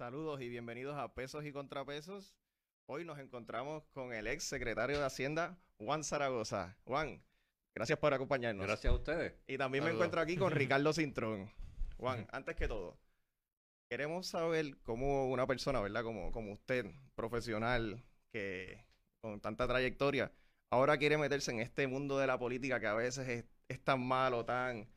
Saludos 0.00 0.40
y 0.40 0.48
bienvenidos 0.48 0.96
a 0.96 1.12
Pesos 1.12 1.44
y 1.44 1.52
Contrapesos. 1.52 2.34
Hoy 2.86 3.04
nos 3.04 3.18
encontramos 3.18 3.84
con 3.92 4.14
el 4.14 4.28
ex 4.28 4.44
secretario 4.44 4.98
de 4.98 5.04
Hacienda, 5.04 5.58
Juan 5.76 6.04
Zaragoza. 6.04 6.74
Juan, 6.86 7.22
gracias 7.74 7.98
por 7.98 8.14
acompañarnos. 8.14 8.66
Gracias 8.66 8.90
a 8.90 8.96
ustedes. 8.96 9.34
Y 9.46 9.58
también 9.58 9.84
me 9.84 9.90
encuentro 9.90 10.22
aquí 10.22 10.38
con 10.38 10.52
Ricardo 10.52 10.94
Cintrón. 10.94 11.52
Juan, 11.98 12.26
antes 12.32 12.56
que 12.56 12.66
todo, 12.66 12.96
queremos 13.90 14.26
saber 14.26 14.78
cómo 14.84 15.28
una 15.28 15.46
persona, 15.46 15.82
¿verdad? 15.82 16.02
Como, 16.02 16.32
como 16.32 16.52
usted, 16.52 16.86
profesional, 17.14 18.02
que 18.32 18.82
con 19.20 19.38
tanta 19.42 19.68
trayectoria, 19.68 20.32
ahora 20.70 20.96
quiere 20.96 21.18
meterse 21.18 21.50
en 21.50 21.60
este 21.60 21.86
mundo 21.86 22.16
de 22.16 22.26
la 22.26 22.38
política 22.38 22.80
que 22.80 22.86
a 22.86 22.94
veces 22.94 23.28
es, 23.28 23.44
es 23.68 23.84
tan 23.84 24.00
malo, 24.00 24.46
tan... 24.46 24.88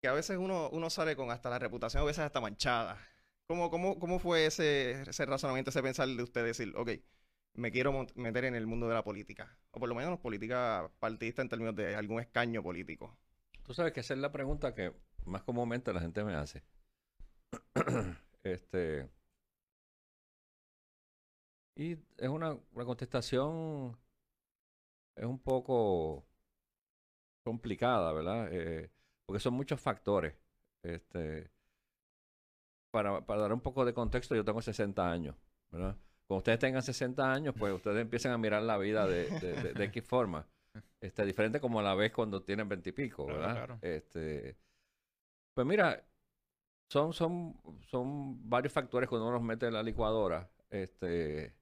que 0.00 0.06
a 0.06 0.12
veces 0.12 0.38
uno, 0.38 0.70
uno 0.70 0.90
sale 0.90 1.16
con 1.16 1.32
hasta 1.32 1.50
la 1.50 1.58
reputación, 1.58 2.04
a 2.04 2.06
veces 2.06 2.20
hasta 2.20 2.40
manchada. 2.40 3.04
¿Cómo, 3.52 3.70
cómo, 3.70 3.98
cómo 3.98 4.18
fue 4.18 4.46
ese, 4.46 5.02
ese 5.02 5.26
razonamiento, 5.26 5.68
ese 5.68 5.82
pensar 5.82 6.08
de 6.08 6.22
usted 6.22 6.42
decir, 6.42 6.72
ok, 6.74 6.92
me 7.52 7.70
quiero 7.70 8.06
meter 8.14 8.46
en 8.46 8.54
el 8.54 8.66
mundo 8.66 8.88
de 8.88 8.94
la 8.94 9.04
política? 9.04 9.58
O 9.72 9.78
por 9.78 9.90
lo 9.90 9.94
menos 9.94 10.18
política 10.20 10.90
partidista 11.00 11.42
en 11.42 11.50
términos 11.50 11.76
de 11.76 11.94
algún 11.94 12.18
escaño 12.18 12.62
político. 12.62 13.14
Tú 13.62 13.74
sabes 13.74 13.92
que 13.92 14.00
esa 14.00 14.14
es 14.14 14.20
la 14.20 14.32
pregunta 14.32 14.74
que 14.74 14.94
más 15.26 15.42
comúnmente 15.42 15.92
la 15.92 16.00
gente 16.00 16.24
me 16.24 16.34
hace. 16.34 16.62
este. 18.42 19.10
Y 21.76 21.98
es 22.16 22.28
una, 22.30 22.58
una 22.72 22.84
contestación 22.86 23.98
es 25.14 25.26
un 25.26 25.38
poco 25.38 26.24
complicada, 27.44 28.14
¿verdad? 28.14 28.48
Eh, 28.50 28.90
porque 29.26 29.40
son 29.40 29.52
muchos 29.52 29.78
factores. 29.78 30.34
Este, 30.82 31.50
para, 32.92 33.26
para 33.26 33.40
dar 33.42 33.52
un 33.52 33.60
poco 33.60 33.84
de 33.84 33.94
contexto, 33.94 34.36
yo 34.36 34.44
tengo 34.44 34.62
60 34.62 35.10
años, 35.10 35.34
¿verdad? 35.72 35.96
Cuando 36.28 36.38
ustedes 36.38 36.60
tengan 36.60 36.82
60 36.82 37.32
años, 37.32 37.54
pues 37.58 37.72
ustedes 37.72 38.00
empiezan 38.00 38.32
a 38.32 38.38
mirar 38.38 38.62
la 38.62 38.78
vida 38.78 39.06
de, 39.06 39.28
de, 39.40 39.52
de, 39.54 39.72
de 39.72 39.84
X 39.86 40.04
forma. 40.04 40.46
Este, 41.00 41.26
diferente 41.26 41.60
como 41.60 41.82
la 41.82 41.94
ves 41.94 42.12
cuando 42.12 42.42
tienen 42.42 42.68
20 42.68 42.90
y 42.90 42.92
pico, 42.92 43.26
¿verdad? 43.26 43.52
claro. 43.52 43.78
Este, 43.82 44.56
pues 45.54 45.66
mira, 45.66 46.04
son, 46.90 47.12
son, 47.12 47.54
son 47.86 48.48
varios 48.48 48.72
factores 48.72 49.08
cuando 49.08 49.26
uno 49.26 49.34
los 49.36 49.42
mete 49.42 49.66
en 49.66 49.74
la 49.74 49.82
licuadora. 49.82 50.48
Este, 50.70 51.54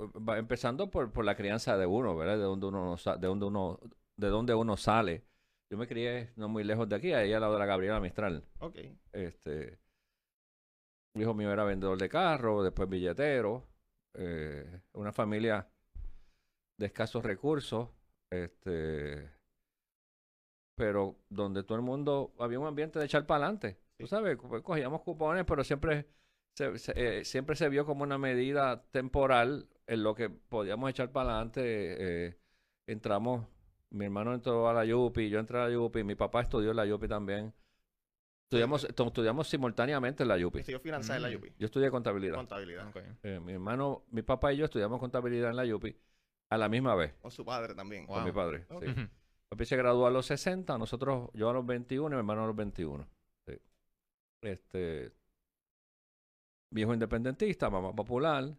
va 0.00 0.38
empezando 0.38 0.90
por, 0.90 1.12
por 1.12 1.24
la 1.24 1.36
crianza 1.36 1.76
de 1.76 1.86
uno, 1.86 2.16
¿verdad? 2.16 2.36
De 2.36 2.44
donde 2.44 2.66
uno, 2.66 2.96
de 2.96 3.26
donde 3.26 3.46
uno, 3.46 3.80
de 4.16 4.28
donde 4.28 4.54
uno 4.54 4.76
sale. 4.76 5.24
Yo 5.70 5.76
me 5.76 5.86
crié 5.86 6.30
no 6.36 6.48
muy 6.48 6.64
lejos 6.64 6.88
de 6.88 6.96
aquí, 6.96 7.12
ahí 7.12 7.32
al 7.32 7.40
lado 7.42 7.52
de 7.54 7.58
la 7.58 7.66
Gabriela 7.66 8.00
Mistral. 8.00 8.42
Ok. 8.60 8.76
Este, 9.12 9.78
mi 11.14 11.22
hijo 11.22 11.34
mío 11.34 11.52
era 11.52 11.64
vendedor 11.64 11.98
de 11.98 12.08
carro, 12.08 12.62
después 12.62 12.88
billetero, 12.88 13.66
eh, 14.14 14.80
una 14.94 15.12
familia 15.12 15.68
de 16.78 16.86
escasos 16.86 17.24
recursos, 17.24 17.88
este, 18.30 19.30
pero 20.76 21.16
donde 21.28 21.64
todo 21.64 21.76
el 21.76 21.84
mundo 21.84 22.32
había 22.38 22.60
un 22.60 22.66
ambiente 22.66 22.98
de 22.98 23.04
echar 23.04 23.26
para 23.26 23.44
adelante. 23.44 23.78
Tú 23.98 24.06
Sí. 24.06 24.10
sabes, 24.10 24.36
co- 24.36 24.62
cogíamos 24.62 25.02
cupones, 25.02 25.44
pero 25.44 25.64
siempre 25.64 26.06
se, 26.56 26.78
se- 26.78 27.18
eh, 27.20 27.24
siempre 27.24 27.56
se 27.56 27.68
vio 27.68 27.84
como 27.84 28.04
una 28.04 28.16
medida 28.18 28.84
temporal 28.90 29.68
en 29.86 30.02
lo 30.02 30.14
que 30.14 30.30
podíamos 30.30 30.88
echar 30.90 31.10
para 31.10 31.30
adelante. 31.30 32.26
eh, 32.28 32.38
entramos, 32.86 33.46
mi 33.90 34.04
hermano 34.04 34.34
entró 34.34 34.68
a 34.68 34.72
la 34.74 34.84
Yupi, 34.84 35.28
yo 35.30 35.38
entré 35.38 35.58
a 35.58 35.64
la 35.66 35.70
Yupi, 35.72 36.04
mi 36.04 36.14
papá 36.14 36.42
estudió 36.42 36.70
en 36.70 36.76
la 36.76 36.86
Yupi 36.86 37.08
también. 37.08 37.52
Estudiamos, 38.44 38.86
to- 38.94 39.06
estudiamos 39.08 39.46
simultáneamente 39.48 40.22
en 40.22 40.28
la 40.28 40.38
Yupi. 40.38 40.60
Estudió 40.60 40.80
finanzas 40.80 41.16
en 41.16 41.22
la 41.22 41.28
Mm. 41.30 41.34
UPI. 41.36 41.52
Yo 41.58 41.66
estudié 41.66 41.90
contabilidad. 41.90 42.34
Contabilidad. 42.36 42.90
Eh, 43.22 43.40
mi 43.40 43.52
hermano, 43.52 44.04
mi 44.10 44.22
papá 44.22 44.52
y 44.54 44.56
yo 44.56 44.64
estudiamos 44.64 44.98
contabilidad 45.00 45.50
en 45.50 45.56
la 45.56 45.66
Yupi 45.66 45.94
a 46.50 46.56
la 46.56 46.68
misma 46.70 46.94
vez 46.94 47.12
Con 47.20 47.30
su 47.30 47.44
padre 47.44 47.74
también. 47.74 48.06
con 48.06 48.24
mi 48.24 48.32
padre. 48.32 48.64
Ok. 48.70 48.84
sí. 48.84 48.94
Papi 49.50 49.64
se 49.66 49.76
graduó 49.76 50.06
a 50.06 50.10
los 50.10 50.26
60, 50.26 50.76
nosotros, 50.78 51.30
yo 51.34 51.48
a 51.50 51.52
los 51.52 51.64
21 51.66 52.08
y 52.08 52.16
mi 52.16 52.18
hermano 52.20 52.44
a 52.44 52.46
los 52.46 52.56
21. 52.56 53.06
Sí. 53.46 53.54
Este, 54.42 55.12
viejo 56.70 56.92
independentista, 56.94 57.68
mamá 57.70 57.94
popular, 57.94 58.54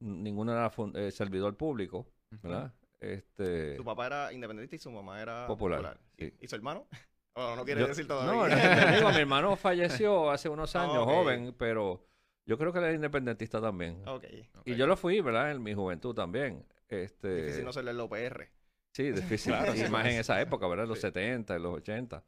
ninguno 0.00 0.52
era 0.52 0.70
eh, 0.94 1.10
servidor 1.10 1.56
público, 1.56 2.06
¿verdad? 2.42 2.72
Este, 3.00 3.76
Su 3.76 3.84
papá 3.84 4.06
era 4.06 4.32
independiente 4.32 4.76
y 4.76 4.78
su 4.78 4.90
mamá 4.90 5.20
era 5.20 5.46
Popular, 5.46 5.78
popular. 5.78 6.00
sí. 6.18 6.32
¿Y 6.40 6.46
su 6.46 6.56
hermano? 6.56 6.86
Oh, 7.36 7.56
no 7.56 7.64
quiere 7.64 7.80
yo- 7.80 7.88
decir 7.88 8.06
no, 8.06 8.14
todavía. 8.20 8.92
digo, 8.94 9.10
mi 9.10 9.16
hermano 9.16 9.56
falleció 9.56 10.30
hace 10.30 10.48
unos 10.48 10.76
años, 10.76 10.98
Ok. 10.98 11.04
joven, 11.08 11.52
pero 11.58 12.06
yo 12.46 12.56
creo 12.56 12.72
que 12.72 12.78
él 12.78 12.84
era 12.84 12.94
independentista 12.94 13.60
también. 13.60 14.00
ok. 14.06 14.22
Y 14.64 14.76
yo 14.76 14.86
lo 14.86 14.96
fui, 14.96 15.20
¿verdad? 15.20 15.50
En 15.50 15.60
mi 15.60 15.74
juventud 15.74 16.14
también. 16.14 16.64
Este, 16.88 17.34
Difícil 17.42 17.64
no 17.64 17.72
serle 17.72 17.90
el 17.90 17.98
OPR. 17.98 18.48
Sí, 18.94 19.10
difícil. 19.10 19.52
Claro, 19.52 19.74
y 19.74 19.78
sí, 19.78 19.90
más 19.90 20.06
en 20.06 20.12
esa 20.20 20.40
época, 20.40 20.68
¿verdad? 20.68 20.84
En 20.84 20.90
los 20.90 20.98
Sí. 20.98 21.08
70, 21.08 21.56
en 21.56 21.62
los 21.64 21.74
80. 21.74 22.22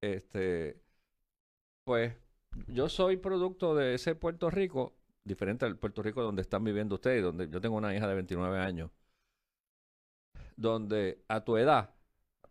Este, 0.00 0.80
pues 1.84 2.14
yo 2.68 2.88
soy 2.88 3.18
producto 3.18 3.74
de 3.74 3.94
ese 3.94 4.14
Puerto 4.14 4.48
Rico, 4.48 4.96
diferente 5.22 5.66
al 5.66 5.76
Puerto 5.76 6.02
Rico 6.02 6.22
donde 6.22 6.40
están 6.40 6.64
viviendo 6.64 6.94
ustedes, 6.94 7.22
donde 7.22 7.50
yo 7.50 7.60
tengo 7.60 7.76
una 7.76 7.94
hija 7.94 8.08
de 8.08 8.14
29 8.14 8.58
años, 8.58 8.90
donde 10.56 11.22
a 11.28 11.44
tu 11.44 11.56
edad, 11.56 11.94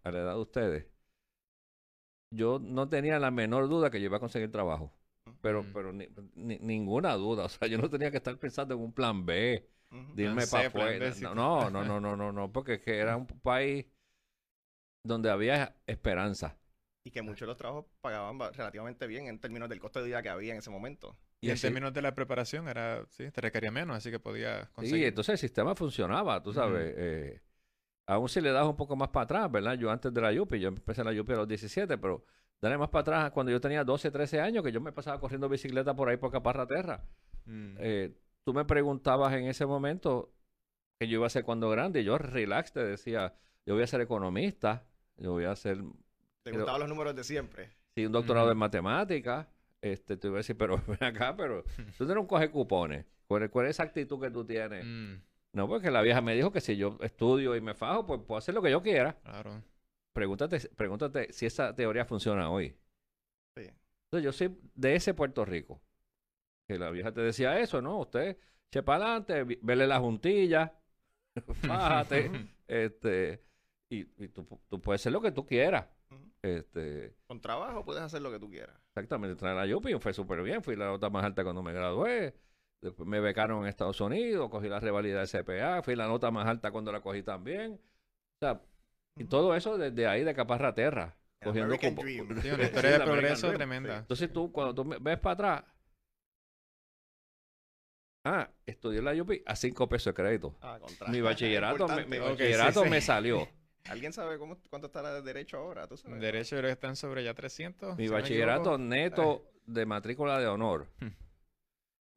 a 0.04 0.12
la 0.12 0.20
edad 0.20 0.34
de 0.36 0.42
ustedes, 0.42 0.88
yo 2.32 2.60
no 2.60 2.90
tenía 2.90 3.20
la 3.20 3.32
menor 3.32 3.68
duda 3.70 3.90
que 3.90 4.00
yo 4.00 4.06
iba 4.06 4.18
a 4.18 4.20
conseguir 4.20 4.52
trabajo. 4.52 4.92
Pero, 5.42 5.64
Mm. 5.64 5.74
pero 5.74 5.94
ni- 5.94 6.10
ni- 6.36 6.60
ninguna 6.60 7.14
duda. 7.16 7.46
O 7.46 7.50
sea, 7.50 7.68
yo 7.68 7.78
no 7.78 7.90
tenía 7.90 8.12
que 8.12 8.18
estar 8.18 8.38
pensando 8.38 8.76
en 8.76 8.82
un 8.82 8.94
plan 8.94 9.26
B 9.26 9.68
Ujú. 9.92 10.14
de 10.16 10.24
irme 10.24 10.36
Plan 10.36 10.50
para 10.50 10.68
afuera. 10.68 11.14
Sí. 11.14 11.24
No, 11.24 11.34
no, 11.36 11.70
no, 11.70 11.84
no, 11.84 12.00
no, 12.00 12.16
no, 12.16 12.32
no, 12.32 12.52
porque 12.52 12.76
es 12.76 12.82
que 12.82 12.98
era 12.98 13.18
un 13.18 13.26
país 13.28 13.86
donde 15.04 15.30
había 15.30 15.76
esperanza. 15.88 16.58
Y 17.04 17.12
que 17.12 17.22
muchos 17.22 17.42
de 17.42 17.48
los 17.48 17.58
trabajos 17.58 17.86
pagaban 18.02 18.38
ba- 18.38 18.52
relativamente 18.52 19.06
bien 19.06 19.28
en 19.28 19.40
términos 19.40 19.70
del 19.70 19.80
costo 19.80 20.00
de 20.00 20.08
vida 20.08 20.24
que 20.24 20.30
había 20.30 20.54
en 20.54 20.60
ese 20.60 20.72
momento. 20.72 21.16
Y 21.42 21.52
en 21.52 21.60
términos 21.60 21.94
de 21.94 22.02
la 22.02 22.16
preparación, 22.16 22.68
era, 22.68 23.06
sí, 23.10 23.30
te 23.30 23.42
requería 23.42 23.70
menos, 23.70 23.96
así 23.98 24.10
que 24.10 24.20
podía 24.20 24.66
Sí, 24.66 24.72
conseguir. 24.74 25.06
entonces 25.06 25.34
el 25.34 25.38
sistema 25.38 25.76
funcionaba, 25.76 26.42
tú 26.42 26.54
sabes. 26.54 26.94
eh, 26.98 27.42
aún 28.08 28.30
si 28.30 28.42
le 28.42 28.52
das 28.52 28.66
un 28.66 28.76
poco 28.76 28.96
más 28.96 29.10
para 29.10 29.24
atrás, 29.24 29.52
¿verdad? 29.52 29.74
Yo 29.76 29.90
antes 29.92 30.14
de 30.14 30.22
la 30.22 30.32
Yupi, 30.32 30.60
yo 30.60 30.68
empecé 30.70 31.02
en 31.02 31.08
la 31.08 31.14
Yupi 31.14 31.34
a 31.34 31.38
los 31.38 31.48
17, 31.48 31.98
pero 31.98 32.24
dale 32.62 32.78
más 32.78 32.90
para 32.90 33.02
atrás 33.02 33.32
cuando 33.32 33.52
yo 33.52 33.60
tenía 33.62 33.84
12, 33.84 34.12
13 34.12 34.42
años, 34.42 34.64
que 34.64 34.72
yo 34.72 34.82
me 34.82 34.92
pasaba 34.92 35.20
corriendo 35.20 35.50
bicicleta 35.50 35.96
por 35.96 36.10
ahí 36.10 36.18
por 36.18 36.32
Caparraterra. 36.32 37.04
Mm. 37.46 37.76
Eh, 37.80 38.18
tú 38.44 38.54
me 38.54 38.66
preguntabas 38.66 39.34
en 39.34 39.46
ese 39.46 39.66
momento 39.66 40.32
que 41.00 41.08
yo 41.08 41.18
iba 41.18 41.28
a 41.28 41.30
ser 41.30 41.44
cuando 41.44 41.70
grande, 41.70 42.02
y 42.02 42.04
yo 42.06 42.18
relax 42.18 42.72
te 42.72 42.84
decía, 42.84 43.34
yo 43.66 43.74
voy 43.74 43.84
a 43.84 43.88
ser 43.88 44.02
economista, 44.02 44.86
yo 45.18 45.32
voy 45.32 45.46
a 45.46 45.56
ser 45.56 45.78
Te 45.78 46.52
Pero- 46.52 46.58
gustaban 46.58 46.82
los 46.82 46.90
números 46.90 47.16
de 47.16 47.24
siempre. 47.24 47.72
Sí, 47.96 48.06
un 48.06 48.12
doctorado 48.12 48.52
en 48.52 48.58
matemáticas. 48.58 49.48
Este, 49.82 50.16
te 50.18 50.28
iba 50.28 50.38
a 50.38 50.40
decir, 50.40 50.56
pero 50.58 50.78
ven 50.88 51.04
acá, 51.04 51.36
pero 51.36 51.64
tú 51.98 52.06
tienes 52.06 52.18
un 52.18 52.28
coge 52.28 52.50
cupones. 52.52 53.06
¿Cuál, 53.28 53.44
es- 53.44 53.50
cuál 53.50 53.66
es 53.66 53.72
esa 53.72 53.84
actitud 53.84 54.20
que 54.22 54.30
tú 54.32 54.46
tienes? 54.46 54.86
Mm, 54.86 55.16
No, 55.56 55.70
porque 55.70 55.90
la 55.90 56.02
vieja 56.02 56.20
me 56.20 56.36
dijo 56.36 56.52
que 56.52 56.60
si 56.60 56.76
yo 56.76 56.98
estudio 57.00 57.56
y 57.56 57.62
me 57.62 57.74
fajo, 57.74 58.06
pues 58.06 58.20
puedo 58.28 58.38
hacer 58.38 58.54
lo 58.54 58.62
que 58.62 58.72
yo 58.72 58.82
quiera. 58.82 59.18
claro. 59.24 59.64
Pregúntate, 60.12 60.60
pregúntate 60.76 61.32
si 61.34 61.46
esa 61.46 61.74
teoría 61.76 62.06
funciona 62.06 62.50
hoy. 62.50 62.70
Sí. 63.58 63.64
Entonces, 64.06 64.24
yo 64.24 64.32
soy 64.32 64.58
de 64.74 64.96
ese 64.96 65.14
Puerto 65.14 65.44
Rico. 65.44 65.82
Que 66.68 66.78
la 66.78 66.90
vieja 66.90 67.14
te 67.14 67.22
decía 67.22 67.60
eso, 67.60 67.82
¿no? 67.82 68.00
Usted, 68.00 68.38
che 68.72 68.84
para 68.84 69.16
adelante, 69.18 69.60
vele 69.62 69.88
la 69.88 70.00
juntilla, 70.00 70.74
fájate, 71.68 72.32
este, 72.68 73.44
y, 73.90 74.02
y 74.24 74.28
tú, 74.30 74.46
tú 74.68 74.82
puedes 74.82 75.02
hacer 75.02 75.12
lo 75.14 75.22
que 75.22 75.32
tú 75.32 75.46
quieras. 75.46 75.88
Este, 76.42 77.16
Con 77.28 77.42
trabajo 77.42 77.84
puedes 77.84 78.04
hacer 78.04 78.22
lo 78.22 78.32
que 78.32 78.40
tú 78.40 78.50
quieras. 78.50 78.76
Exactamente, 78.90 79.36
trae 79.36 79.56
la 79.56 79.66
Yupi, 79.66 79.94
fue 80.00 80.14
súper 80.14 80.44
bien, 80.44 80.62
fui 80.64 80.76
la 80.76 80.88
nota 80.88 81.10
más 81.10 81.24
alta 81.24 81.44
cuando 81.44 81.64
me 81.64 81.74
gradué, 81.74 82.36
me 83.06 83.20
becaron 83.20 83.62
en 83.64 83.68
Estados 83.68 84.00
Unidos, 84.02 84.50
cogí 84.50 84.68
la 84.70 84.80
revalida 84.80 85.24
de 85.24 85.28
CPA, 85.28 85.82
fui 85.84 85.96
la 85.96 86.08
nota 86.08 86.32
más 86.32 86.46
alta 86.48 86.72
cuando 86.72 86.92
la 86.92 87.02
cogí 87.02 87.24
también. 87.24 87.74
O 87.74 88.40
sea, 88.40 88.62
y 89.18 89.24
todo 89.26 89.56
eso 89.56 89.78
desde 89.78 90.08
ahí 90.08 90.24
de 90.24 90.34
Caparraterra, 90.34 91.16
El 91.40 91.48
cogiendo 91.48 91.74
American 91.76 91.96
cupo- 91.96 92.04
Dream. 92.04 92.42
Sí, 92.42 92.48
una 92.52 92.56
el 92.64 92.68
historia 92.70 92.92
de 93.00 93.06
progreso 93.06 93.52
tremenda. 93.54 93.98
Entonces 94.00 94.32
tú, 94.34 94.52
cuando 94.52 94.76
tú 94.76 94.84
me- 94.86 94.98
ves 95.00 95.20
para 95.20 95.34
atrás, 95.34 95.64
ah, 98.26 98.50
estudié 98.66 99.00
en 99.00 99.06
la 99.06 99.14
Yupi 99.14 99.42
a 99.46 99.56
cinco 99.56 99.88
pesos 99.88 100.14
de 100.14 100.22
crédito. 100.22 100.56
Ah. 100.62 100.80
Mi 101.08 101.22
bachillerato, 101.22 101.88
me, 101.88 102.06
mi 102.06 102.18
sí, 102.18 102.20
bachillerato 102.24 102.84
sí. 102.84 102.90
me 102.90 103.02
salió. 103.02 103.48
¿Alguien 103.86 104.12
sabe 104.14 104.40
cómo, 104.40 104.58
cuánto 104.70 104.88
está 104.88 105.04
la 105.04 105.14
de 105.14 105.22
derecho 105.22 105.58
ahora? 105.58 105.88
¿Tú 105.88 105.96
sabes? 105.96 106.20
Derecho, 106.20 106.56
yo 106.56 106.62
creo 106.62 106.70
que 106.70 106.74
están 106.74 106.96
sobre 106.96 107.24
ya 107.24 107.36
300. 107.36 107.96
Mi 107.98 108.08
si 108.08 108.14
bachillerato 108.14 108.78
neto 108.80 109.44
de 109.68 109.86
matrícula 109.86 110.40
de 110.40 110.48
honor. 110.48 110.88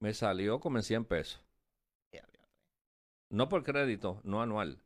Me 0.01 0.15
salió 0.15 0.61
como 0.61 0.79
en 0.79 0.83
100 0.83 1.05
pesos. 1.05 1.41
No 3.31 3.49
por 3.49 3.63
crédito, 3.63 4.21
no 4.25 4.41
anual. 4.41 4.79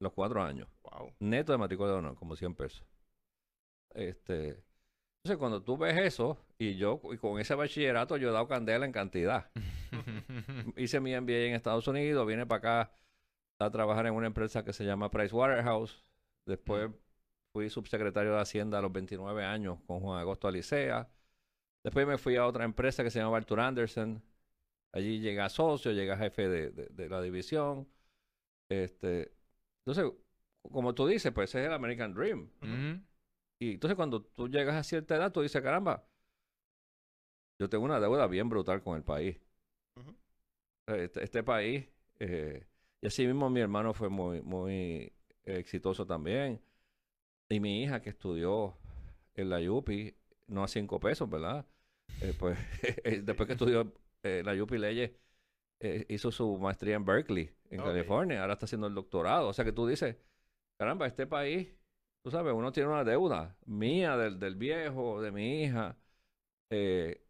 Los 0.00 0.12
cuatro 0.12 0.42
años. 0.42 0.68
Wow. 0.82 1.12
Neto 1.20 1.52
de 1.52 1.58
matrícula 1.58 1.90
de 1.90 1.96
honor, 1.96 2.16
como 2.16 2.36
100 2.36 2.54
pesos. 2.54 2.84
Este, 3.94 4.62
Entonces, 5.18 5.38
cuando 5.38 5.62
tú 5.62 5.76
ves 5.76 5.96
eso, 5.98 6.38
y 6.58 6.76
yo 6.76 7.00
y 7.12 7.18
con 7.18 7.38
ese 7.40 7.54
bachillerato 7.54 8.16
yo 8.16 8.30
he 8.30 8.32
dado 8.32 8.48
candela 8.48 8.86
en 8.86 8.92
cantidad. 8.92 9.50
Hice 10.76 11.00
mi 11.00 11.18
MBA 11.18 11.46
en 11.46 11.54
Estados 11.54 11.86
Unidos, 11.86 12.26
vine 12.26 12.46
para 12.46 12.58
acá 12.58 12.92
a 13.60 13.70
trabajar 13.70 14.06
en 14.06 14.14
una 14.14 14.26
empresa 14.26 14.64
que 14.64 14.72
se 14.72 14.84
llama 14.84 15.10
Pricewaterhouse. 15.10 16.04
Después 16.46 16.90
fui 17.52 17.70
subsecretario 17.70 18.32
de 18.34 18.40
Hacienda 18.40 18.78
a 18.78 18.82
los 18.82 18.92
29 18.92 19.44
años 19.44 19.78
con 19.86 20.00
Juan 20.00 20.20
Agosto 20.20 20.48
Alicea. 20.48 21.08
Después 21.84 22.06
me 22.06 22.18
fui 22.18 22.36
a 22.36 22.46
otra 22.46 22.64
empresa 22.64 23.04
que 23.04 23.10
se 23.10 23.20
llama 23.20 23.36
Arthur 23.36 23.60
Anderson. 23.60 24.22
Allí 24.94 25.18
llegué 25.20 25.40
a 25.40 25.48
socio, 25.48 25.90
llegué 25.90 26.12
a 26.12 26.16
jefe 26.16 26.48
de, 26.48 26.70
de- 26.70 26.86
de 26.86 27.08
la 27.08 27.20
división. 27.20 27.88
Este, 28.70 29.32
entonces, 29.84 30.12
como 30.62 30.94
tú 30.94 31.06
dices, 31.08 31.32
pues 31.32 31.50
ese 31.50 31.62
es 31.62 31.66
el 31.66 31.72
American 31.72 32.14
Dream. 32.14 32.48
Y 33.60 33.72
entonces 33.74 33.96
cuando 33.96 34.22
tú 34.22 34.48
llegas 34.48 34.76
a 34.76 34.84
cierta 34.84 35.16
edad, 35.16 35.32
tú 35.32 35.42
dices, 35.42 35.60
caramba, 35.62 36.06
yo 37.58 37.68
tengo 37.68 37.84
una 37.84 38.00
deuda 38.00 38.26
bien 38.26 38.48
brutal 38.48 38.82
con 38.82 38.96
el 38.96 39.02
país. 39.02 39.36
Ujú. 39.96 40.14
Este, 40.86 41.24
este 41.24 41.42
país, 41.42 41.88
eh, 42.20 42.64
y 43.00 43.06
así 43.06 43.26
mismo 43.26 43.50
mi 43.50 43.60
hermano 43.60 43.94
fue 43.94 44.08
muy, 44.08 44.42
muy 44.42 45.12
exitoso 45.44 46.06
también. 46.06 46.60
Y 47.48 47.60
mi 47.60 47.82
hija 47.82 48.00
que 48.00 48.10
estudió 48.10 48.76
en 49.34 49.50
la 49.50 49.60
Yupi, 49.60 50.14
no 50.46 50.62
a 50.64 50.68
cinco 50.68 51.00
pesos, 51.00 51.28
¿verdad? 51.28 51.66
Eh, 52.20 52.34
pues 52.38 52.56
después 53.24 53.46
que 53.46 53.52
estudió 53.54 53.92
eh, 54.24 54.42
la 54.44 54.54
Yupi 54.54 54.78
Leyes, 54.78 55.12
eh, 55.80 56.06
hizo 56.08 56.32
su 56.32 56.58
maestría 56.58 56.96
en 56.96 57.04
Berkeley, 57.04 57.54
en. 57.70 57.82
California. 57.82 58.40
Ahora 58.40 58.54
está 58.54 58.64
haciendo 58.64 58.86
el 58.86 58.94
doctorado. 58.94 59.48
O 59.48 59.52
sea 59.52 59.64
que 59.64 59.72
tú 59.72 59.86
dices, 59.86 60.16
caramba, 60.78 61.06
este 61.06 61.26
país, 61.26 61.68
tú 62.24 62.30
sabes, 62.30 62.54
uno 62.54 62.72
tiene 62.72 62.88
una 62.88 63.04
deuda 63.04 63.56
mía, 63.66 64.16
del, 64.16 64.38
del 64.38 64.56
viejo, 64.56 65.20
de 65.20 65.30
mi 65.30 65.62
hija. 65.62 65.96
eh, 66.70 67.20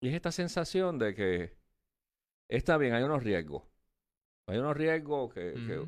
y 0.00 0.08
es 0.08 0.14
esta 0.14 0.32
sensación 0.32 0.98
de 0.98 1.14
que 1.14 1.58
está 2.48 2.78
bien, 2.78 2.94
hay 2.94 3.02
unos 3.02 3.22
riesgos. 3.22 3.64
Hay 4.46 4.58
unos 4.58 4.76
riesgos 4.76 5.34
que, 5.34 5.86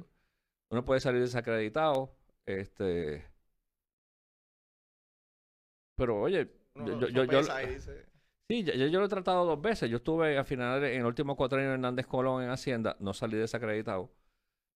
uno 0.71 0.85
puede 0.85 1.01
salir 1.01 1.21
desacreditado. 1.21 2.15
Este. 2.47 3.25
Pero 5.97 6.21
oye, 6.21 6.51
Uno 6.75 7.01
yo, 7.01 7.09
yo, 7.09 7.25
yo- 7.25 7.67
dice, 7.67 8.12
sí, 8.49 8.65
ya- 8.65 8.75
ya 8.75 8.87
yo 8.87 9.01
lo 9.01 9.07
he 9.07 9.09
tratado 9.09 9.45
dos 9.45 9.61
veces. 9.61 9.91
Yo 9.91 9.97
estuve 9.99 10.39
a 10.39 10.45
finales, 10.45 10.93
en 10.93 11.01
el 11.01 11.07
último 11.07 11.37
cuatro 11.37 11.59
años 11.59 11.69
de 11.71 11.75
Hernández 11.75 12.07
Colón 12.07 12.43
en 12.43 12.51
Hacienda, 12.51 12.97
no 13.01 13.13
salí 13.15 13.37
desacreditado. 13.37 14.11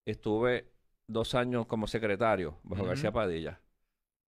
Estuve 0.06 0.72
dos 1.08 1.34
años 1.34 1.66
como 1.66 1.86
secretario 1.86 2.58
bajo. 2.62 2.84
García 2.84 3.12
Padilla. 3.12 3.60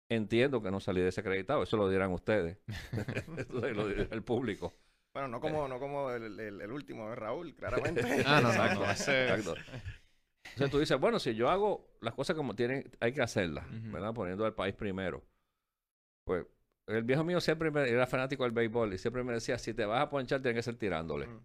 Entiendo 0.09 0.61
que 0.61 0.69
no 0.71 0.79
salí 0.79 1.01
desacreditado, 1.01 1.63
eso 1.63 1.77
lo 1.77 1.89
dirán 1.89 2.11
ustedes. 2.11 2.57
Eso 3.37 3.59
lo 3.71 3.87
dirá 3.87 4.07
el 4.11 4.23
público. 4.23 4.73
Bueno, 5.13 5.29
no 5.29 5.39
como, 5.39 5.67
no 5.67 5.79
como 5.79 6.11
el, 6.11 6.39
el- 6.39 6.61
el 6.61 6.71
último, 6.71 7.11
¿eh, 7.11 7.15
Raúl, 7.15 7.55
claramente. 7.55 8.01
Ah, 8.25 8.41
no, 8.41 8.49
no, 8.49 8.49
Exacto, 8.53 8.79
no, 8.81 8.91
exacto. 8.91 9.55
Entonces 10.43 10.71
tú 10.71 10.79
dices, 10.79 10.99
bueno, 10.99 11.19
si 11.19 11.33
yo 11.35 11.49
hago 11.49 11.87
las 12.01 12.13
cosas 12.13 12.35
como 12.35 12.53
tienen, 12.55 12.89
hay 12.99 13.13
que 13.13 13.21
hacerlas. 13.21 13.65
¿verdad? 13.91 14.13
Poniendo 14.13 14.45
al 14.45 14.53
país 14.53 14.75
primero. 14.75 15.23
Pues 16.25 16.45
el 16.87 17.03
viejo 17.03 17.23
mío 17.23 17.41
siempre 17.41 17.71
me- 17.71 17.89
era 17.89 18.05
fanático 18.07 18.43
del 18.43 18.51
béisbol 18.51 18.93
y 18.93 18.97
siempre 18.97 19.23
me 19.23 19.33
decía, 19.33 19.57
si 19.57 19.73
te 19.73 19.85
vas 19.85 20.01
a 20.01 20.09
ponchar, 20.09 20.41
tiene 20.41 20.55
que 20.55 20.63
ser 20.63 20.75
tirándole. 20.75 21.27
Mm. 21.27 21.39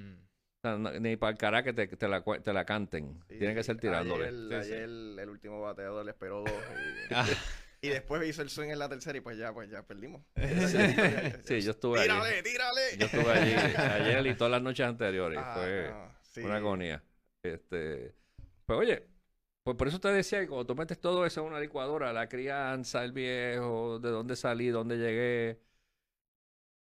Mm. 0.00 0.14
O 0.22 0.60
sea, 0.62 0.78
no- 0.78 0.92
ni 1.00 1.16
para 1.16 1.32
el 1.32 1.38
cara 1.38 1.62
que 1.62 1.72
te, 1.72 1.86
te 1.88 2.08
la, 2.08 2.24
cue- 2.24 2.42
te 2.42 2.52
la 2.52 2.64
canten. 2.64 3.20
Sí, 3.28 3.38
tiene 3.38 3.54
que 3.54 3.62
ser 3.62 3.78
tirándole. 3.78 4.28
Ayer, 4.28 4.62
Sí, 4.62 4.68
sí. 4.68 4.74
ayer 4.74 4.82
el 4.84 5.28
último 5.28 5.60
bateador 5.60 6.04
le 6.04 6.10
esperó 6.12 6.40
dos. 6.40 6.50
Y, 6.50 7.14
Ah, 7.14 7.26
y 7.82 7.88
después 7.88 8.26
hizo 8.26 8.42
el 8.42 8.48
swing 8.48 8.70
en 8.70 8.78
la 8.78 8.88
tercera 8.88 9.18
y 9.18 9.20
pues 9.20 9.36
ya, 9.36 9.52
pues 9.52 9.70
ya 9.70 9.82
perdimos. 9.82 10.22
Sí, 11.44 11.60
yo 11.60 11.70
estuve 11.72 12.00
allí. 12.00 12.08
¡Tírale, 12.08 12.42
tírale! 12.42 12.80
Yo 12.98 13.06
estuve 13.06 13.30
allí 13.32 13.52
ayer 13.76 14.26
y 14.26 14.34
todas 14.34 14.50
las 14.50 14.62
noches 14.62 14.86
anteriores. 14.86 15.38
Ah, 15.42 15.54
Fue 15.54 15.90
no, 15.90 16.14
sí. 16.22 16.40
una 16.40 16.56
agonía. 16.56 17.02
Este, 17.42 18.14
pues 18.64 18.78
oye, 18.78 19.06
pues 19.66 19.76
por 19.76 19.88
eso 19.88 19.98
te 19.98 20.08
decía 20.08 20.40
que 20.40 20.46
cuando 20.46 20.64
tú 20.64 20.76
metes 20.76 21.00
todo 21.00 21.26
eso 21.26 21.40
en 21.40 21.48
una 21.48 21.58
licuadora, 21.58 22.12
la 22.12 22.28
crianza, 22.28 23.02
el 23.04 23.10
viejo, 23.10 23.98
de 23.98 24.10
dónde 24.10 24.36
salí, 24.36 24.68
dónde 24.68 24.96
llegué, 24.96 25.60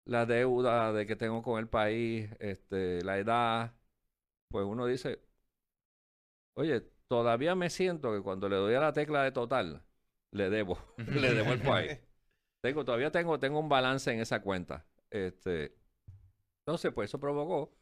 la 0.07 0.27
deuda 0.27 0.93
de 0.93 1.07
que 1.07 1.17
tengo 1.17 1.43
con 1.43 1.59
el 1.59 1.69
país, 1.69 2.31
este, 2.41 3.03
la 3.05 3.19
edad, 3.19 3.75
pues 4.49 4.67
uno 4.67 4.87
dice, 4.87 5.21
oye, 6.55 6.83
todavía 7.09 7.55
me 7.55 7.71
siento 7.71 8.13
que 8.13 8.23
cuando 8.23 8.49
le 8.49 8.57
doy 8.57 8.75
a 8.75 8.81
la 8.81 8.93
tecla 8.93 9.23
de 9.23 9.33
total, 9.33 9.83
le 10.33 10.51
debo, 10.51 10.79
le 10.99 11.33
debo 11.35 11.53
al 11.53 11.63
país. 11.63 11.99
Tengo, 12.63 12.85
todavía 12.85 13.11
tengo, 13.11 13.39
tengo 13.39 13.61
un 13.61 13.69
balance 13.69 14.11
en 14.13 14.21
esa 14.21 14.41
cuenta. 14.43 14.87
Este, 15.11 15.75
entonces, 16.61 16.93
pues 16.95 17.11
eso 17.11 17.21
provocó 17.21 17.75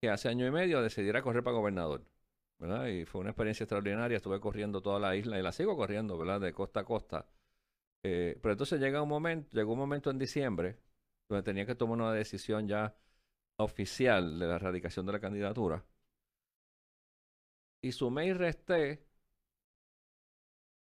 que 0.00 0.10
hace 0.10 0.28
año 0.28 0.46
y 0.46 0.50
medio 0.50 0.82
decidiera 0.82 1.22
correr 1.22 1.44
para 1.44 1.56
gobernador. 1.56 2.04
¿Verdad? 2.58 2.86
Y 2.88 3.04
fue 3.04 3.20
una 3.20 3.30
experiencia 3.30 3.64
extraordinaria. 3.64 4.16
Estuve 4.16 4.40
corriendo 4.40 4.80
toda 4.82 4.98
la 5.00 5.16
isla 5.16 5.38
y 5.38 5.42
la 5.42 5.52
sigo 5.52 5.76
corriendo, 5.76 6.18
¿verdad? 6.18 6.40
De 6.40 6.52
costa 6.52 6.80
a 6.80 6.84
costa. 6.84 7.26
Eh, 8.04 8.38
pero 8.42 8.52
entonces 8.54 8.80
llega 8.80 9.02
un 9.02 9.08
momento, 9.10 9.50
llegó 9.56 9.72
un 9.74 9.78
momento 9.80 10.10
en 10.10 10.18
diciembre 10.18 10.78
donde 11.28 11.44
tenía 11.44 11.66
que 11.66 11.74
tomar 11.76 11.98
una 11.98 12.12
decisión 12.12 12.68
ya 12.68 12.96
oficial 13.58 14.38
de 14.38 14.46
la 14.48 14.56
erradicación 14.56 15.06
de 15.06 15.12
la 15.14 15.20
candidatura. 15.20 15.84
Y 17.82 17.92
sumé 17.92 18.26
y 18.26 18.32
resté. 18.32 19.06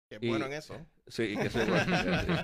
Qué 0.09 0.19
y- 0.19 0.27
bueno 0.27 0.45
en 0.45 0.53
eso. 0.53 0.85
Sí, 1.07 1.37
que 1.39 1.49
soy 1.49 1.65
bueno, 1.65 1.95
sí. 1.95 2.41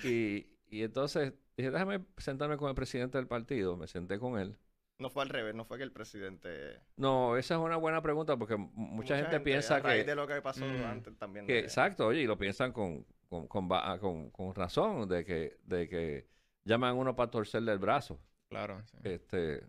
Y, 0.00 0.46
y 0.68 0.82
entonces 0.84 1.34
dije, 1.56 1.70
déjame 1.70 2.04
sentarme 2.18 2.56
con 2.56 2.68
el 2.70 2.74
presidente 2.74 3.18
del 3.18 3.26
partido. 3.26 3.76
Me 3.76 3.86
senté 3.88 4.18
con 4.18 4.38
él. 4.38 4.56
No 4.98 5.10
fue 5.10 5.22
al 5.24 5.28
revés, 5.28 5.54
no 5.54 5.64
fue 5.64 5.76
que 5.76 5.84
el 5.84 5.92
presidente... 5.92 6.80
No, 6.96 7.36
esa 7.36 7.54
es 7.54 7.60
una 7.60 7.76
buena 7.76 8.00
pregunta 8.00 8.36
porque 8.38 8.56
mucha, 8.56 9.16
gente, 9.16 9.40
piensa 9.40 9.76
a 9.76 9.80
raíz 9.80 10.04
que, 10.04 10.10
de 10.10 10.16
lo 10.16 10.26
que 10.26 10.40
pasó 10.40 10.64
Mm. 10.64 10.84
antes 10.84 11.18
también. 11.18 11.46
que- 11.46 11.52
de- 11.52 11.58
exacto, 11.60 12.06
oye, 12.06 12.22
y 12.22 12.26
lo 12.26 12.38
piensan 12.38 12.72
con, 12.72 13.04
con, 13.28 13.46
con, 13.46 13.68
con- 13.68 14.30
con 14.30 14.54
razón, 14.54 15.06
de 15.08 15.24
que, 15.24 15.58
de 15.64 15.88
que 15.88 16.28
llaman 16.64 16.90
a 16.90 16.94
uno 16.94 17.14
para 17.14 17.30
torcerle 17.30 17.72
el 17.72 17.78
brazo. 17.78 18.18
Claro. 18.48 18.82
sí. 18.86 18.96
Este, 19.04 19.62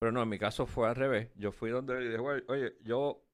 pero 0.00 0.10
no, 0.10 0.22
en 0.22 0.28
mi 0.28 0.38
caso 0.38 0.66
fue 0.66 0.88
al 0.88 0.96
revés. 0.96 1.30
Yo 1.36 1.52
fui 1.52 1.70
donde 1.70 1.98
dije, 1.98 2.18
"Oye, 2.18 2.44
oye, 2.48 2.76
yo, 2.82 3.24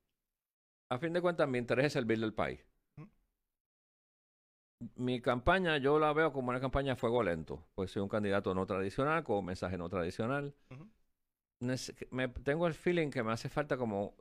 a 0.91 0.99
fin 0.99 1.13
de 1.15 1.21
cuentas, 1.23 1.49
mi 1.49 1.59
interés 1.59 1.87
es 1.87 1.93
servirle 1.95 2.27
al 2.27 2.35
país. 2.35 2.61
Mi 4.97 5.21
campaña, 5.21 5.77
yo 5.79 5.99
la 5.99 6.13
veo 6.13 6.33
como 6.33 6.51
una 6.51 6.61
campaña 6.61 6.95
a 6.95 6.97
fuego 6.97 7.23
lento. 7.23 7.67
Pues 7.75 7.91
soy 7.91 8.03
un 8.03 8.09
candidato 8.09 8.55
no 8.55 8.67
tradicional, 8.67 9.23
con 9.25 9.39
un 9.39 9.45
mensaje 9.47 9.77
no 9.77 9.89
tradicional. 9.89 10.55
Ujú. 10.71 10.89
Nece- 11.61 12.09
me, 12.11 12.29
tengo 12.29 12.67
el 12.67 12.75
feeling 12.75 13.11
que 13.11 13.23
me 13.23 13.33
hace 13.33 13.51
falta 13.51 13.77
como, 13.77 14.15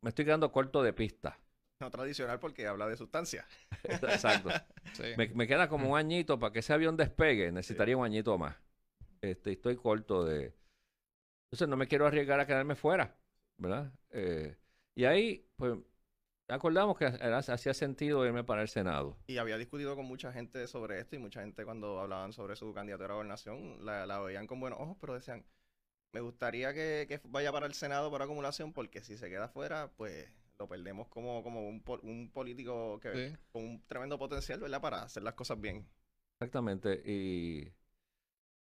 me 0.00 0.08
estoy 0.08 0.24
quedando 0.24 0.50
corto 0.50 0.82
de 0.82 0.94
pista. 0.94 1.38
No 1.80 1.90
tradicional 1.90 2.38
porque 2.38 2.66
habla 2.66 2.86
de 2.86 2.96
sustancia. 2.96 3.46
Exacto. 3.84 4.50
Sí. 4.94 5.04
Me, 5.16 5.26
me 5.28 5.46
queda 5.46 5.70
como 5.70 5.90
un 5.92 5.96
añito 5.96 6.38
para 6.38 6.52
que 6.52 6.58
ese 6.58 6.74
avión 6.74 6.98
despegue. 6.98 7.50
Necesitaría 7.50 7.96
un 7.96 8.04
añito 8.04 8.36
más. 8.36 8.54
Este, 9.22 9.52
estoy 9.52 9.76
corto 9.76 10.22
de. 10.24 10.54
Entonces 11.46 11.68
no 11.68 11.76
me 11.78 11.86
quiero 11.86 12.06
arriesgar 12.06 12.38
a 12.40 12.46
quedarme 12.46 12.74
fuera, 12.74 13.16
¿verdad? 13.56 13.90
Eh, 14.10 14.56
y 14.94 15.04
ahí, 15.04 15.48
pues, 15.56 15.78
acordamos 16.52 16.96
que 16.98 17.06
era- 17.06 17.38
hacía 17.38 17.74
sentido 17.74 18.24
irme 18.26 18.44
para 18.44 18.62
el 18.62 18.68
Senado. 18.68 19.16
Y 19.26 19.38
había 19.38 19.58
discutido 19.58 19.96
con 19.96 20.06
mucha 20.06 20.32
gente 20.32 20.66
sobre 20.66 21.00
esto 21.00 21.16
y 21.16 21.18
mucha 21.18 21.40
gente 21.40 21.64
cuando 21.64 22.00
hablaban 22.00 22.32
sobre 22.32 22.56
su 22.56 22.72
candidatura 22.72 23.10
a 23.10 23.14
gobernación 23.14 23.84
la, 23.84 24.06
la 24.06 24.20
veían 24.20 24.46
con 24.46 24.60
buenos 24.60 24.78
ojos, 24.80 24.96
pero 25.00 25.14
decían, 25.14 25.44
me 26.12 26.20
gustaría 26.20 26.72
que, 26.74 27.06
que 27.08 27.20
vaya 27.24 27.50
para 27.52 27.66
el 27.66 27.74
Senado 27.74 28.10
por 28.10 28.22
acumulación 28.22 28.72
porque 28.72 29.02
si 29.02 29.16
se 29.16 29.28
queda 29.30 29.48
fuera, 29.48 29.90
pues 29.96 30.28
lo 30.58 30.68
perdemos 30.68 31.08
como, 31.08 31.42
como 31.42 31.66
un, 31.68 31.82
un 32.02 32.30
político 32.30 33.00
que, 33.00 33.30
Sí. 33.30 33.36
con 33.50 33.64
un 33.64 33.82
tremendo 33.86 34.18
potencial, 34.18 34.60
¿verdad? 34.60 34.80
Para 34.80 35.02
hacer 35.02 35.22
las 35.22 35.34
cosas 35.34 35.60
bien. 35.60 35.88
Exactamente. 36.38 37.02
Y, 37.04 37.72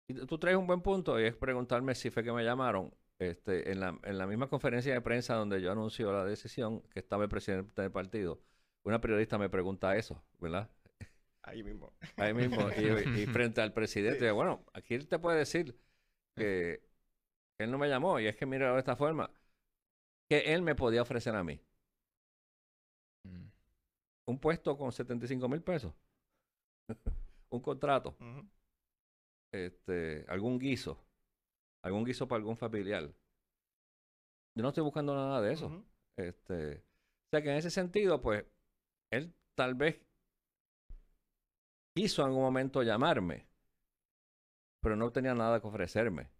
y 0.08 0.14
tú 0.26 0.38
traes 0.38 0.56
un 0.56 0.66
buen 0.66 0.82
punto 0.82 1.18
y 1.20 1.24
es 1.24 1.34
preguntarme 1.36 1.94
si 1.94 2.10
fue 2.10 2.22
que 2.22 2.32
me 2.32 2.44
llamaron. 2.44 2.92
Este, 3.20 3.70
en, 3.70 3.80
la, 3.80 3.98
en 4.02 4.16
la 4.18 4.26
misma 4.26 4.48
conferencia 4.48 4.94
de 4.94 5.00
prensa 5.02 5.34
donde 5.34 5.60
yo 5.60 5.70
anuncio 5.70 6.10
la 6.10 6.24
decisión, 6.24 6.80
que 6.88 7.00
estaba 7.00 7.22
el 7.24 7.28
presidente 7.28 7.82
del 7.82 7.92
partido, 7.92 8.40
una 8.82 9.00
periodista 9.00 9.36
me 9.36 9.50
pregunta 9.50 9.94
eso, 9.96 10.24
¿verdad? 10.38 10.70
Ahí 11.42 11.62
mismo. 11.62 11.92
Ahí 12.16 12.32
mismo. 12.32 12.68
Y, 12.70 12.80
y 13.22 13.26
frente 13.26 13.60
al 13.60 13.72
presidente, 13.74 14.26
Sí. 14.26 14.32
bueno, 14.34 14.64
aquí 14.72 14.94
él 14.94 15.06
te 15.06 15.18
puede 15.18 15.38
decir 15.38 15.76
que 16.34 16.82
él 17.58 17.70
no 17.70 17.76
me 17.76 17.88
llamó 17.88 18.18
y 18.20 18.26
es 18.26 18.36
que 18.36 18.46
mira 18.46 18.72
de 18.72 18.78
esta 18.78 18.96
forma, 18.96 19.30
que 20.28 20.38
él 20.54 20.62
me 20.62 20.74
podía 20.74 21.02
ofrecer 21.02 21.34
a 21.36 21.44
mí 21.44 21.60
Mm. 23.22 23.50
un 24.28 24.38
puesto 24.38 24.78
con 24.78 24.92
75 24.92 25.46
mil 25.46 25.60
pesos, 25.60 25.92
un 27.50 27.60
contrato, 27.60 28.16
este, 29.52 30.24
algún 30.28 30.58
guiso, 30.58 30.98
algún 31.82 32.04
guiso 32.04 32.26
para 32.28 32.38
algún 32.38 32.56
familiar. 32.56 33.04
Yo 34.56 34.62
no 34.62 34.68
estoy 34.68 34.82
buscando 34.84 35.14
nada 35.14 35.40
de 35.40 35.52
eso. 35.52 35.84
Este, 36.16 36.78
o 36.78 37.28
sea 37.30 37.42
que 37.42 37.50
en 37.50 37.56
ese 37.56 37.70
sentido, 37.70 38.20
pues, 38.20 38.44
él 39.12 39.32
tal 39.56 39.74
vez 39.74 40.00
quiso 41.96 42.22
en 42.22 42.28
algún 42.28 42.42
momento 42.42 42.82
llamarme, 42.82 43.46
pero 44.82 44.96
no 44.96 45.10
tenía 45.12 45.34
nada 45.34 45.60
que 45.60 45.66
ofrecerme. 45.66 46.30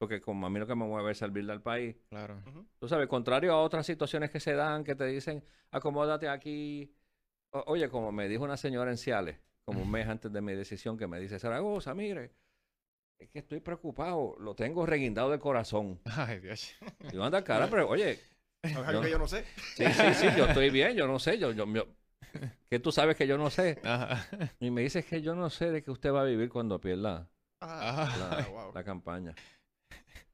Porque 0.00 0.20
como 0.20 0.46
a 0.46 0.50
mí 0.50 0.60
lo 0.60 0.66
que 0.66 0.76
me 0.76 0.84
mueve 0.86 1.10
es 1.10 1.18
servirle 1.18 1.52
al 1.52 1.62
país. 1.62 1.96
Claro. 2.08 2.40
Tú 2.78 2.86
sabes, 2.88 3.08
contrario 3.08 3.52
a 3.52 3.62
otras 3.62 3.84
situaciones 3.84 4.30
que 4.30 4.38
se 4.38 4.54
dan, 4.54 4.84
que 4.84 4.94
te 4.94 5.04
dicen, 5.06 5.44
acomódate 5.72 6.28
aquí. 6.28 6.94
O- 7.52 7.64
oye, 7.66 7.88
como 7.88 8.12
me 8.12 8.28
dijo 8.28 8.44
una 8.44 8.56
señora 8.56 8.90
en 8.92 8.96
Ciales, 8.96 9.40
como 9.64 9.82
un 9.82 9.90
mes 9.90 10.06
antes 10.08 10.32
de 10.32 10.40
mi 10.40 10.54
decisión, 10.54 10.96
que 10.96 11.08
me 11.08 11.18
dice, 11.18 11.40
Zaragoza, 11.40 11.94
mire, 11.94 12.32
es 13.18 13.28
que 13.30 13.38
estoy 13.40 13.60
preocupado, 13.60 14.36
lo 14.38 14.54
tengo 14.54 14.86
reguindado 14.86 15.30
del 15.30 15.40
corazón. 15.40 16.00
Ay, 16.04 16.40
Dios. 16.40 16.74
Digo, 17.10 17.24
anda 17.24 17.42
cara, 17.44 17.68
pero 17.68 17.88
oye, 17.88 18.18
Es 18.62 18.74
algo 18.76 18.92
Yo- 18.92 19.00
que 19.02 19.10
yo 19.10 19.18
no 19.18 19.28
sé. 19.28 19.44
sí, 19.76 19.84
sí, 19.86 20.14
sí, 20.14 20.26
yo 20.36 20.46
estoy 20.46 20.70
bien, 20.70 20.96
yo 20.96 21.06
no 21.06 21.18
sé, 21.18 21.38
yo, 21.38 21.52
yo, 21.52 21.64
yo- 21.72 21.86
que 22.68 22.78
tú 22.80 22.90
sabes 22.92 23.16
que 23.16 23.26
yo 23.26 23.38
no 23.38 23.50
sé. 23.50 23.78
Ajá. 23.84 24.26
Y 24.60 24.70
me 24.70 24.82
dices 24.82 25.04
que 25.04 25.22
yo 25.22 25.34
no 25.34 25.48
sé 25.50 25.70
de 25.70 25.82
qué 25.82 25.90
usted 25.90 26.12
va 26.12 26.22
a 26.22 26.24
vivir 26.24 26.48
cuando 26.48 26.80
pierda 26.80 27.28
Ah, 27.60 28.14
la, 28.18 28.38
ah, 28.38 28.48
wow. 28.50 28.72
la 28.74 28.84
campaña. 28.84 29.34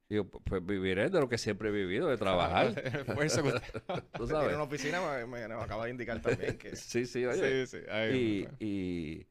Digo, 0.09 0.25
"Pu- 0.31 0.43
pues 0.45 0.64
viviré 0.64 1.09
de 1.09 1.21
lo 1.21 1.29
que 1.29 1.38
siempre 1.38 1.71
he 1.71 1.73
vivido, 1.73 2.09
de 2.09 2.17
trabajar. 2.19 2.79
El 2.79 2.97
esfuerzo 3.09 3.43
que 3.43 3.49
usted- 3.49 3.83
Tú 4.19 4.26
sabes. 4.26 4.55
una 4.55 4.64
oficina, 4.64 5.00
me, 5.00 5.26
me- 5.26 5.49
me 5.49 5.55
acaba 5.55 5.85
de 5.87 5.91
indicar 5.93 6.21
también 6.21 6.59
que... 6.59 6.76
Sí, 6.76 7.07
sí, 7.07 7.25
oye. 7.25 7.67
Sí, 7.67 7.79
sí. 7.79 7.85
Ay, 7.91 8.14
Y, 8.17 8.43
bueno. 8.43 8.57
y 8.61 9.26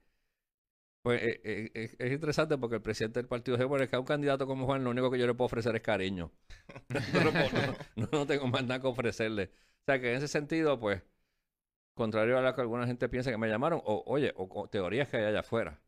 pues 1.04 1.22
eh, 1.22 1.42
eh, 1.76 1.96
es 2.00 2.12
interesante 2.12 2.58
porque 2.58 2.78
el 2.78 2.82
presidente 2.82 3.20
del 3.20 3.28
partido 3.28 3.58
dice, 3.58 3.66
bueno, 3.66 3.84
es 3.84 3.90
que 3.90 3.96
a 3.98 4.00
un 4.00 4.06
candidato 4.06 4.48
como 4.48 4.66
Juan 4.66 4.84
lo 4.84 4.90
único 4.92 5.12
que 5.12 5.20
yo 5.20 5.28
le 5.28 5.34
puedo 5.36 5.48
ofrecer 5.48 5.76
es 5.76 5.82
cariño. 5.84 6.32
no, 7.96 8.08
no- 8.12 8.26
tengo 8.28 8.48
más 8.48 8.64
nada 8.64 8.82
que 8.82 8.88
ofrecerle. 8.88 9.52
O 9.82 9.86
sea 9.86 10.00
que 10.00 10.12
en 10.12 10.18
ese 10.18 10.28
sentido, 10.30 10.80
pues, 10.80 11.04
contrario 11.96 12.38
a 12.38 12.42
lo 12.42 12.56
que 12.56 12.62
alguna 12.62 12.88
gente 12.88 13.10
piensa 13.10 13.32
que 13.32 13.38
me 13.38 13.50
llamaron, 13.50 13.82
o 13.86 14.04
oye, 14.08 14.34
o, 14.38 14.48
o 14.62 14.70
teorías 14.70 15.10
que 15.10 15.18
hay 15.18 15.26
allá 15.26 15.42
afuera, 15.42 15.82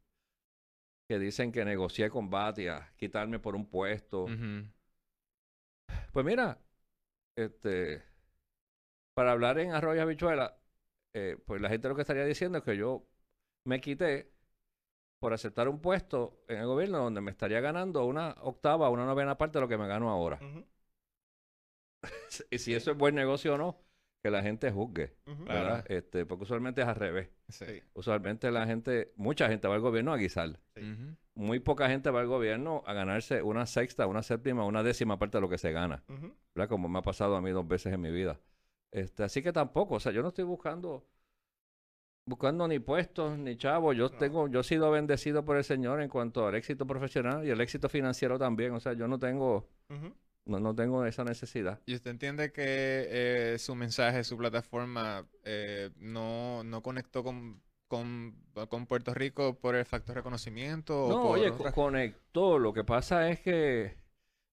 que 1.07 1.19
dicen 1.19 1.51
que 1.51 1.65
negocié 1.65 2.09
con 2.09 2.29
Batia, 2.29 2.91
quitarme 2.97 3.39
por 3.39 3.55
un 3.55 3.65
puesto. 3.69 4.25
Pues 6.11 6.25
mira, 6.25 6.57
este, 7.37 8.03
para 9.13 9.31
hablar 9.31 9.59
en 9.59 9.71
arroyo 9.71 10.01
habichuela, 10.01 10.57
eh, 11.13 11.37
pues 11.45 11.61
la 11.61 11.69
gente 11.69 11.87
lo 11.87 11.95
que 11.95 12.01
estaría 12.01 12.25
diciendo 12.25 12.57
es 12.57 12.63
que 12.63 12.77
yo 12.77 13.07
me 13.65 13.81
quité 13.81 14.31
por 15.25 15.33
aceptar 15.33 15.67
un 15.67 15.79
puesto 15.79 16.43
en 16.47 16.59
el 16.59 16.67
gobierno 16.67 16.99
donde 16.99 17.19
me 17.19 17.31
estaría 17.31 17.59
ganando 17.59 18.05
una 18.05 18.35
octava, 18.43 18.91
una 18.91 19.07
novena 19.07 19.39
parte 19.39 19.57
de 19.57 19.61
lo 19.61 19.67
que 19.67 19.75
me 19.75 19.87
gano 19.87 20.11
ahora. 20.11 20.39
Y 22.51 22.59
si 22.59 22.75
eso 22.75 22.91
es 22.91 22.97
buen 22.97 23.15
negocio 23.15 23.55
o 23.55 23.57
no, 23.57 23.81
que 24.21 24.29
la 24.29 24.43
gente 24.43 24.71
juzgue. 24.71 25.15
¿verdad? 25.25 25.83
Este, 25.89 26.27
porque 26.27 26.43
usualmente 26.43 26.83
es 26.83 26.87
al 26.87 26.95
revés. 26.95 27.31
Sí. 27.49 27.81
Usualmente 27.95 28.51
la 28.51 28.67
gente, 28.67 29.13
mucha 29.15 29.49
gente 29.49 29.67
va 29.67 29.73
al 29.73 29.81
gobierno 29.81 30.13
a 30.13 30.17
guisar. 30.17 30.59
Sí. 30.75 30.95
Muy 31.33 31.59
poca 31.59 31.89
gente 31.89 32.11
va 32.11 32.19
al 32.19 32.27
gobierno 32.27 32.83
a 32.85 32.93
ganarse 32.93 33.41
una 33.41 33.65
sexta, 33.65 34.05
una 34.05 34.21
séptima, 34.21 34.63
una 34.63 34.83
décima 34.83 35.17
parte 35.17 35.39
de 35.39 35.41
lo 35.41 35.49
que 35.49 35.57
se 35.57 35.71
gana. 35.71 36.03
¿verdad? 36.53 36.69
Como 36.69 36.87
me 36.87 36.99
ha 36.99 37.01
pasado 37.01 37.35
a 37.35 37.41
mí 37.41 37.49
dos 37.49 37.67
veces 37.67 37.91
en 37.91 38.01
mi 38.01 38.11
vida. 38.11 38.39
Este, 38.91 39.23
así 39.23 39.41
que 39.41 39.51
tampoco, 39.51 39.95
o 39.95 39.99
sea, 39.99 40.11
yo 40.11 40.21
no 40.21 40.27
estoy 40.27 40.45
buscando 40.45 41.03
buscando 42.25 42.67
ni 42.67 42.79
puestos 42.79 43.37
ni 43.37 43.55
chavos. 43.57 43.95
Yo 43.95 44.05
No. 44.09 44.17
tengo, 44.17 44.47
yo 44.47 44.61
he 44.61 44.63
sido 44.63 44.91
bendecido 44.91 45.45
por 45.45 45.57
el 45.57 45.63
Señor 45.63 46.01
en 46.01 46.09
cuanto 46.09 46.47
al 46.47 46.55
éxito 46.55 46.85
profesional 46.85 47.45
y 47.45 47.49
el 47.51 47.61
éxito 47.61 47.89
financiero 47.89 48.37
también. 48.39 48.73
O 48.73 48.79
sea, 48.79 48.93
yo 48.93 49.07
no 49.07 49.19
tengo, 49.19 49.67
no, 50.45 50.59
no 50.59 50.75
tengo 50.75 51.05
esa 51.05 51.23
necesidad. 51.23 51.79
¿Y 51.85 51.95
usted 51.95 52.11
entiende 52.11 52.51
que 52.51 52.63
eh, 52.65 53.55
su 53.59 53.75
mensaje, 53.75 54.23
su 54.23 54.37
plataforma, 54.37 55.25
eh, 55.43 55.91
no, 55.97 56.63
no 56.63 56.81
conectó 56.81 57.23
con, 57.23 57.61
con, 57.87 58.35
con 58.69 58.87
Puerto 58.87 59.13
Rico 59.13 59.59
por 59.59 59.75
el 59.75 59.85
factor 59.85 60.15
reconocimiento? 60.15 61.05
o 61.05 61.09
No, 61.09 61.21
por 61.21 61.37
oye, 61.39 61.51
otras- 61.51 61.73
conectó. 61.73 62.57
Lo 62.59 62.73
que 62.73 62.83
pasa 62.83 63.29
es 63.29 63.39
que 63.41 63.97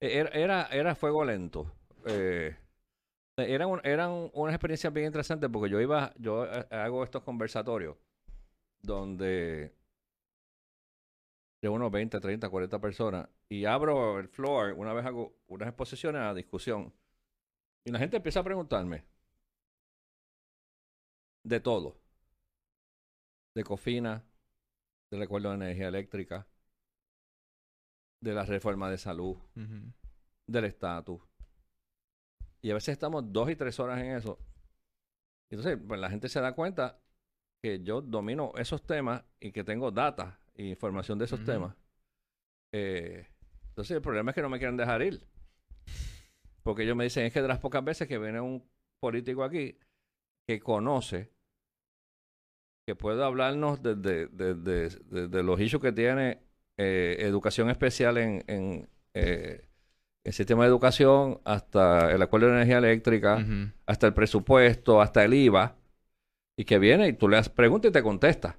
era, 0.00 0.28
era, 0.30 0.66
era 0.66 0.94
fuego 0.94 1.24
lento. 1.24 1.72
Eh, 2.04 2.56
eran, 3.36 3.68
un- 3.68 3.80
eran 3.84 4.30
unas 4.34 4.54
experiencias 4.54 4.92
bien 4.92 5.06
interesantes 5.06 5.48
porque 5.52 5.70
yo 5.70 5.80
iba, 5.80 6.12
yo 6.18 6.44
eh, 6.46 6.66
hago 6.70 7.02
estos 7.04 7.22
conversatorios 7.22 7.96
donde 8.82 9.74
de 11.62 11.68
unos 11.68 11.90
20, 11.92 12.18
30, 12.20 12.48
40 12.50 12.80
personas 12.80 13.28
y 13.48 13.64
abro 13.64 14.18
el 14.18 14.28
floor, 14.28 14.72
una 14.74 14.92
vez 14.92 15.06
hago 15.06 15.36
unas 15.46 15.68
exposiciones 15.68 16.20
a 16.20 16.34
discusión 16.34 16.92
y 17.84 17.92
la 17.92 17.98
gente 17.98 18.16
empieza 18.16 18.40
a 18.40 18.44
preguntarme 18.44 19.04
de 21.44 21.60
todo, 21.60 21.96
de 23.54 23.64
cofina, 23.64 24.24
del 25.10 25.22
acuerdo 25.22 25.50
de 25.50 25.56
energía 25.56 25.88
eléctrica, 25.88 26.46
de 28.20 28.32
la 28.34 28.44
reforma 28.44 28.90
de 28.90 28.98
salud, 28.98 29.36
del 30.46 30.64
estatus. 30.64 31.20
Y 32.62 32.70
a 32.70 32.74
veces 32.74 32.92
estamos 32.92 33.32
dos 33.32 33.50
y 33.50 33.56
tres 33.56 33.78
horas 33.80 34.00
en 34.00 34.12
eso. 34.16 34.38
Entonces, 35.50 35.78
pues 35.86 36.00
la 36.00 36.08
gente 36.10 36.28
se 36.28 36.40
da 36.40 36.54
cuenta 36.54 36.98
que 37.62 37.82
yo 37.82 38.00
domino 38.00 38.52
esos 38.56 38.82
temas 38.84 39.22
y 39.40 39.52
que 39.52 39.64
tengo 39.64 39.90
data 39.90 40.38
e 40.54 40.64
información 40.66 41.18
de 41.18 41.24
esos 41.26 41.40
temas. 41.44 41.76
Eh, 42.72 43.26
entonces, 43.68 43.96
el 43.96 44.02
problema 44.02 44.30
es 44.30 44.34
que 44.34 44.42
no 44.42 44.48
me 44.48 44.58
quieren 44.58 44.76
dejar 44.76 45.02
ir. 45.02 45.26
Porque 46.62 46.84
ellos 46.84 46.96
me 46.96 47.04
dicen, 47.04 47.24
es 47.26 47.32
que 47.32 47.42
de 47.42 47.48
las 47.48 47.58
pocas 47.58 47.84
veces 47.84 48.06
que 48.08 48.18
viene 48.18 48.40
un 48.40 48.64
político 49.00 49.42
aquí 49.44 49.76
que 50.46 50.60
conoce, 50.60 51.32
que 52.86 52.94
puede 52.96 53.22
hablarnos 53.24 53.82
desde 53.82 54.26
de, 54.28 54.54
de- 54.54 54.88
de- 54.88 55.28
de 55.28 55.42
los 55.42 55.60
issues 55.60 55.82
que 55.82 55.92
tiene 55.92 56.40
eh, 56.78 57.16
educación 57.20 57.68
especial 57.70 58.16
en, 58.18 58.44
en, 58.46 58.88
eh, 59.14 59.68
el 60.24 60.32
sistema 60.32 60.62
de 60.64 60.68
educación, 60.68 61.40
hasta 61.44 62.10
el 62.12 62.22
acuerdo 62.22 62.46
de 62.46 62.52
energía 62.54 62.78
eléctrica, 62.78 63.44
hasta 63.86 64.06
el 64.06 64.14
presupuesto, 64.14 65.00
hasta 65.00 65.24
el 65.24 65.34
IVA, 65.34 65.76
y 66.56 66.64
que 66.64 66.78
viene 66.78 67.08
y 67.08 67.12
tú 67.14 67.28
le 67.28 67.38
haces 67.38 67.52
preguntas 67.52 67.88
y 67.88 67.92
te 67.92 68.02
contesta. 68.02 68.56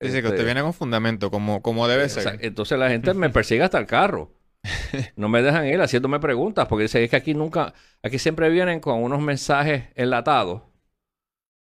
Dice 0.00 0.14
que 0.14 0.18
Este, 0.18 0.28
usted 0.28 0.44
viene 0.44 0.60
con 0.62 0.72
fundamento, 0.74 1.30
como, 1.30 1.60
como 1.62 1.88
debe 1.88 2.04
o 2.04 2.08
sea, 2.08 2.22
ser. 2.22 2.44
entonces 2.44 2.78
la 2.78 2.88
gente 2.88 3.14
me 3.14 3.30
persigue 3.30 3.62
hasta 3.62 3.78
el 3.78 3.86
carro. 3.86 4.32
No 5.16 5.28
me 5.28 5.42
dejan 5.42 5.66
ir 5.66 5.80
haciéndome 5.80 6.18
preguntas, 6.20 6.66
porque 6.68 6.82
dice, 6.82 7.02
es 7.02 7.10
que 7.10 7.16
aquí 7.16 7.34
nunca, 7.34 7.74
aquí 8.02 8.18
siempre 8.18 8.48
vienen 8.50 8.80
con 8.80 9.02
unos 9.02 9.20
mensajes 9.20 9.84
enlatados, 9.94 10.62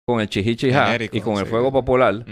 con 0.06 0.22
el 0.22 0.30
chihichijá 0.30 0.96
y 1.12 1.22
con 1.22 1.38
el 1.38 1.46
fuego 1.46 1.72
popular, 1.72 2.26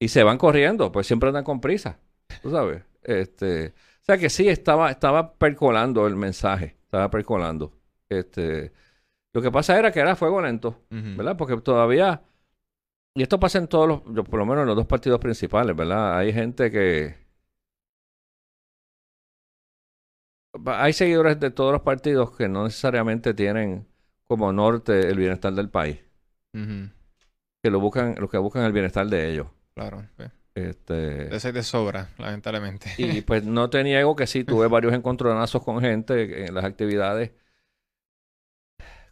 y 0.00 0.08
se 0.08 0.22
van 0.22 0.38
corriendo, 0.38 0.90
pues 0.92 1.06
siempre 1.06 1.28
andan 1.28 1.44
con 1.44 1.60
prisa, 1.60 1.98
tú 2.42 2.50
sabes. 2.50 2.82
Este, 3.02 3.72
o 4.00 4.04
sea 4.04 4.18
que 4.18 4.30
sí, 4.30 4.48
estaba, 4.48 4.90
estaba 4.90 5.34
percolando 5.34 6.06
el 6.06 6.16
mensaje, 6.16 6.76
estaba 6.82 7.10
percolando. 7.10 7.72
Este, 8.08 8.72
lo 9.32 9.42
que 9.42 9.50
pasa 9.50 9.78
era 9.78 9.92
que 9.92 10.00
era 10.00 10.16
fuego 10.16 10.40
lento. 10.40 10.82
¿verdad? 10.88 11.36
Porque 11.36 11.56
todavía, 11.60 12.22
y 13.14 13.22
esto 13.22 13.38
pasa 13.38 13.58
en 13.58 13.68
todos 13.68 13.86
los, 13.86 14.00
por 14.26 14.38
lo 14.38 14.46
menos 14.46 14.62
en 14.62 14.68
los 14.68 14.76
dos 14.76 14.86
partidos 14.86 15.20
principales, 15.20 15.76
¿verdad? 15.76 16.18
Hay 16.18 16.32
gente 16.32 16.70
que... 16.70 17.20
Hay 20.66 20.92
seguidores 20.92 21.38
de 21.38 21.50
todos 21.52 21.72
los 21.72 21.82
partidos 21.82 22.36
que 22.36 22.48
no 22.48 22.64
necesariamente 22.64 23.34
tienen 23.34 23.86
como 24.24 24.52
norte 24.52 25.08
el 25.08 25.16
bienestar 25.16 25.52
del 25.52 25.70
país, 25.70 26.00
que 26.52 27.70
lo 27.70 27.78
buscan, 27.78 28.16
los 28.18 28.30
que 28.30 28.38
buscan 28.38 28.64
el 28.64 28.72
bienestar 28.72 29.06
de 29.06 29.30
ellos. 29.30 29.46
Claro. 29.74 30.02
sí. 30.18 30.24
Este, 30.54 31.34
Eso 31.34 31.48
es 31.48 31.54
de 31.54 31.62
sobra, 31.62 32.08
lamentablemente. 32.18 32.90
y 32.96 33.20
pues 33.22 33.44
no 33.44 33.70
te 33.70 33.82
niego 33.84 34.16
que 34.16 34.26
sí, 34.26 34.44
tuve 34.44 34.66
varios 34.68 34.92
encontronazos 34.94 35.62
con 35.64 35.80
gente 35.80 36.46
en 36.46 36.54
las 36.54 36.64
actividades. 36.64 37.30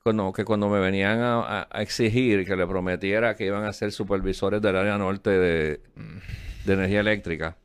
Cuando, 0.03 0.33
que 0.33 0.45
cuando 0.45 0.69
me 0.69 0.79
venían 0.81 1.21
a, 1.21 1.41
a- 1.41 1.69
a 1.71 1.83
exigir 1.83 2.47
que 2.47 2.57
le 2.57 2.67
prometiera 2.67 3.35
que 3.37 3.45
iban 3.47 3.65
a 3.65 3.73
ser 3.73 3.93
supervisores 3.93 4.63
del 4.63 4.77
área 4.77 4.97
norte 4.97 5.31
de, 5.31 5.81
Mm. 5.97 6.19
de 6.67 6.73
energía 6.73 7.01
eléctrica 7.01 7.57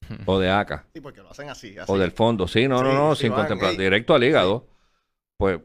o 0.26 0.38
de 0.38 0.50
ACA 0.50 0.84
Sí, 0.94 1.00
porque 1.00 1.22
lo 1.22 1.30
hacen 1.30 1.48
así. 1.48 1.76
así. 1.78 1.92
o 1.92 1.98
del 1.98 2.12
fondo. 2.12 2.46
Sí, 2.48 2.68
no, 2.68 2.82
no, 2.82 2.90
Sí, 2.90 2.94
no, 2.94 3.14
sí 3.14 3.20
sin 3.22 3.30
van, 3.30 3.40
contemplar, 3.40 3.76
directo 3.76 4.14
al 4.14 4.24
hígado. 4.24 4.66
Pues, 5.36 5.60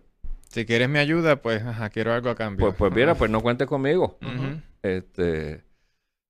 Si 0.50 0.66
quieres 0.66 0.90
mi 0.90 1.00
ayuda, 1.00 1.42
pues 1.42 1.62
ajá, 1.64 1.90
quiero 1.90 2.14
algo 2.14 2.30
a 2.30 2.36
cambio. 2.36 2.68
pues, 2.68 2.76
pues 2.78 2.92
mira, 2.94 3.16
pues 3.16 3.30
no 3.32 3.42
cuentes 3.42 3.68
conmigo. 3.68 4.18
Este, 4.82 5.64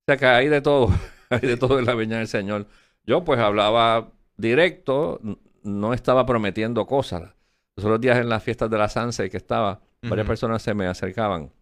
sea 0.08 0.16
que 0.16 0.26
hay 0.26 0.48
de 0.48 0.62
todo, 0.62 0.88
hay 1.30 1.40
de 1.40 1.56
todo 1.56 1.78
en 1.78 1.84
la 1.84 1.94
viña 1.94 2.18
del 2.18 2.28
Señor. 2.28 2.66
Yo 3.04 3.24
pues 3.24 3.38
hablaba 3.38 4.12
directo, 4.36 5.20
no 5.62 5.92
estaba 5.92 6.24
prometiendo 6.24 6.86
cosas. 6.86 7.34
Los 7.76 7.84
otros 7.84 8.00
días 8.00 8.18
en 8.18 8.28
las 8.28 8.42
fiestas 8.42 8.70
de 8.70 8.78
la 8.78 8.88
Sanse 8.88 9.28
que 9.28 9.36
estaba, 9.36 9.80
varias 10.02 10.26
personas 10.26 10.62
se 10.62 10.74
me 10.74 10.86
acercaban, 10.86 11.52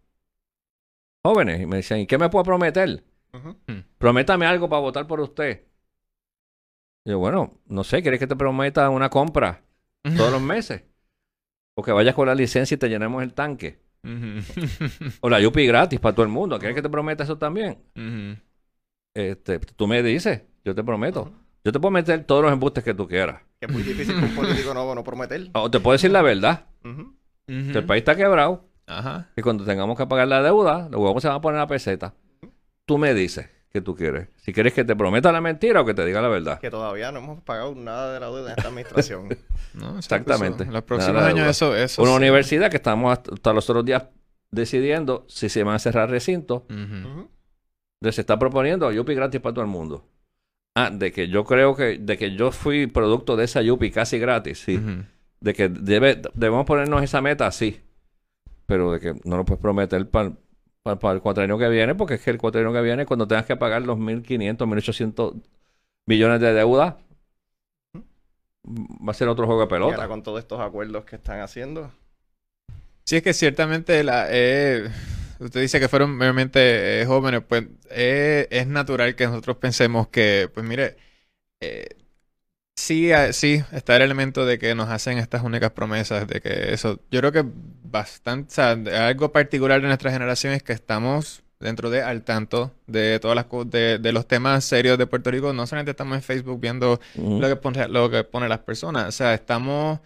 jóvenes, 1.23 1.61
y 1.61 1.65
me 1.65 1.77
decían, 1.77 1.99
¿y 1.99 2.07
qué 2.07 2.17
me 2.17 2.29
puedo 2.29 2.43
prometer? 2.43 3.03
Ujú. 3.33 3.55
Prométame 3.97 4.45
algo 4.45 4.69
para 4.69 4.81
votar 4.81 5.05
por 5.05 5.19
usted. 5.19 5.65
Y 7.05 7.11
yo, 7.11 7.19
bueno, 7.19 7.59
no 7.67 7.83
sé, 7.83 8.01
¿quieres 8.01 8.19
que 8.19 8.27
te 8.27 8.35
prometa 8.35 8.89
una 8.89 9.09
compra 9.09 9.61
todos 10.15 10.31
los 10.31 10.41
meses? 10.53 10.83
O 11.75 11.83
que 11.83 11.91
vayas 11.91 12.15
con 12.15 12.27
la 12.27 12.33
licencia 12.33 12.75
y 12.75 12.77
te 12.77 12.89
llenemos 12.89 13.21
el 13.21 13.33
tanque. 13.33 13.79
Ujú. 14.03 15.09
O 15.21 15.29
la 15.29 15.39
Yupi 15.39 15.65
gratis 15.65 15.99
para 15.99 16.13
todo 16.15 16.23
el 16.23 16.31
mundo. 16.31 16.57
¿Quieres 16.59 16.75
que 16.75 16.81
te 16.81 16.89
prometa 16.89 17.23
eso 17.23 17.37
también? 17.37 17.77
Este, 19.13 19.59
tú 19.59 19.87
me 19.87 20.03
dices, 20.03 20.43
yo 20.63 20.75
te 20.75 20.83
prometo. 20.83 21.31
Yo 21.63 21.71
te 21.71 21.79
puedo 21.79 21.91
meter 21.91 22.23
todos 22.23 22.43
los 22.43 22.51
embustes 22.51 22.83
que 22.83 22.93
tú 22.93 23.07
quieras. 23.07 23.41
Que 23.59 23.65
es 23.65 23.71
muy 23.71 23.83
difícil 23.83 24.17
que 24.17 24.25
un 24.25 24.35
político 24.35 24.73
no, 24.73 24.93
no 24.93 25.03
prometer. 25.03 25.49
O 25.53 25.69
te 25.69 25.79
puedo 25.79 25.93
decir 25.93 26.11
la 26.11 26.21
verdad. 26.21 26.67
El 27.47 27.85
país 27.85 28.01
está 28.01 28.15
quebrado. 28.15 28.69
Ajá. 28.85 29.29
Y 29.35 29.41
cuando 29.41 29.65
tengamos 29.65 29.97
que 29.97 30.05
pagar 30.05 30.27
la 30.27 30.41
deuda, 30.41 30.87
los 30.89 31.01
huevos 31.01 31.21
se 31.21 31.27
van 31.27 31.37
a 31.37 31.41
poner 31.41 31.59
a 31.59 31.67
peseta. 31.67 32.13
Tú 32.85 32.97
me 32.97 33.13
dices 33.13 33.49
que 33.71 33.81
tú 33.81 33.95
quieres. 33.95 34.29
Si 34.37 34.53
quieres 34.53 34.73
que 34.73 34.83
te 34.85 34.95
prometa 34.95 35.31
la 35.31 35.41
mentira 35.41 35.81
o 35.81 35.85
que 35.85 35.93
te 35.93 36.05
diga 36.05 36.21
la 36.21 36.29
verdad. 36.29 36.59
Que 36.59 36.69
todavía 36.71 37.11
no 37.11 37.19
hemos 37.19 37.41
pagado 37.43 37.75
nada 37.75 38.13
de 38.13 38.19
la 38.19 38.27
deuda 38.27 38.51
en 38.53 38.57
esta 38.57 38.69
administración. 38.69 39.29
No, 39.73 39.97
Exactamente. 39.99 40.63
eso. 40.63 40.71
Los 40.71 40.81
próximos 40.83 41.21
años 41.21 41.47
eso, 41.47 41.75
eso 41.75 42.01
Una 42.01 42.11
sí. 42.11 42.17
universidad 42.17 42.71
que 42.71 42.77
estamos 42.77 43.11
hasta, 43.13 43.33
hasta 43.35 43.53
los 43.53 43.69
otros 43.69 43.85
días 43.85 44.05
decidiendo 44.49 45.25
si 45.27 45.49
se 45.49 45.61
van 45.63 45.75
a 45.75 45.79
cerrar 45.79 46.09
recintos. 46.09 46.63
De 48.01 48.11
se 48.11 48.21
está 48.21 48.39
proponiendo 48.39 48.91
Yupi 48.91 49.13
gratis 49.13 49.39
para 49.41 49.53
todo 49.53 49.63
el 49.65 49.69
mundo. 49.69 50.05
Ah, 50.75 50.89
de 50.91 51.11
que 51.11 51.27
yo 51.27 51.43
creo 51.43 51.75
que, 51.75 51.97
de 51.99 52.17
que 52.17 52.35
yo 52.35 52.51
fui 52.51 52.87
producto 52.87 53.35
de 53.35 53.43
esa 53.45 53.61
Yupi 53.61 53.91
casi 53.91 54.17
gratis, 54.17 54.59
sí. 54.59 54.79
De 55.41 55.53
que 55.53 55.69
debe, 55.69 56.21
debemos 56.33 56.65
ponernos 56.65 57.03
esa 57.03 57.21
meta, 57.21 57.51
sí. 57.51 57.79
Pero 58.65 58.91
de 58.93 58.99
que 58.99 59.13
no 59.25 59.37
lo 59.37 59.45
puedes 59.45 59.61
prometer 59.61 60.09
para 60.09 60.31
el 60.91 61.21
cuatrienio 61.21 61.57
que 61.57 61.69
viene, 61.69 61.95
porque 61.95 62.15
es 62.15 62.21
que 62.21 62.31
el 62.31 62.37
cuatrienio 62.37 62.73
que 62.73 62.81
viene, 62.81 63.05
cuando 63.05 63.27
tengas 63.27 63.45
que 63.45 63.55
pagar 63.57 63.81
los 63.83 63.97
1.500, 63.97 64.67
1.800 64.67 65.35
millones 66.07 66.41
de 66.41 66.53
deuda, 66.53 66.99
va 69.07 69.11
a 69.11 69.13
ser 69.15 69.27
otro 69.29 69.45
juego 69.47 69.61
de 69.61 69.67
Y 69.81 69.89
ahora 69.89 70.07
pelota. 70.07 70.07
con 70.07 70.21
todos 70.21 70.37
estos 70.39 70.59
acuerdos 70.59 71.05
que 71.05 71.15
están 71.15 71.39
haciendo. 71.39 71.91
Sí, 73.05 73.15
es 73.17 73.23
que 73.23 73.33
ciertamente 73.33 74.03
la, 74.03 74.27
eh, 74.29 74.89
usted 75.39 75.61
dice 75.61 75.79
que 75.79 75.87
fueron 75.87 76.15
meramente 76.17 77.01
eh, 77.01 77.05
jóvenes, 77.05 77.41
pues 77.47 77.65
eh, 77.89 78.47
es 78.51 78.67
natural 78.67 79.15
que 79.15 79.25
nosotros 79.27 79.57
pensemos 79.57 80.09
que, 80.09 80.49
pues 80.53 80.65
mire, 80.65 80.97
eh, 81.61 81.87
sí, 82.75 83.11
sí, 83.33 83.63
está 83.71 83.97
el 83.97 84.03
elemento 84.03 84.45
de 84.45 84.59
que 84.59 84.75
nos 84.75 84.89
hacen 84.89 85.17
estas 85.19 85.43
únicas 85.43 85.71
promesas, 85.71 86.27
de 86.27 86.41
que 86.41 86.73
eso, 86.73 87.01
yo 87.11 87.21
creo 87.21 87.31
que 87.33 87.45
bastante, 87.97 88.47
o 88.51 88.55
sea, 88.55 88.75
de 88.75 88.95
algo 88.95 89.31
particular 89.31 89.81
de 89.81 89.87
nuestra 89.87 90.11
generación 90.11 90.53
es 90.53 90.63
que 90.63 90.73
estamos 90.73 91.43
dentro 91.59 91.89
de 91.89 92.01
al 92.03 92.23
tanto 92.23 92.75
de 92.87 93.19
todas 93.19 93.35
las 93.35 93.47
de, 93.71 93.97
de 93.99 94.11
los 94.11 94.27
temas 94.27 94.63
serios 94.65 94.97
de 94.97 95.07
Puerto 95.07 95.31
Rico, 95.31 95.53
no 95.53 95.65
solamente 95.67 95.91
estamos 95.91 96.15
en 96.17 96.23
Facebook 96.23 96.59
viendo 96.59 96.99
lo 97.37 97.47
que 97.47 97.55
pone, 97.55 97.87
lo 97.87 98.09
que 98.09 98.23
pone 98.23 98.47
las 98.49 98.59
personas. 98.59 99.07
O 99.07 99.11
sea, 99.11 99.33
estamos. 99.33 99.99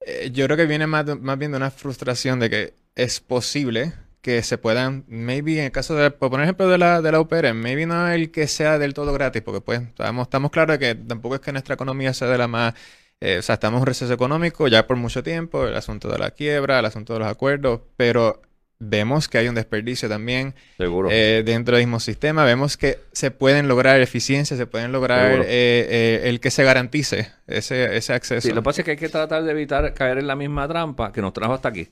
eh, 0.00 0.30
yo 0.32 0.46
creo 0.46 0.56
que 0.56 0.66
viene 0.66 0.86
más, 0.86 1.06
más 1.20 1.38
bien 1.38 1.50
de 1.52 1.56
una 1.58 1.70
frustración 1.70 2.40
de 2.40 2.50
que 2.50 2.74
es 2.94 3.20
posible 3.20 3.94
que 4.20 4.42
se 4.42 4.58
puedan, 4.58 5.04
maybe 5.08 5.58
en 5.58 5.66
el 5.66 5.72
caso 5.72 5.94
de, 5.94 6.10
por 6.10 6.30
poner 6.30 6.44
ejemplo 6.44 6.68
de 6.68 6.78
la, 6.78 7.00
de 7.00 7.12
la 7.12 7.20
UPR, 7.20 7.54
maybe 7.54 7.86
no 7.86 8.08
el 8.08 8.30
que 8.32 8.48
sea 8.48 8.78
del 8.78 8.94
todo 8.94 9.12
gratis, 9.12 9.42
porque 9.42 9.60
pues 9.60 9.82
estamos, 9.82 10.24
estamos 10.26 10.50
claros 10.50 10.78
de 10.78 10.94
que 10.94 10.94
tampoco 10.96 11.36
es 11.36 11.40
que 11.40 11.52
nuestra 11.52 11.74
economía 11.74 12.12
sea 12.12 12.28
de 12.28 12.38
la 12.38 12.48
más, 12.48 12.74
eh, 13.20 13.38
o 13.38 13.42
sea, 13.42 13.54
estamos 13.54 13.78
en 13.78 13.82
un 13.82 13.86
receso 13.86 14.12
económico 14.12 14.68
ya 14.68 14.86
por 14.86 14.96
mucho 14.96 15.22
tiempo, 15.22 15.66
el 15.66 15.74
asunto 15.76 16.08
de 16.08 16.18
la 16.18 16.30
quiebra, 16.30 16.78
el 16.80 16.84
asunto 16.86 17.12
de 17.14 17.20
los 17.20 17.28
acuerdos, 17.28 17.80
pero 17.96 18.42
vemos 18.78 19.26
que 19.28 19.38
hay 19.38 19.48
un 19.48 19.54
desperdicio 19.54 20.06
también 20.08 20.54
Seguro. 20.76 21.08
eh, 21.10 21.42
dentro 21.46 21.76
del 21.76 21.86
mismo 21.86 21.98
sistema. 21.98 22.44
Vemos 22.44 22.76
que 22.76 22.98
se 23.12 23.30
pueden 23.30 23.68
lograr 23.68 24.00
eficiencia, 24.02 24.54
se 24.56 24.66
pueden 24.66 24.92
lograr 24.92 25.40
eh, 25.40 25.44
eh, 25.46 26.20
el 26.24 26.40
que 26.40 26.50
se 26.50 26.62
garantice 26.62 27.32
ese, 27.46 27.96
ese 27.96 28.12
acceso. 28.12 28.46
Sí, 28.46 28.48
lo 28.54 28.60
que 28.60 28.64
pasa 28.64 28.80
es 28.82 28.84
que 28.84 28.90
hay 28.92 28.96
que 28.98 29.08
tratar 29.08 29.44
de 29.44 29.50
evitar 29.50 29.94
caer 29.94 30.18
en 30.18 30.26
la 30.26 30.36
misma 30.36 30.68
trampa 30.68 31.10
que 31.10 31.22
nos 31.22 31.32
trajo 31.32 31.54
hasta 31.54 31.70
aquí. 31.70 31.84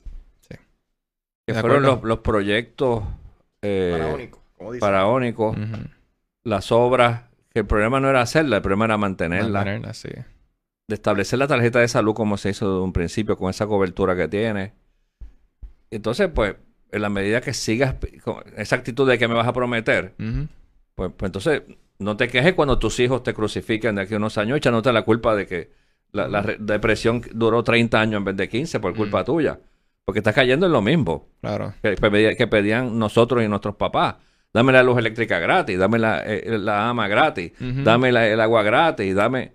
Sí. 0.47 0.57
Que 1.47 1.53
De 1.53 1.59
fueron 1.61 1.81
los, 1.81 2.03
los 2.03 2.19
proyectos 2.19 3.03
eh, 3.63 3.95
Faraónico, 3.97 4.43
faraónicos, 4.79 5.57
las 6.43 6.71
obras, 6.71 7.21
que 7.51 7.61
el 7.61 7.65
problema 7.65 7.99
no 7.99 8.09
era 8.11 8.21
hacerla, 8.21 8.57
el 8.57 8.61
problema 8.61 8.85
era 8.85 8.97
mantenerla, 8.97 9.59
Mantenerla, 9.61 9.93
sí. 9.95 10.09
De 10.87 10.95
establecer 10.95 11.39
la 11.39 11.47
tarjeta 11.47 11.79
de 11.79 11.87
salud 11.87 12.13
como 12.13 12.37
se 12.37 12.49
hizo 12.51 12.77
de 12.77 12.81
un 12.83 12.93
principio, 12.93 13.37
con 13.37 13.49
esa 13.49 13.65
cobertura 13.67 14.15
que 14.15 14.27
tiene. 14.27 14.73
Entonces, 15.91 16.29
pues, 16.33 16.55
en 16.91 17.01
la 17.01 17.09
medida 17.09 17.41
que 17.41 17.53
sigas 17.53 17.95
con 18.23 18.43
esa 18.55 18.75
actitud 18.75 19.07
de 19.09 19.17
que 19.17 19.27
me 19.27 19.33
vas 19.33 19.47
a 19.47 19.53
prometer, 19.53 20.13
pues, 20.95 21.11
pues 21.17 21.27
entonces 21.29 21.63
no 21.99 22.17
te 22.17 22.27
quejes 22.27 22.53
cuando 22.53 22.77
tus 22.77 22.99
hijos 22.99 23.23
te 23.23 23.33
crucifiquen 23.33 23.95
de 23.95 24.03
aquí 24.03 24.13
a 24.13 24.17
unos 24.17 24.37
años 24.37 24.57
echándote 24.57 24.91
la 24.93 25.01
culpa 25.03 25.35
de 25.35 25.47
que 25.47 25.71
la, 26.11 26.27
la 26.27 26.41
re- 26.41 26.57
depresión 26.59 27.21
duró 27.33 27.63
30 27.63 27.99
años 27.99 28.17
en 28.19 28.25
vez 28.25 28.37
de 28.37 28.47
15 28.47 28.79
por 28.79 28.95
culpa 28.95 29.23
tuya. 29.23 29.59
Porque 30.05 30.19
estás 30.19 30.35
cayendo 30.35 30.67
en 30.67 30.71
lo 30.71 30.81
mismo 30.83 31.27
Claro. 31.41 31.73
que, 31.81 31.95
que 31.95 32.01
pedía- 32.11 32.35
que 32.35 32.47
pedían 32.47 32.97
nosotros 32.99 33.43
y 33.43 33.47
nuestros 33.47 33.75
papás. 33.75 34.15
Dame 34.53 34.71
la 34.71 34.83
luz 34.83 34.97
eléctrica 34.99 35.39
gratis, 35.39 35.77
dame 35.79 35.97
la, 35.99 36.21
eh, 36.25 36.57
la 36.59 36.87
ama 36.89 37.07
gratis, 37.07 37.51
dame 37.59 38.11
la- 38.11 38.27
el 38.27 38.39
agua 38.39 38.61
gratis, 38.63 39.15
dame... 39.15 39.53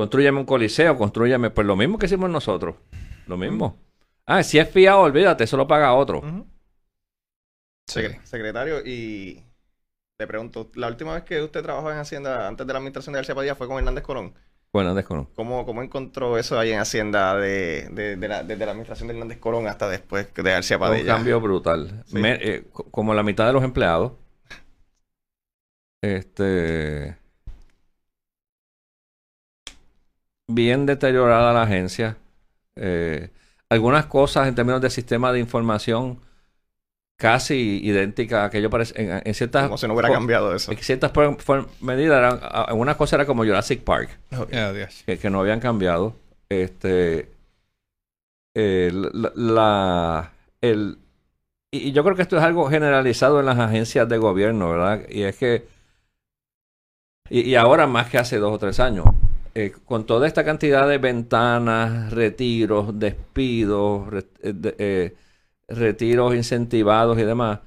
Construyeme 0.00 0.38
un 0.38 0.46
coliseo, 0.46 0.96
construyeme... 0.96 1.50
Pues 1.50 1.66
lo 1.66 1.76
mismo 1.76 1.98
que 1.98 2.06
hicimos 2.06 2.30
nosotros. 2.30 2.76
Lo 3.26 3.36
mismo. 3.36 3.76
Ah, 4.24 4.42
si 4.42 4.58
es 4.58 4.66
fiado, 4.70 5.00
olvídate, 5.00 5.44
eso 5.44 5.58
lo 5.58 5.66
paga 5.68 5.92
otro. 5.92 6.22
Sí. 7.86 8.00
Secretario, 8.24 8.80
y 8.86 9.42
le 10.18 10.26
pregunto, 10.26 10.70
la 10.74 10.88
última 10.88 11.12
vez 11.14 11.24
que 11.24 11.42
usted 11.42 11.62
trabajó 11.62 11.90
en 11.92 11.98
Hacienda, 11.98 12.48
antes 12.48 12.66
de 12.66 12.72
la 12.72 12.78
administración 12.78 13.12
de 13.12 13.18
García 13.18 13.34
Padilla, 13.34 13.54
fue 13.56 13.66
con 13.68 13.76
Hernández 13.76 14.02
Colón. 14.04 14.32
Bueno, 14.72 14.94
desconozco. 14.94 15.32
¿Cómo, 15.34 15.66
cómo 15.66 15.82
encontró 15.82 16.38
eso 16.38 16.58
ahí 16.58 16.72
en 16.72 16.78
Hacienda 16.78 17.34
de, 17.36 17.88
de- 17.90 18.16
de 18.16 18.28
la, 18.28 18.42
desde 18.42 18.64
la 18.64 18.70
administración 18.70 19.08
de 19.08 19.14
Hernández 19.14 19.38
Colón 19.38 19.66
hasta 19.66 19.86
después 19.88 20.32
de 20.32 20.42
García 20.42 20.78
Fue 20.78 20.86
un 20.88 20.92
Padilla? 20.94 21.14
cambio 21.16 21.40
brutal. 21.42 22.04
Sí. 22.06 22.16
Me- 22.18 22.38
eh, 22.40 22.64
co- 22.72 22.84
como 22.90 23.12
la 23.12 23.22
mitad 23.22 23.46
de 23.46 23.52
los 23.52 23.64
empleados. 23.64 24.12
Este. 26.02 27.16
Bien 30.52 30.86
deteriorada 30.86 31.52
la 31.52 31.62
agencia. 31.62 32.16
Eh, 32.76 33.30
algunas 33.68 34.06
cosas 34.06 34.48
en 34.48 34.54
términos 34.54 34.80
de 34.80 34.90
sistema 34.90 35.32
de 35.32 35.40
información 35.40 36.18
casi 37.18 37.80
idénticas 37.84 38.40
a 38.40 38.44
aquello 38.46 38.70
parece 38.70 39.00
en, 39.00 39.22
en 39.24 39.34
ciertas 39.34 39.64
Como 39.64 39.76
si 39.76 39.86
no 39.86 39.92
hubiera 39.92 40.10
cambiado 40.10 40.54
eso. 40.54 40.72
en 40.72 40.78
ciertas 40.78 41.12
medidas 41.80 42.40
algunas 42.42 42.96
cosas 42.96 43.14
era 43.14 43.26
como 43.26 43.44
Jurassic 43.44 43.82
Park 43.82 44.18
Oh, 44.32 44.46
que, 45.06 45.18
que 45.18 45.30
no 45.30 45.40
habían 45.40 45.60
cambiado. 45.60 46.14
Este, 46.48 47.28
eh, 48.54 48.90
la, 48.92 49.32
la- 49.34 50.32
el, 50.60 50.98
y, 51.72 51.88
y 51.88 51.92
yo 51.92 52.02
creo 52.04 52.16
que 52.16 52.22
esto 52.22 52.36
es 52.38 52.42
algo 52.42 52.68
generalizado 52.70 53.40
en 53.40 53.46
las 53.46 53.58
agencias 53.58 54.08
de 54.08 54.18
gobierno, 54.18 54.70
¿verdad? 54.70 55.02
Y 55.08 55.22
es 55.22 55.36
que, 55.36 55.66
y, 57.28 57.40
y 57.42 57.54
ahora 57.54 57.86
más 57.86 58.08
que 58.10 58.18
hace 58.18 58.38
dos 58.38 58.52
o 58.54 58.58
tres 58.58 58.80
años, 58.80 59.06
eh, 59.66 59.72
con 59.84 60.06
toda 60.06 60.26
esta 60.26 60.44
cantidad 60.44 60.88
de 60.88 60.98
ventanas, 60.98 62.12
retiros, 62.12 62.98
despidos, 62.98 64.08
eh, 64.42 64.54
eh, 64.78 65.16
retiros 65.68 66.34
incentivados 66.34 67.18
y 67.18 67.24
demás, 67.24 67.60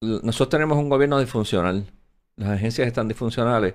nosotros 0.00 0.50
tenemos 0.50 0.78
un 0.78 0.88
gobierno 0.88 1.18
disfuncional. 1.18 1.86
Las 2.36 2.50
agencias 2.50 2.86
están 2.86 3.08
disfuncionales 3.08 3.74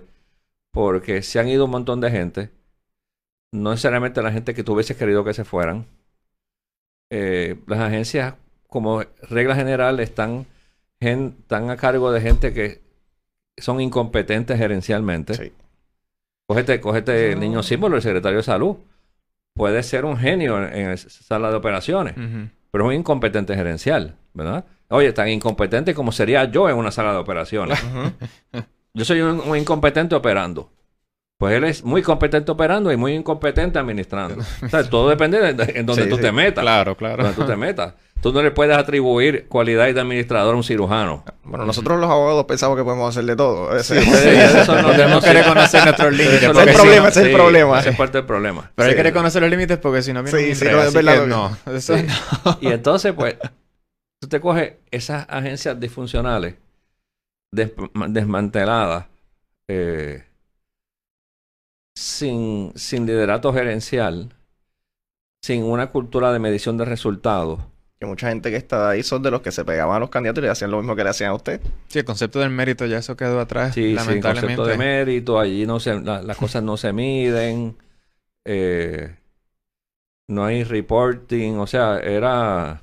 porque 0.71 1.21
se 1.21 1.39
han 1.39 1.49
ido 1.49 1.65
un 1.65 1.71
montón 1.71 1.99
de 2.01 2.11
gente. 2.11 2.51
No 3.51 3.71
necesariamente 3.71 4.21
la 4.21 4.31
gente 4.31 4.53
que 4.53 4.63
tú 4.63 4.73
hubieses 4.73 4.95
querido 4.97 5.23
que 5.25 5.33
se 5.33 5.43
fueran. 5.43 5.87
Las 7.09 7.79
agencias, 7.79 8.35
como 8.67 9.01
regla 9.29 9.55
general, 9.55 9.99
están, 9.99 10.45
están 10.99 11.69
a 11.71 11.77
cargo 11.77 12.11
de 12.11 12.21
gente 12.21 12.53
que 12.53 12.81
son 13.57 13.81
incompetentes 13.81 14.57
gerencialmente. 14.57 15.33
Sí. 15.33 15.51
Cógete, 16.49 16.81
cógete 16.81 17.33
el 17.33 17.39
niño 17.39 17.61
símbolo, 17.61 17.95
el 17.97 18.01
secretario 18.01 18.37
de 18.37 18.43
salud. 18.43 18.75
Puede 19.53 19.83
ser 19.83 20.03
un 20.03 20.17
genio 20.17 20.57
en, 20.57 20.73
en 20.73 20.89
esa 20.89 21.07
sala 21.07 21.51
de 21.51 21.55
operaciones, 21.55 22.15
pero 22.71 22.85
es 22.85 22.87
un 22.87 22.93
incompetente 22.95 23.53
gerencial, 23.53 24.15
¿verdad? 24.33 24.65
Oye, 24.87 25.13
tan 25.13 25.29
incompetente 25.29 25.93
como 25.93 26.11
sería 26.11 26.45
yo 26.45 26.67
en 26.67 26.75
una 26.75 26.89
sala 26.89 27.11
de 27.11 27.19
operaciones. 27.19 27.79
Yo 28.95 29.05
soy 29.05 29.21
un, 29.21 29.39
un 29.41 29.57
incompetente 29.57 30.15
operando. 30.15 30.71
Pues 31.39 31.55
él 31.55 31.63
es 31.63 31.85
muy 31.85 32.01
competente 32.01 32.51
operando 32.51 32.91
y 32.91 32.97
muy 32.97 33.13
incompetente 33.13 33.79
administrando. 33.79 34.43
O 34.61 34.67
sea, 34.69 34.83
todo 34.89 35.07
depende 35.09 35.39
de, 35.39 35.53
de- 35.53 35.79
en 35.79 35.85
donde 35.85 36.03
Sí, 36.03 36.09
tú 36.09 36.17
sí. 36.17 36.21
te 36.21 36.31
metas. 36.33 36.61
Claro, 36.61 36.97
claro. 36.97 37.23
Donde 37.23 37.35
tú 37.41 37.45
te 37.47 37.55
metas. 37.55 37.93
Tú 38.21 38.33
no 38.33 38.41
le 38.43 38.51
puedes 38.51 38.75
atribuir 38.77 39.47
cualidades 39.47 39.95
de 39.95 40.01
administrador 40.01 40.53
a 40.53 40.57
un 40.57 40.63
cirujano. 40.65 41.23
Bueno, 41.45 41.65
nosotros 41.65 41.97
los 42.01 42.09
abogados 42.09 42.43
pensamos 42.43 42.75
que 42.77 42.83
podemos 42.83 43.15
hacer 43.15 43.23
de 43.25 43.37
todo. 43.37 43.73
Ese- 43.73 44.01
Sí, 44.01 44.09
eso 44.11 44.81
no- 44.81 44.91
Tenemos 44.91 45.23
que 45.23 45.31
reconocer 45.31 45.81
nuestros 45.85 46.11
límites. 46.11 46.43
Eso 46.43 46.59
es 46.61 46.67
el 46.67 46.73
problema, 46.75 47.07
ese 47.07 47.19
es 47.21 47.25
el 47.25 47.31
Sí, 47.31 47.35
problema. 47.37 47.79
ese 47.79 47.89
es 47.91 47.95
parte 47.95 48.17
del 48.17 48.27
problema. 48.27 48.71
Pero 48.75 48.89
hay 48.89 48.95
que 48.97 49.03
reconocer 49.03 49.41
los 49.41 49.49
límites 49.49 49.77
porque 49.77 50.01
si 50.01 50.11
no 50.11 50.21
viene 50.23 50.37
Sí, 50.37 50.55
sí, 50.55 50.65
no, 50.69 50.83
es 50.83 50.93
verdad 50.93 51.25
no. 51.25 51.57
Eso 51.73 51.97
Sí. 51.97 52.03
no. 52.43 52.57
Y 52.59 52.67
entonces, 52.67 53.13
pues, 53.13 53.37
tú 54.21 54.27
te 54.27 54.41
coges 54.41 54.73
esas 54.91 55.25
agencias 55.29 55.79
disfuncionales, 55.79 56.55
des- 57.53 57.71
desmanteladas, 58.09 59.05
eh, 59.69 60.25
sin, 61.99 62.71
sin 62.75 63.05
liderato 63.05 63.51
gerencial, 63.53 64.33
sin 65.41 65.63
una 65.63 65.91
cultura 65.91 66.31
de 66.31 66.39
medición 66.39 66.77
de 66.77 66.85
resultados, 66.85 67.59
que 67.99 68.05
mucha 68.05 68.29
gente 68.29 68.49
que 68.51 68.55
está 68.55 68.89
ahí 68.89 69.03
son 69.03 69.21
de 69.21 69.31
los 69.31 69.41
que 69.41 69.51
se 69.51 69.65
pegaban 69.65 69.97
a 69.97 69.99
los 69.99 70.09
candidatos 70.09 70.41
y 70.41 70.45
le 70.45 70.49
hacían 70.51 70.71
lo 70.71 70.77
mismo 70.77 70.95
que 70.95 71.03
le 71.03 71.09
hacían 71.09 71.31
a 71.31 71.33
usted. 71.35 71.59
Sí, 71.89 71.99
el 71.99 72.05
concepto 72.05 72.39
del 72.39 72.51
mérito 72.51 72.85
ya 72.85 72.99
eso 72.99 73.17
quedó 73.17 73.41
atrás, 73.41 73.73
Sí, 73.75 73.91
sí, 73.91 73.95
lamentablemente. 73.95 74.55
concepto 74.55 74.65
de 74.67 74.77
mérito, 74.77 75.39
allí 75.39 75.65
no 75.65 75.79
se, 75.81 75.99
la- 75.99 76.21
las 76.21 76.37
cosas 76.37 76.63
no 76.63 76.77
se 76.77 76.93
miden, 76.93 77.75
eh, 78.45 79.17
no 80.29 80.45
hay 80.45 80.63
reporting, 80.63 81.55
o 81.57 81.67
sea, 81.67 81.99
era, 81.99 82.81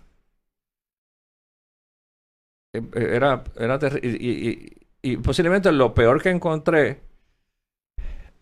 eh, 2.74 2.83
era, 2.94 3.44
era 3.57 3.79
terri- 3.79 4.00
y, 4.02 4.09
y- 4.29 4.48
y- 5.02 5.12
y 5.12 5.16
posiblemente 5.18 5.72
lo 5.72 5.94
peor 5.94 6.20
que 6.22 6.31
encontré 6.31 7.06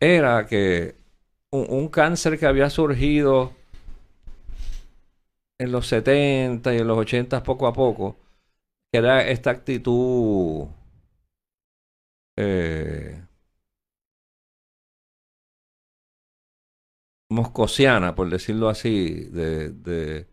era 0.01 0.47
que 0.47 0.97
un, 1.51 1.67
un 1.71 1.89
cáncer 1.89 2.39
que 2.39 2.47
había 2.47 2.71
surgido 2.71 3.53
en 5.59 5.73
los 5.73 5.87
70 5.89 6.75
y 6.75 6.79
en 6.79 6.87
los 6.87 6.99
80 6.99 7.43
poco 7.43 7.67
a 7.67 7.73
poco, 7.73 8.17
que 8.93 8.99
era 8.99 9.27
esta 9.29 9.51
actitud 9.51 10.67
eh, 12.37 13.21
moscosiana, 17.31 18.15
por 18.15 18.31
decirlo 18.31 18.69
así, 18.69 19.25
de, 19.31 19.71
de, 19.71 20.27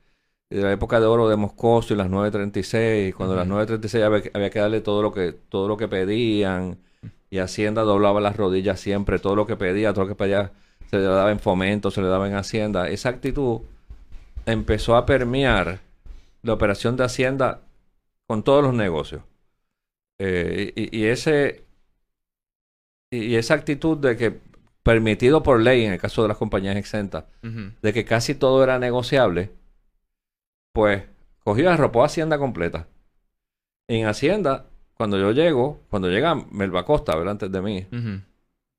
de 0.50 0.62
la 0.62 0.72
época 0.74 1.00
de 1.00 1.06
oro 1.08 1.30
de 1.30 1.36
Moscoso 1.38 1.94
y 1.94 1.98
las 1.98 2.10
936, 2.10 3.16
cuando 3.16 3.36
las 3.36 3.46
Ujú. 3.46 3.50
936 3.50 4.04
había, 4.04 4.22
que- 4.22 4.32
había 4.34 4.50
que 4.50 4.60
darle 4.60 4.82
todo 4.82 5.02
lo 5.02 5.12
que, 5.14 5.34
todo 5.34 5.68
lo 5.68 5.78
que 5.78 5.88
pedían, 5.88 6.80
y 7.32 7.40
Hacienda 7.40 7.82
doblaba 7.82 8.22
las 8.22 8.36
rodillas 8.36 8.80
siempre, 8.80 9.18
todo 9.18 9.36
lo 9.36 9.48
que 9.48 9.56
pedía, 9.56 9.94
todo 9.94 10.04
lo 10.04 10.10
que 10.10 10.16
pedía 10.16 10.52
se 10.90 10.98
le 10.98 11.04
daba 11.04 11.32
en 11.32 11.40
fomento, 11.40 11.90
se 11.90 12.02
le 12.02 12.08
daba 12.08 12.28
en 12.28 12.36
Hacienda. 12.36 12.90
Esa 12.90 13.10
actitud 13.10 13.62
empezó 14.46 14.96
a 14.98 15.06
permear 15.06 15.80
la 16.44 16.54
operación 16.54 16.98
de 16.98 17.06
Hacienda 17.06 17.62
con 18.28 18.44
todos 18.44 18.64
los 18.64 18.74
negocios. 18.74 19.24
Eh, 20.20 20.74
y, 20.76 21.00
y 21.00 21.06
ese 21.06 21.64
y, 23.12 23.36
esa 23.36 23.54
actitud 23.54 23.98
de 23.98 24.18
que 24.18 24.40
permitido 24.84 25.44
por 25.44 25.62
ley 25.62 25.86
en 25.86 25.94
el 25.94 26.00
caso 26.00 26.22
de 26.24 26.30
las 26.30 26.38
compañías 26.38 26.76
exentas, 26.76 27.26
de 27.44 27.94
que 27.94 28.06
casi 28.06 28.36
todo 28.36 28.64
era 28.64 28.80
negociable, 28.80 29.52
pues 30.74 31.04
cogió 31.44 31.66
y 31.66 31.68
arropó 31.68 32.04
Hacienda 32.04 32.38
completa. 32.40 32.88
En 33.88 34.08
Hacienda, 34.08 34.66
cuando 35.02 35.18
yo 35.18 35.32
llego, 35.32 35.82
cuando 35.90 36.10
llega 36.10 36.36
Melba 36.52 36.86
Costa, 36.86 37.16
¿verdad? 37.16 37.32
Antes 37.32 37.52
de 37.52 37.60
mí, 37.60 37.88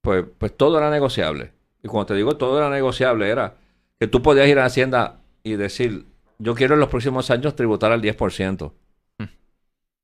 pues, 0.00 0.24
pues 0.38 0.56
todo 0.56 0.78
era 0.78 0.88
negociable. 0.88 1.50
Y 1.82 1.88
cuando 1.88 2.06
te 2.06 2.14
digo 2.14 2.36
todo 2.36 2.58
era 2.58 2.70
negociable, 2.70 3.28
era 3.28 3.56
que 3.98 4.06
tú 4.06 4.22
podías 4.22 4.46
ir 4.46 4.60
a 4.60 4.64
Hacienda 4.64 5.18
y 5.42 5.56
decir, 5.56 6.06
yo 6.38 6.54
quiero 6.54 6.74
en 6.74 6.80
los 6.80 6.90
próximos 6.90 7.28
años 7.32 7.56
tributar 7.56 7.90
al 7.90 8.00
10%. 8.00 8.72
Hmm. 9.18 9.24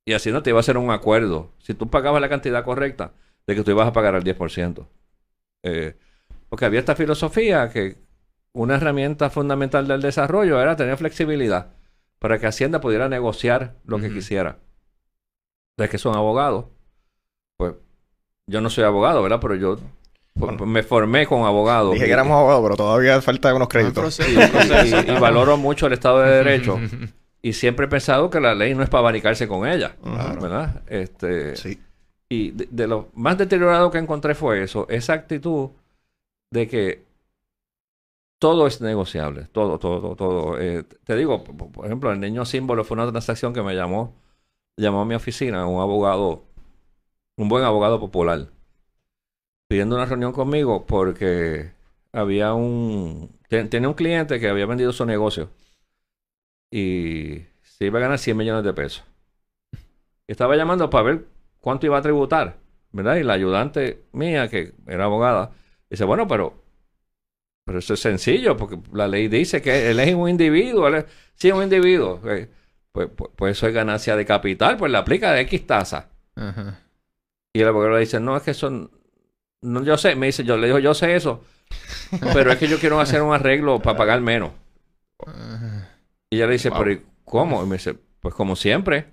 Y 0.06 0.12
Hacienda 0.12 0.42
te 0.42 0.50
iba 0.50 0.58
a 0.58 0.60
hacer 0.60 0.76
un 0.76 0.90
acuerdo. 0.90 1.52
Si 1.60 1.72
tú 1.72 1.88
pagabas 1.88 2.20
la 2.20 2.28
cantidad 2.28 2.64
correcta, 2.64 3.12
de 3.46 3.54
que 3.54 3.62
tú 3.62 3.70
ibas 3.70 3.86
a 3.86 3.92
pagar 3.92 4.16
al 4.16 4.24
10%. 4.24 4.88
Eh, 5.62 5.94
porque 6.48 6.64
había 6.64 6.80
esta 6.80 6.96
filosofía 6.96 7.70
que 7.70 7.98
una 8.52 8.74
herramienta 8.74 9.30
fundamental 9.30 9.86
del 9.86 10.02
desarrollo 10.02 10.60
era 10.60 10.74
tener 10.74 10.96
flexibilidad 10.96 11.74
para 12.18 12.40
que 12.40 12.48
Hacienda 12.48 12.80
pudiera 12.80 13.08
negociar 13.08 13.76
lo 13.84 14.00
que 14.00 14.12
quisiera. 14.12 14.58
De 15.78 15.88
que 15.88 15.96
son 15.96 16.14
abogados. 16.14 16.66
Pues 17.56 17.74
yo 18.46 18.60
no 18.60 18.68
soy 18.68 18.84
abogado, 18.84 19.22
¿verdad? 19.22 19.38
Pero 19.40 19.54
yo 19.54 19.76
pues, 19.76 19.86
Bueno. 20.56 20.66
me 20.66 20.82
formé 20.82 21.26
con 21.26 21.44
abogados. 21.44 21.92
Dije 21.94 22.04
y- 22.04 22.08
que 22.08 22.12
éramos 22.12 22.36
abogados, 22.36 22.62
pero 22.64 22.76
todavía 22.76 23.20
falta 23.22 23.54
unos 23.54 23.66
Un 23.66 23.70
créditos. 23.70 24.16
proceso, 24.16 24.30
y, 25.06 25.18
valoro 25.20 25.56
mucho 25.56 25.86
el 25.86 25.94
Estado 25.94 26.20
de 26.20 26.30
Derecho. 26.30 26.78
Y 27.40 27.52
siempre 27.52 27.86
he 27.86 27.88
pensado 27.88 28.30
que 28.30 28.40
la 28.40 28.52
ley 28.52 28.74
no 28.74 28.82
es 28.82 28.90
para 28.90 28.98
abanicarse 28.98 29.46
con 29.46 29.64
ella. 29.66 29.94
Ujú. 30.02 30.40
¿Verdad? 30.40 30.82
Este, 30.88 31.54
Sí. 31.54 31.80
Y 32.28 32.50
de, 32.50 32.66
de 32.68 32.86
lo 32.88 33.08
más 33.14 33.38
deteriorado 33.38 33.92
que 33.92 33.98
encontré 33.98 34.34
fue 34.34 34.60
eso, 34.64 34.86
esa 34.90 35.12
actitud 35.12 35.70
de 36.52 36.66
que 36.66 37.04
todo 38.40 38.66
es 38.66 38.80
negociable, 38.80 39.46
todo, 39.52 39.78
todo, 39.78 40.00
todo. 40.00 40.16
todo. 40.16 40.60
Eh, 40.60 40.82
te 41.04 41.14
digo, 41.16 41.44
por 41.44 41.86
ejemplo, 41.86 42.10
el 42.12 42.18
niño 42.20 42.44
símbolo 42.44 42.84
fue 42.84 42.96
una 42.96 43.08
transacción 43.10 43.52
que 43.54 43.62
me 43.62 43.74
llamó, 43.74 44.14
llamó 44.78 45.02
a 45.02 45.04
mi 45.04 45.14
oficina 45.14 45.66
un 45.66 45.80
abogado, 45.82 46.44
un 47.36 47.48
buen 47.50 47.64
abogado 47.64 48.00
popular, 48.00 48.48
pidiendo 49.68 49.96
una 49.96 50.06
reunión 50.06 50.32
conmigo 50.32 50.86
porque 50.86 51.72
había 52.12 52.54
un, 52.54 53.30
ten- 53.48 53.68
tenía 53.70 53.88
un 53.88 53.94
cliente 53.94 54.40
que 54.40 54.48
había 54.48 54.66
vendido 54.66 54.92
su 54.92 55.04
negocio 55.04 55.50
y 56.70 57.44
se 57.62 57.86
iba 57.86 57.98
a 57.98 58.02
ganar 58.02 58.18
100 58.18 58.36
millones 58.36 58.64
de 58.64 58.72
pesos. 58.74 59.04
Estaba 60.26 60.56
llamando 60.56 60.90
para 60.90 61.04
ver 61.04 61.26
cuánto 61.60 61.86
iba 61.86 61.98
a 61.98 62.02
tributar, 62.02 62.56
¿verdad? 62.92 63.16
Y 63.16 63.22
la 63.22 63.32
ayudante 63.34 64.04
mía, 64.12 64.48
que 64.48 64.74
era 64.86 65.04
abogada, 65.04 65.52
dice, 65.90 66.04
bueno, 66.04 66.26
pero, 66.28 66.54
pero 67.64 67.78
eso 67.80 67.94
es 67.94 68.00
sencillo, 68.00 68.56
porque 68.56 68.78
la 68.92 69.06
ley 69.08 69.28
dice 69.28 69.60
que 69.60 69.90
él 69.90 70.00
es 70.00 70.14
un 70.14 70.28
individuo, 70.28 70.88
él 70.88 70.94
es, 70.96 71.04
sí, 71.34 71.50
un 71.52 71.62
individuo. 71.62 72.20
eh, 72.30 72.48
Pues, 72.98 73.10
pues, 73.14 73.30
pues 73.36 73.56
eso 73.56 73.68
es 73.68 73.74
ganancia 73.74 74.16
de 74.16 74.26
capital, 74.26 74.76
pues 74.76 74.90
le 74.90 74.98
aplica 74.98 75.30
de 75.30 75.42
X 75.42 75.68
tasa. 75.68 76.08
Ajá. 76.34 76.80
Y 77.52 77.60
el 77.60 77.68
abogado 77.68 77.94
le 77.94 78.00
dice, 78.00 78.18
no, 78.18 78.36
es 78.36 78.42
que 78.42 78.50
eso, 78.50 78.90
no, 79.62 79.84
yo 79.84 79.96
sé, 79.96 80.16
me 80.16 80.26
dice, 80.26 80.42
yo 80.42 80.56
le 80.56 80.66
digo, 80.66 80.80
yo 80.80 80.94
sé 80.94 81.14
eso, 81.14 81.44
pero 82.32 82.50
es 82.50 82.58
que 82.58 82.66
yo 82.66 82.80
quiero 82.80 82.98
hacer 82.98 83.22
un 83.22 83.32
arreglo 83.32 83.78
para 83.80 83.96
pagar 83.96 84.20
menos. 84.20 84.50
Ajá. 85.24 85.90
Y 86.28 86.38
ella 86.38 86.46
le 86.48 86.54
dice, 86.54 86.70
Wow. 86.70 86.78
pero 86.80 86.90
¿y 86.90 87.06
cómo? 87.24 87.62
Y 87.62 87.66
me 87.68 87.76
dice, 87.76 87.94
pues 88.18 88.34
como 88.34 88.56
siempre. 88.56 89.06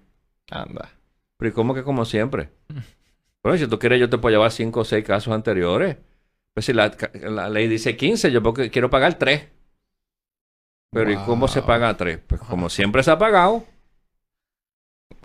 Anda. 0.50 0.90
Pero 1.38 1.50
¿y 1.50 1.54
cómo 1.54 1.76
que 1.76 1.84
como 1.84 2.06
siempre? 2.06 2.50
Bueno, 3.44 3.60
si 3.60 3.68
tú 3.68 3.78
quieres, 3.78 4.00
yo 4.00 4.10
te 4.10 4.18
puedo 4.18 4.36
llevar 4.36 4.52
cinco 4.52 4.80
o 4.80 4.84
seis 4.84 5.06
casos 5.06 5.32
anteriores. 5.32 5.98
Pues 6.56 6.66
si 6.66 6.74
la, 6.74 6.92
la 7.30 7.48
ley 7.48 7.68
dice 7.68 7.96
15, 7.96 8.32
yo 8.32 8.42
porque 8.42 8.72
quiero 8.72 8.90
pagar 8.90 9.20
3. 9.20 9.48
Pero 10.92 11.12
¿y 11.12 11.16
cómo 11.18 11.48
se 11.48 11.62
paga 11.62 11.96
3? 11.96 12.22
Pues 12.26 12.42
como 12.42 12.72
siempre 12.72 13.04
se 13.04 13.12
ha 13.12 13.20
pagado, 13.20 13.64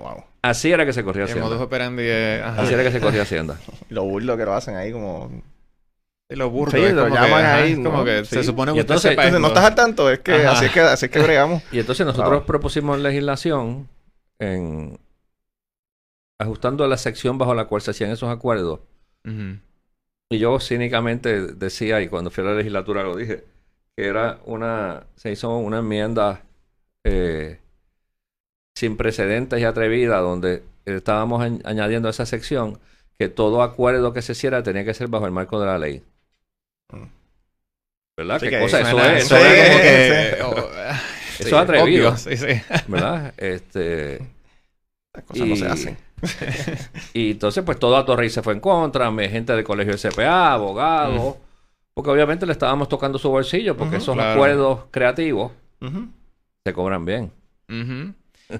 Wow. 0.01 0.25
así 0.43 0.73
era 0.73 0.85
que 0.87 0.93
se 0.93 1.05
corría 1.05 1.25
El 1.25 1.31
modus 1.35 1.43
Hacienda. 1.45 1.65
operandi 1.65 2.03
es... 2.07 2.43
ajá. 2.43 2.63
Así 2.63 2.75
era 2.75 2.83
que 2.83 2.91
se 2.93 3.01
corría 3.01 3.23
Hacienda. 3.23 3.59
Y 3.91 3.95
lo 3.95 4.05
burlo 4.05 4.37
que 4.37 4.45
lo 4.45 4.55
hacen 4.55 4.77
ahí 4.77 4.91
como... 4.93 5.31
Y 6.29 6.37
lo 6.37 6.49
burdo. 6.49 6.73
Sí, 6.73 6.79
es 6.85 6.93
lo 6.95 7.07
que, 7.07 7.11
llaman 7.11 7.45
ahí, 7.45 7.75
como 7.75 7.99
¿no? 7.99 8.05
que 8.05 8.25
Sí. 8.25 8.37
se 8.37 8.45
supone 8.45 8.73
que 8.73 8.81
entonces- 8.81 9.17
no 9.41 9.49
estás 9.49 9.65
al 9.65 9.75
tanto, 9.75 10.09
es 10.11 10.21
que 10.21 10.33
Ajá. 10.33 10.53
así 10.53 10.67
es 10.67 10.73
que, 10.73 10.81
así 10.81 11.07
es 11.07 11.11
que 11.13 11.19
bregamos. 11.21 11.63
Y 11.73 11.81
entonces 11.81 12.07
nosotros 12.07 12.31
Wow. 12.39 12.47
propusimos 12.47 12.99
legislación 13.01 13.89
en 14.39 14.99
ajustando 16.39 16.87
la 16.87 16.97
sección 16.97 17.37
bajo 17.37 17.55
la 17.55 17.67
cual 17.67 17.83
se 17.83 17.91
hacían 17.91 18.11
esos 18.11 18.29
acuerdos. 18.31 18.81
Y 20.33 20.39
yo 20.39 20.59
cínicamente 20.61 21.47
decía, 21.55 22.01
y 22.01 22.09
cuando 22.09 22.31
fui 22.31 22.43
a 22.45 22.47
la 22.49 22.55
legislatura 22.55 23.03
lo 23.03 23.17
dije, 23.17 23.45
que 23.97 24.07
era 24.07 24.39
una, 24.47 25.05
se 25.17 25.33
hizo 25.33 25.55
una 25.59 25.79
enmienda 25.81 26.43
eh, 27.05 27.59
sin 28.75 28.97
precedentes 28.97 29.61
y 29.61 29.65
atrevida, 29.65 30.19
donde 30.21 30.65
estábamos 30.87 31.43
añ- 31.43 31.61
añadiendo 31.65 32.09
a 32.09 32.13
esa 32.13 32.27
sección 32.27 32.79
que 33.19 33.29
todo 33.29 33.63
acuerdo 33.63 34.13
que 34.13 34.23
se 34.23 34.33
hiciera 34.33 34.63
tenía 34.63 34.85
que 34.85 34.95
ser 34.95 35.09
bajo 35.09 35.27
el 35.27 35.33
marco 35.33 35.61
de 35.61 35.67
la 35.67 35.79
ley. 35.79 36.03
Mm. 36.93 37.07
¿Verdad? 38.17 38.39
Sí, 38.39 38.47
¿Qué 38.51 38.51
que 38.51 38.59
cosa? 38.59 38.81
Eso 38.81 39.01
es, 39.03 39.29
suena 39.29 39.55
sí, 39.55 39.63
como 39.65 39.79
que... 39.79 40.37
sí. 40.39 40.43
Eso 41.39 41.49
sí, 41.49 41.49
es 41.57 41.63
atrevido. 41.63 42.11
obvio, 42.11 42.17
Sí, 42.17 42.37
sí. 42.37 42.47
¿verdad? 42.87 43.35
Este, 43.39 44.19
Las 45.15 45.25
cosas 45.25 45.47
no 45.49 45.57
se 45.57 45.67
hacen. 45.67 45.99
Y 47.13 47.33
entonces, 47.33 47.65
pues 47.65 47.79
todo 47.79 48.05
Torrey 48.05 48.31
se 48.31 48.43
fue 48.43 48.53
en 48.55 48.61
contra, 48.61 49.11
gente 49.31 49.53
del 49.55 49.65
colegio 49.65 49.97
SPA, 49.97 50.53
abogados, 50.53 51.37
porque 51.95 52.11
obviamente 52.11 52.47
le 52.47 52.53
estábamos 52.53 52.89
tocando 52.89 53.19
su 53.19 53.31
bolsillo, 53.31 53.77
porque 53.77 53.97
esos 53.97 54.15
claro. 54.15 54.33
acuerdos 54.33 54.81
creativos 54.91 55.53
se 56.65 56.73
cobran 56.73 57.05
bien. 57.05 57.33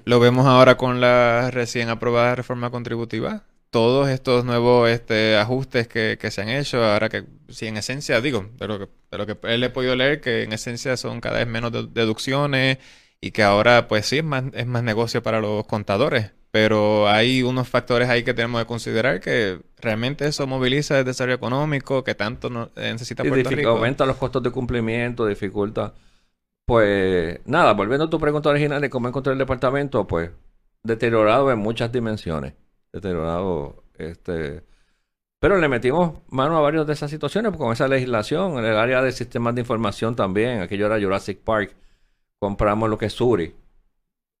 Lo 0.05 0.19
vemos 0.19 0.45
ahora 0.45 0.77
con 0.77 1.01
la 1.01 1.49
recién 1.51 1.89
aprobada 1.89 2.35
reforma 2.35 2.69
contributiva. 2.69 3.43
Todos 3.69 4.09
estos 4.09 4.43
nuevos 4.43 4.89
este, 4.89 5.37
ajustes 5.37 5.87
que, 5.87 6.17
que 6.19 6.29
se 6.29 6.41
han 6.41 6.49
hecho, 6.49 6.83
ahora 6.83 7.07
que, 7.09 7.23
sí, 7.49 7.67
en 7.67 7.77
esencia, 7.77 8.19
digo, 8.19 8.49
de 8.57 8.67
lo 8.67 8.79
que, 8.79 8.87
de 9.11 9.17
lo 9.17 9.25
que 9.25 9.37
él 9.43 9.63
he 9.63 9.69
podido 9.69 9.95
leer, 9.95 10.19
que 10.19 10.43
en 10.43 10.51
esencia 10.51 10.97
son 10.97 11.21
cada 11.21 11.37
vez 11.39 11.47
menos 11.47 11.71
de- 11.71 11.87
deducciones 11.87 12.79
y 13.21 13.31
que 13.31 13.43
ahora, 13.43 13.87
pues 13.87 14.05
sí, 14.07 14.17
es 14.17 14.23
más, 14.25 14.43
es 14.53 14.67
más 14.67 14.83
negocio 14.83 15.23
para 15.23 15.39
los 15.39 15.65
contadores. 15.67 16.31
Pero 16.51 17.07
hay 17.07 17.43
unos 17.43 17.69
factores 17.69 18.09
ahí 18.09 18.23
que 18.23 18.33
tenemos 18.33 18.59
que 18.61 18.67
considerar 18.67 19.21
que 19.21 19.59
realmente 19.79 20.27
eso 20.27 20.47
moviliza 20.47 20.99
el 20.99 21.05
desarrollo 21.05 21.35
económico 21.37 22.03
que 22.03 22.13
tanto 22.13 22.49
no- 22.49 22.71
necesita 22.75 23.23
Puerto 23.23 23.49
Rico. 23.51 23.69
aumenta 23.69 24.05
los 24.05 24.17
costos 24.17 24.43
de 24.43 24.51
cumplimiento, 24.51 25.25
dificulta. 25.25 25.93
Pues 26.71 27.41
nada, 27.45 27.73
volviendo 27.73 28.05
a 28.05 28.09
tu 28.09 28.17
pregunta 28.17 28.47
original 28.47 28.79
de 28.79 28.89
cómo 28.89 29.09
encontré 29.09 29.33
el 29.33 29.39
departamento, 29.39 30.07
pues 30.07 30.31
deteriorado 30.83 31.51
en 31.51 31.59
muchas 31.59 31.91
dimensiones. 31.91 32.53
Deteriorado, 32.93 33.83
este. 33.97 34.63
Pero 35.41 35.57
le 35.57 35.67
metimos 35.67 36.19
mano 36.29 36.57
a 36.57 36.61
varias 36.61 36.87
de 36.87 36.93
esas 36.93 37.11
situaciones 37.11 37.57
con 37.57 37.73
esa 37.73 37.89
legislación. 37.89 38.57
En 38.57 38.63
el 38.63 38.77
área 38.77 39.01
de 39.01 39.11
sistemas 39.11 39.53
de 39.53 39.59
información 39.59 40.15
también, 40.15 40.61
aquello 40.61 40.85
era 40.85 40.97
Jurassic 40.97 41.39
Park. 41.41 41.75
Compramos 42.39 42.89
lo 42.89 42.97
que 42.97 43.07
es 43.07 43.13
Suri. 43.13 43.53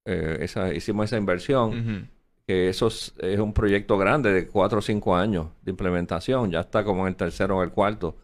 eh, 0.05 0.37
esa, 0.39 0.73
hicimos 0.73 1.07
esa 1.07 1.17
inversión, 1.17 2.09
que 2.47 2.69
eso 2.69 2.87
es, 2.87 3.13
es 3.17 3.39
un 3.41 3.51
proyecto 3.53 3.97
grande 3.97 4.31
de 4.31 4.47
cuatro 4.47 4.79
o 4.79 4.81
cinco 4.81 5.17
años 5.17 5.47
de 5.63 5.71
implementación, 5.71 6.49
ya 6.49 6.61
está 6.61 6.85
como 6.85 7.01
en 7.01 7.09
el 7.09 7.15
tercero 7.17 7.57
o 7.57 7.63
el 7.63 7.71
cuarto. 7.71 8.15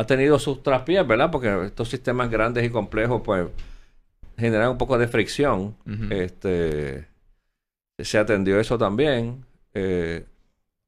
Ha 0.00 0.06
tenido 0.06 0.38
sus 0.38 0.62
traspiés, 0.62 1.06
¿verdad? 1.06 1.30
Porque 1.30 1.66
estos 1.66 1.88
sistemas 1.88 2.30
grandes 2.30 2.64
y 2.64 2.70
complejos, 2.70 3.20
pues, 3.24 3.48
generan 4.38 4.70
un 4.70 4.78
poco 4.78 4.96
de 4.96 5.06
fricción. 5.08 5.76
Este, 6.10 7.06
se 7.98 8.18
atendió 8.18 8.58
eso 8.58 8.78
también. 8.78 9.44
Eh, 9.74 10.24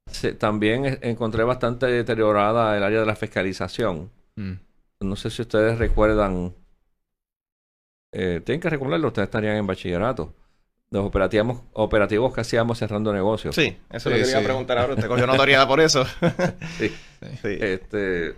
se- 0.07 0.33
también 0.33 0.99
encontré 1.03 1.45
bastante 1.45 1.87
deteriorada 1.87 2.77
el 2.77 2.83
área 2.83 3.01
de 3.01 3.07
la 3.07 3.15
fiscalización. 3.17 4.11
Mm. 4.37 4.53
No 5.01 5.17
sé 5.17 5.29
si 5.31 5.43
ustedes 5.43 5.79
recuerdan. 5.79 6.55
eh, 8.15 8.41
tienen 8.45 8.61
que 8.61 8.69
recordarlo, 8.71 9.09
ustedes 9.09 9.27
estarían 9.27 9.57
en 9.57 9.67
bachillerato. 9.67 10.35
Los 10.91 11.05
operativos, 11.07 11.63
operativos 11.73 12.35
que 12.35 12.43
hacíamos 12.43 12.79
cerrando 12.79 13.13
negocios. 13.13 13.55
Sí, 13.55 13.77
eso 13.91 14.11
Sí, 14.11 14.15
le 14.17 14.23
quería 14.23 14.39
sí. 14.39 14.45
preguntar 14.45 14.77
ahora. 14.79 14.95
Usted 14.95 15.09
cogió 15.09 15.27
notoriedad 15.27 15.67
por 15.67 15.81
eso. 15.81 16.05
Sí. 16.79 16.89
Sí. 16.89 17.29
Sí. 17.43 17.59
Este, 17.61 18.35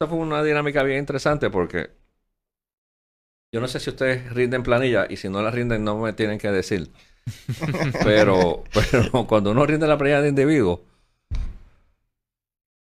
esa 0.00 0.08
fue 0.08 0.18
una 0.18 0.42
dinámica 0.42 0.82
bien 0.82 0.98
interesante 0.98 1.50
porque 1.50 1.90
yo 3.52 3.60
no 3.60 3.68
sé 3.68 3.80
si 3.80 3.90
ustedes 3.90 4.32
rinden 4.32 4.62
planilla 4.62 5.06
y 5.10 5.16
si 5.18 5.28
no 5.28 5.42
la 5.42 5.50
rinden 5.50 5.84
no 5.84 5.98
me 5.98 6.14
tienen 6.14 6.38
que 6.38 6.50
decir. 6.50 6.90
Pero, 8.02 8.64
pero 8.72 9.26
cuando 9.26 9.50
uno 9.52 9.64
rinde 9.64 9.86
la 9.86 9.98
planilla 9.98 10.22
de 10.22 10.30
individuo, 10.30 10.82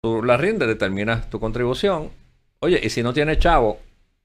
tú 0.01 0.23
la 0.23 0.37
rindes, 0.37 0.67
determinas 0.67 1.29
tu 1.29 1.39
contribución. 1.39 2.11
Oye, 2.59 2.79
y 2.81 2.89
si 2.89 3.01
no 3.03 3.11
tienes 3.11 3.39
chavo, 3.39 3.79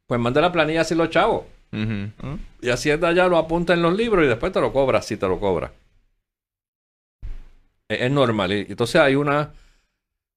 pues 0.07 0.21
manda 0.21 0.41
la 0.43 0.53
planilla 0.53 0.85
sin 0.85 0.99
los 0.99 1.11
chavos. 1.11 1.47
Ujú. 1.73 2.29
¿Mm? 2.29 2.39
Y 2.61 2.69
Hacienda 2.69 3.11
ya 3.13 3.27
lo 3.27 3.39
apunta 3.39 3.73
en 3.73 3.83
los 3.83 3.97
libros 3.97 4.25
y 4.25 4.29
después 4.29 4.53
te 4.53 4.61
lo 4.61 4.73
cobra 4.73 5.01
si 5.03 5.17
te 5.17 5.27
lo 5.27 5.41
cobra. 5.41 5.73
Es, 7.89 8.03
es 8.03 8.11
normal. 8.11 8.53
Y 8.53 8.67
entonces 8.69 9.01
hay 9.01 9.17
un 9.17 9.31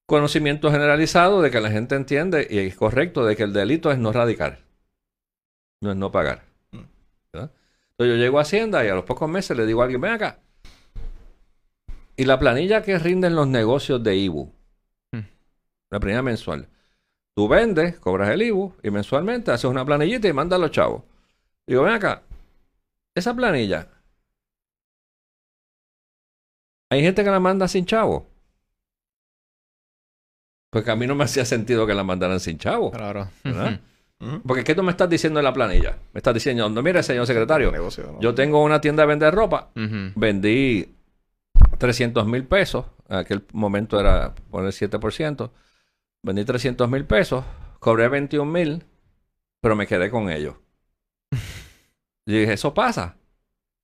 conocimiento 0.08 0.70
generalizado 0.70 1.42
de 1.42 1.50
que 1.50 1.60
la 1.60 1.70
gente 1.70 1.94
entiende 1.94 2.46
y 2.48 2.58
es 2.60 2.74
correcto 2.74 3.26
de 3.26 3.36
que 3.36 3.42
el 3.42 3.52
delito 3.52 3.92
es 3.92 3.98
no 3.98 4.10
radicar. 4.10 4.60
No 5.82 5.90
es 5.90 5.98
no 5.98 6.10
pagar. 6.10 6.46
Mm. 6.72 6.80
¿verdad? 7.30 7.52
Entonces 7.90 8.16
yo 8.16 8.16
llego 8.16 8.38
a 8.38 8.42
Hacienda 8.42 8.82
y 8.86 8.88
a 8.88 8.94
los 8.94 9.04
pocos 9.04 9.28
meses 9.28 9.54
le 9.54 9.66
digo 9.66 9.82
a 9.82 9.84
alguien, 9.84 10.00
ven 10.00 10.12
acá. 10.12 10.38
Y 12.16 12.24
la 12.24 12.38
planilla 12.38 12.82
que 12.82 12.98
rinden 12.98 13.36
los 13.36 13.46
negocios 13.46 14.02
de 14.02 14.16
IBU, 14.16 14.50
Mm. 15.12 15.20
la 15.90 16.00
planilla 16.00 16.22
mensual. 16.22 16.68
Tú 17.36 17.46
vendes, 17.46 17.98
cobras 18.00 18.30
el 18.30 18.40
IBU 18.40 18.76
y 18.82 18.90
mensualmente 18.90 19.50
haces 19.50 19.66
una 19.66 19.84
planillita 19.84 20.26
y 20.26 20.32
mandas 20.32 20.56
a 20.58 20.62
los 20.62 20.70
chavos. 20.70 21.02
Digo, 21.66 21.82
ven 21.82 21.92
acá, 21.92 22.22
esa 23.14 23.36
planilla, 23.36 23.88
hay 26.90 27.02
gente 27.02 27.22
que 27.22 27.30
la 27.30 27.40
manda 27.40 27.68
sin 27.68 27.84
chavo. 27.84 28.26
Porque 30.70 30.90
a 30.90 30.96
mí 30.96 31.06
no 31.06 31.14
me 31.14 31.24
hacía 31.24 31.44
sentido 31.44 31.86
que 31.86 31.94
la 31.94 32.04
mandaran 32.04 32.40
sin 32.40 32.58
chavo. 32.58 32.90
Claro. 32.90 33.28
¿Verdad? 33.42 33.80
Porque 34.44 34.64
¿qué 34.64 34.74
tú 34.74 34.82
me 34.82 34.90
estás 34.90 35.08
diciendo 35.08 35.38
en 35.38 35.44
la 35.44 35.52
planilla? 35.52 35.96
Me 36.12 36.18
estás 36.18 36.34
diciendo, 36.34 36.68
no, 36.68 36.82
mire, 36.82 37.02
señor 37.04 37.26
secretario, 37.26 37.70
Negocio, 37.70 38.10
¿no? 38.12 38.20
yo 38.20 38.34
tengo 38.34 38.62
una 38.64 38.80
tienda 38.80 39.04
de 39.04 39.06
vender 39.06 39.32
ropa, 39.32 39.70
vendí 39.74 40.92
300 41.78 42.26
mil 42.26 42.44
pesos, 42.44 42.86
en 43.08 43.18
aquel 43.18 43.44
momento 43.52 44.00
era 44.00 44.34
poner 44.50 44.72
7%, 44.72 45.50
vendí 46.22 46.44
300 46.44 46.90
mil 46.90 47.04
pesos, 47.04 47.44
cobré 47.78 48.08
21 48.08 48.50
mil, 48.50 48.84
pero 49.60 49.76
me 49.76 49.86
quedé 49.86 50.10
con 50.10 50.30
ellos. 50.30 50.54
Y 52.26 52.40
dije, 52.40 52.52
eso 52.52 52.74
pasa. 52.74 53.16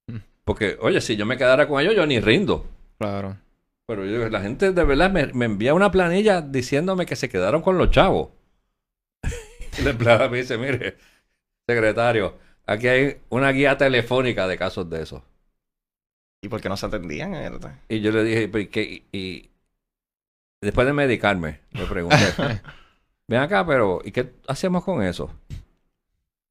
Mm. 0.07 0.19
Porque, 0.45 0.77
oye, 0.83 1.01
si 1.01 1.17
yo 1.17 1.25
me 1.25 1.39
quedara 1.39 1.67
con 1.67 1.81
ellos, 1.81 1.95
yo 1.97 2.05
ni 2.05 2.21
rindo. 2.21 2.67
Claro. 2.99 3.39
Pero 3.87 4.07
yo, 4.07 4.29
la 4.29 4.41
gente 4.41 4.73
de 4.73 4.85
verdad 4.85 5.11
me, 5.11 5.27
me 5.33 5.45
envía 5.45 5.75
una 5.75 5.91
planilla 5.91 6.41
diciéndome 6.41 7.07
que 7.07 7.17
se 7.17 7.29
quedaron 7.29 7.63
con 7.63 7.77
los 7.77 7.91
chavos. 7.91 8.31
y 9.79 9.83
la 9.83 9.91
empleada 9.91 10.29
me 10.29 10.39
dice, 10.39 10.57
mire, 10.57 10.97
secretario, 11.69 12.39
aquí 12.67 12.89
hay 12.89 13.21
una 13.29 13.51
guía 13.51 13.77
telefónica 13.77 14.47
de 14.47 14.57
casos 14.57 14.89
de 14.89 15.03
esos. 15.03 15.23
¿Y 16.43 16.49
por 16.49 16.61
qué 16.61 16.69
no 16.69 16.77
se 16.77 16.87
atendían? 16.87 17.33
¿verdad? 17.33 17.79
Y 17.89 18.01
yo 18.01 18.11
le 18.11 18.25
dije, 18.25 18.49
¿pero 18.49 18.61
y 18.63 18.67
qué? 18.69 18.83
Y, 18.83 19.05
y 19.13 19.51
después 20.61 20.87
de 20.87 20.93
medicarme, 20.93 21.61
le 21.73 21.85
pregunté, 21.87 22.17
ven 23.29 23.41
acá, 23.41 23.67
pero 23.67 24.01
¿y 24.05 24.13
qué 24.13 24.35
hacemos 24.49 24.85
con 24.85 25.03
eso? 25.03 25.31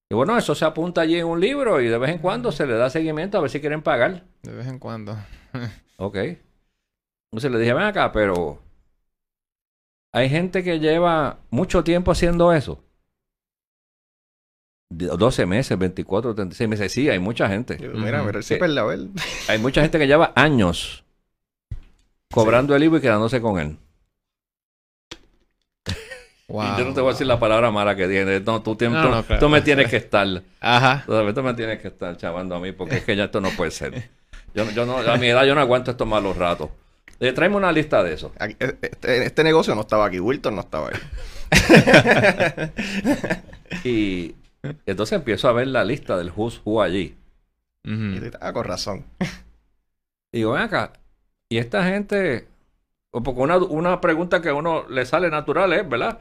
Y 0.10 0.16
bueno, 0.16 0.38
eso 0.38 0.54
se 0.54 0.66
apunta 0.66 1.02
allí 1.02 1.18
en 1.18 1.26
un 1.26 1.40
libro 1.40 1.82
y 1.82 1.88
de 1.88 1.98
vez 1.98 2.12
en 2.12 2.20
cuando 2.20 2.52
se 2.52 2.68
le 2.68 2.74
da 2.74 2.92
seguimiento 2.92 3.38
a 3.38 3.42
ver 3.42 3.50
si 3.50 3.60
quieren 3.60 3.82
pagar. 3.82 4.24
De 4.44 4.54
vez 4.54 4.68
en 4.68 4.78
cuando. 4.78 5.18
Ok. 5.98 6.18
Entonces 7.34 7.50
le 7.52 7.58
dije, 7.58 7.74
ven 7.74 7.84
acá, 7.86 8.12
pero 8.12 8.62
hay 10.14 10.30
gente 10.30 10.64
que 10.64 10.80
lleva 10.80 11.40
mucho 11.50 11.84
tiempo 11.84 12.12
haciendo 12.12 12.54
eso. 12.54 12.84
De- 14.92 15.08
12 15.08 15.48
meses, 15.48 15.76
24, 15.76 16.36
36 16.36 16.70
meses. 16.70 16.92
Sí, 16.92 17.10
hay 17.10 17.18
mucha 17.18 17.50
gente. 17.50 17.76
Yo, 17.82 17.90
mira, 17.94 18.22
mira 18.22 18.38
el 18.38 18.44
Sí. 18.44 18.54
Hay 19.48 19.58
mucha 19.58 19.82
gente 19.82 19.98
que 19.98 20.06
lleva 20.06 20.32
años 20.36 21.04
cobrando 22.32 22.76
el 22.76 22.84
IVA 22.84 23.00
y 23.00 23.02
quedándose 23.02 23.42
con 23.42 23.60
él. 23.60 23.78
Wow. 26.48 26.62
Y 26.76 26.78
yo 26.78 26.86
no 26.86 26.94
te 26.94 27.02
voy 27.02 27.10
a 27.10 27.14
decir 27.14 27.26
la 27.26 27.40
palabra 27.40 27.72
mala 27.72 27.96
que 27.96 28.08
tiene. 28.08 28.42
No, 28.42 28.62
tú, 28.62 28.76
tienes- 28.76 28.98
No, 29.02 29.04
tú- 29.10 29.16
no, 29.16 29.24
claro. 29.24 29.40
tú 29.40 29.50
me 29.50 29.62
tienes 29.64 29.90
que 29.90 29.98
estar. 29.98 30.28
Ajá. 30.60 31.04
Todavía 31.08 31.34
tú 31.34 31.42
me 31.42 31.56
tienes 31.56 31.80
que 31.82 31.88
estar 31.88 32.16
chavando 32.16 32.54
a 32.54 32.60
mí 32.60 32.72
porque 32.74 32.98
es 32.98 33.04
que 33.04 33.16
ya 33.16 33.24
esto 33.24 33.42
no 33.42 33.50
puede 33.58 33.72
ser. 33.72 34.12
Yo, 34.54 34.70
yo 34.70 34.86
no, 34.86 34.98
a 35.00 35.18
mi 35.18 35.26
edad 35.30 35.46
yo 35.46 35.56
no 35.56 35.62
aguanto 35.62 35.90
estos 35.90 36.08
malos 36.08 36.38
ratos. 36.38 36.70
Eh, 37.24 37.32
tráeme 37.32 37.56
una 37.56 37.72
lista 37.72 38.04
de 38.04 38.14
eso. 38.14 38.34
Aquí- 38.38 38.58
Este, 38.60 39.26
este 39.26 39.44
negocio 39.44 39.74
no 39.76 39.82
estaba 39.82 40.06
aquí. 40.08 40.20
Wilton 40.20 40.56
no 40.56 40.62
estaba 40.62 40.90
ahí. 40.90 41.00
Y 43.84 44.36
entonces 44.86 45.14
empiezo 45.18 45.48
a 45.50 45.54
ver 45.54 45.68
la 45.68 45.84
lista 45.84 46.18
del 46.18 46.32
Who's 46.36 46.62
Who 46.64 46.82
allí. 46.82 47.16
Y 47.86 47.92
Ujú. 48.20 48.30
tú, 48.32 48.38
ah, 48.40 48.54
con 48.54 48.64
razón. 48.66 49.06
Y 50.32 50.38
digo, 50.38 50.52
ven 50.54 50.62
acá, 50.64 50.94
y 51.50 51.58
esta 51.58 51.84
gente, 51.84 52.48
o 53.12 53.22
porque 53.24 53.42
una, 53.42 53.58
una 53.58 54.00
pregunta 54.02 54.42
que 54.42 54.50
a 54.50 54.54
uno 54.54 54.88
le 54.90 55.06
sale 55.06 55.30
natural 55.30 55.74
es, 55.74 55.88
¿verdad? 55.88 56.20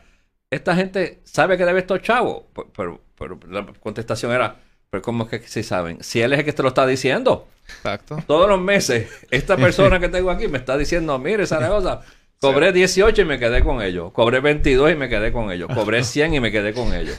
Esta 0.51 0.75
gente 0.75 1.21
sabe 1.25 1.57
que 1.57 1.65
debe 1.65 1.81
estos 1.81 2.03
chavos. 2.03 2.45
Pero, 2.75 3.01
pero, 3.17 3.39
pero 3.41 3.53
la 3.53 3.67
contestación 3.81 4.33
era, 4.33 4.57
pero 4.93 5.01
¿cómo 5.01 5.25
es 5.25 5.31
que 5.31 5.49
sí 5.49 5.63
saben? 5.63 6.05
Si 6.05 6.21
él 6.21 6.35
es 6.35 6.41
el 6.41 6.45
que 6.45 6.53
te 6.53 6.63
lo 6.63 6.69
está 6.69 6.87
diciendo. 6.87 7.49
Exacto. 7.67 8.23
Todos 8.27 8.47
los 8.47 8.61
meses, 8.61 9.09
esta 9.31 9.57
persona 9.57 9.99
que 10.01 10.11
tengo 10.11 10.31
aquí 10.31 10.49
me 10.49 10.59
está 10.59 10.77
diciendo, 10.77 11.19
mire, 11.19 11.47
Zaragoza, 11.47 12.03
cobré 12.43 12.73
18 12.73 13.23
y 13.23 13.25
me 13.25 13.39
quedé 13.39 13.65
con 13.65 13.81
ellos. 13.81 14.13
Cobré 14.13 14.41
22 14.41 14.93
y 14.93 14.95
me 14.95 15.09
quedé 15.09 15.33
con 15.33 15.51
ellos. 15.51 15.71
Cobré 15.75 16.05
100 16.05 16.35
y 16.35 16.41
me 16.41 16.53
quedé 16.53 16.75
con 16.75 16.93
ellos. 16.93 17.17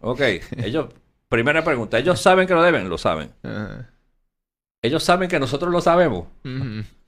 Ok, 0.00 0.20
ellos, 0.58 0.86
primera 1.28 1.64
pregunta, 1.64 1.98
¿ellos 1.98 2.20
saben 2.20 2.46
que 2.46 2.54
lo 2.54 2.62
deben? 2.62 2.88
Lo 2.88 2.96
saben. 2.96 3.32
Ellos 4.80 5.02
saben 5.02 5.28
que 5.28 5.40
nosotros 5.40 5.72
lo 5.72 5.80
sabemos. 5.80 6.28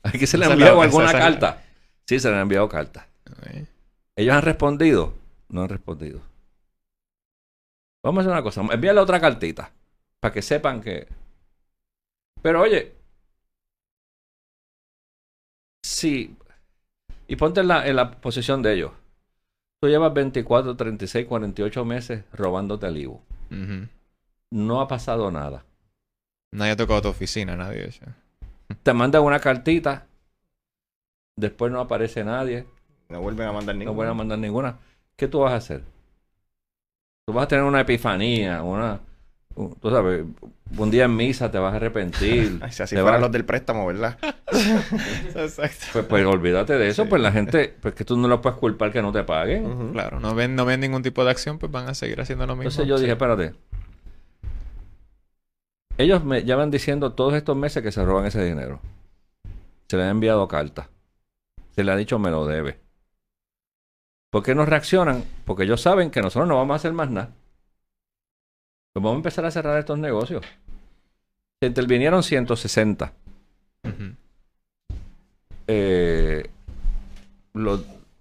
Aquí 0.03 0.27
se 0.27 0.37
le 0.37 0.47
ha 0.47 0.51
enviado 0.51 0.83
alguna 0.83 1.13
carta. 1.13 1.63
Sí, 2.09 2.19
se 2.19 2.29
le 2.29 2.35
han 2.35 2.43
enviado 2.43 2.69
cartas. 2.69 3.07
Ok. 3.31 3.69
¿Ellos 4.17 4.35
han 4.35 4.43
respondido? 4.43 5.15
No 5.49 5.63
han 5.63 5.69
respondido. 5.69 6.23
Vamos 8.03 8.19
a 8.19 8.21
hacer 8.23 8.33
una 8.33 8.43
cosa. 8.43 8.63
Envíale 8.63 9.01
otra 9.01 9.21
cartita. 9.21 9.73
Para 10.21 10.33
que 10.35 10.43
sepan 10.43 10.81
que... 10.81 11.07
Pero 12.43 12.63
oye... 12.63 12.95
Sí. 15.83 16.37
Y 17.27 17.37
ponte 17.37 17.61
en 17.61 17.69
la, 17.69 17.87
en 17.87 17.97
la 17.97 18.11
posición 18.11 18.63
de 18.63 18.75
ellos. 18.75 18.93
Tú 19.81 19.89
llevas 19.89 20.13
24, 20.13 20.77
36, 20.77 21.27
48 21.27 21.85
meses 21.85 22.25
robándote 22.33 22.87
el 22.87 22.97
IVU. 22.99 23.15
Ujú. 23.51 23.89
No 24.51 24.81
ha 24.81 24.89
pasado 24.89 25.31
nada. 25.31 25.65
Nadie 26.53 26.73
ha 26.73 26.77
tocado 26.77 27.03
tu 27.03 27.09
oficina, 27.09 27.57
nadie. 27.57 27.91
Te 28.83 28.93
mandan 28.93 29.23
una 29.23 29.39
cartita. 29.41 30.07
Después 31.37 31.73
no 31.73 31.81
aparece 31.81 32.25
nadie. 32.25 32.67
No 33.09 33.21
vuelven 33.23 33.49
a 33.49 33.53
mandar 33.53 33.75
No 33.75 33.79
ningún. 33.81 33.97
voy 33.97 34.07
a 34.07 34.15
mandar 34.15 34.39
ninguna. 34.39 34.79
¿Qué 35.17 35.29
tú 35.29 35.41
vas 35.41 35.53
a 35.53 35.57
hacer? 35.57 35.83
Tú 37.31 37.35
vas 37.37 37.45
a 37.45 37.49
tener 37.49 37.65
una 37.65 37.81
epifanía, 37.81 38.63
una... 38.63 38.99
un- 39.55 39.75
Tú 39.77 39.89
sabes, 39.91 40.25
un 40.77 40.91
día 40.91 41.05
en 41.05 41.15
misa 41.17 41.51
te 41.51 41.59
vas 41.59 41.73
a 41.73 41.77
arrepentir. 41.77 42.61
Si 42.71 42.83
así 42.83 42.97
te 42.97 43.01
fueran 43.03 43.21
vas- 43.21 43.29
los 43.29 43.33
del 43.33 43.45
préstamo, 43.45 43.87
¿verdad? 43.87 44.19
Exacto. 45.37 45.87
Pues, 45.93 46.05
pues 46.07 46.27
olvídate 46.27 46.77
de 46.77 46.89
eso, 46.89 47.05
Sí. 47.05 47.09
pues 47.09 47.23
la 47.23 47.31
gente, 47.33 47.75
pues 47.81 47.95
que 47.95 48.05
tú 48.05 48.17
no 48.17 48.27
lo 48.27 48.41
puedes 48.41 48.59
culpar 48.59 48.91
que 48.93 49.01
no 49.03 49.13
te 49.13 49.23
paguen. 49.23 49.93
Claro, 49.93 50.19
no 50.19 50.35
ven, 50.35 50.57
no 50.57 50.65
ven 50.65 50.81
ningún 50.81 51.03
tipo 51.03 51.25
de 51.25 51.31
acción, 51.31 51.59
pues 51.59 51.71
van 51.71 51.89
a 51.89 51.95
seguir 51.95 52.21
haciendo 52.21 52.47
lo 52.47 52.55
mismo. 52.57 52.69
Entonces 52.71 52.87
yo 52.89 52.99
dije, 52.99 53.13
espérate. 53.13 53.55
Ellos 55.99 56.25
me 56.25 56.43
llevan 56.45 56.71
diciendo 56.71 57.13
todos 57.13 57.35
estos 57.35 57.57
meses 57.57 57.83
que 57.83 57.93
se 57.93 58.05
roban 58.05 58.27
ese 58.27 58.43
dinero. 58.45 58.81
Se 59.89 59.97
le 59.97 60.05
han 60.05 60.11
enviado 60.11 60.49
cartas. 60.49 60.89
Se 61.75 61.85
le 61.85 61.93
ha 61.93 61.97
dicho 61.97 62.19
me 62.19 62.31
lo 62.31 62.47
debe. 62.47 62.81
¿Por 64.31 64.43
qué 64.43 64.55
no 64.55 64.65
reaccionan? 64.65 65.25
Porque 65.45 65.65
ellos 65.65 65.81
saben 65.81 66.11
que 66.11 66.23
nosotros 66.23 66.49
no 66.49 66.57
vamos 66.57 66.75
a 66.75 66.77
hacer 66.77 66.93
más 66.93 67.11
nada. 67.11 67.31
Pues 68.93 69.03
vamos 69.03 69.15
a 69.15 69.17
empezar 69.17 69.45
a 69.45 69.51
cerrar 69.51 69.79
estos 69.79 69.99
negocios. 69.99 70.45
Se 71.61 71.67
intervinieron 71.67 72.23
160. 72.23 73.13
Ujú. 73.85 74.15
Eh, 75.67 76.49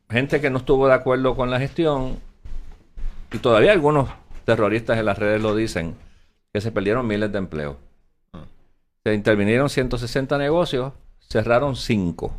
gente 0.10 0.42
que 0.42 0.50
no 0.50 0.60
estuvo 0.60 0.88
de 0.88 0.94
acuerdo 0.94 1.36
con 1.36 1.50
la 1.50 1.60
gestión, 1.60 2.20
y 3.32 3.38
todavía 3.38 3.72
algunos 3.72 4.10
terroristas 4.46 4.98
en 4.98 5.06
las 5.06 5.18
redes 5.18 5.42
lo 5.42 5.56
dicen, 5.56 5.96
que 6.52 6.62
se 6.62 6.72
perdieron 6.72 7.08
miles 7.08 7.32
de 7.32 7.38
empleos. 7.38 7.78
Ah. 8.34 8.46
Se 9.04 9.14
intervinieron 9.14 9.70
160 9.70 10.38
negocios, 10.38 10.94
cerraron 11.20 11.76
5. 11.76 12.34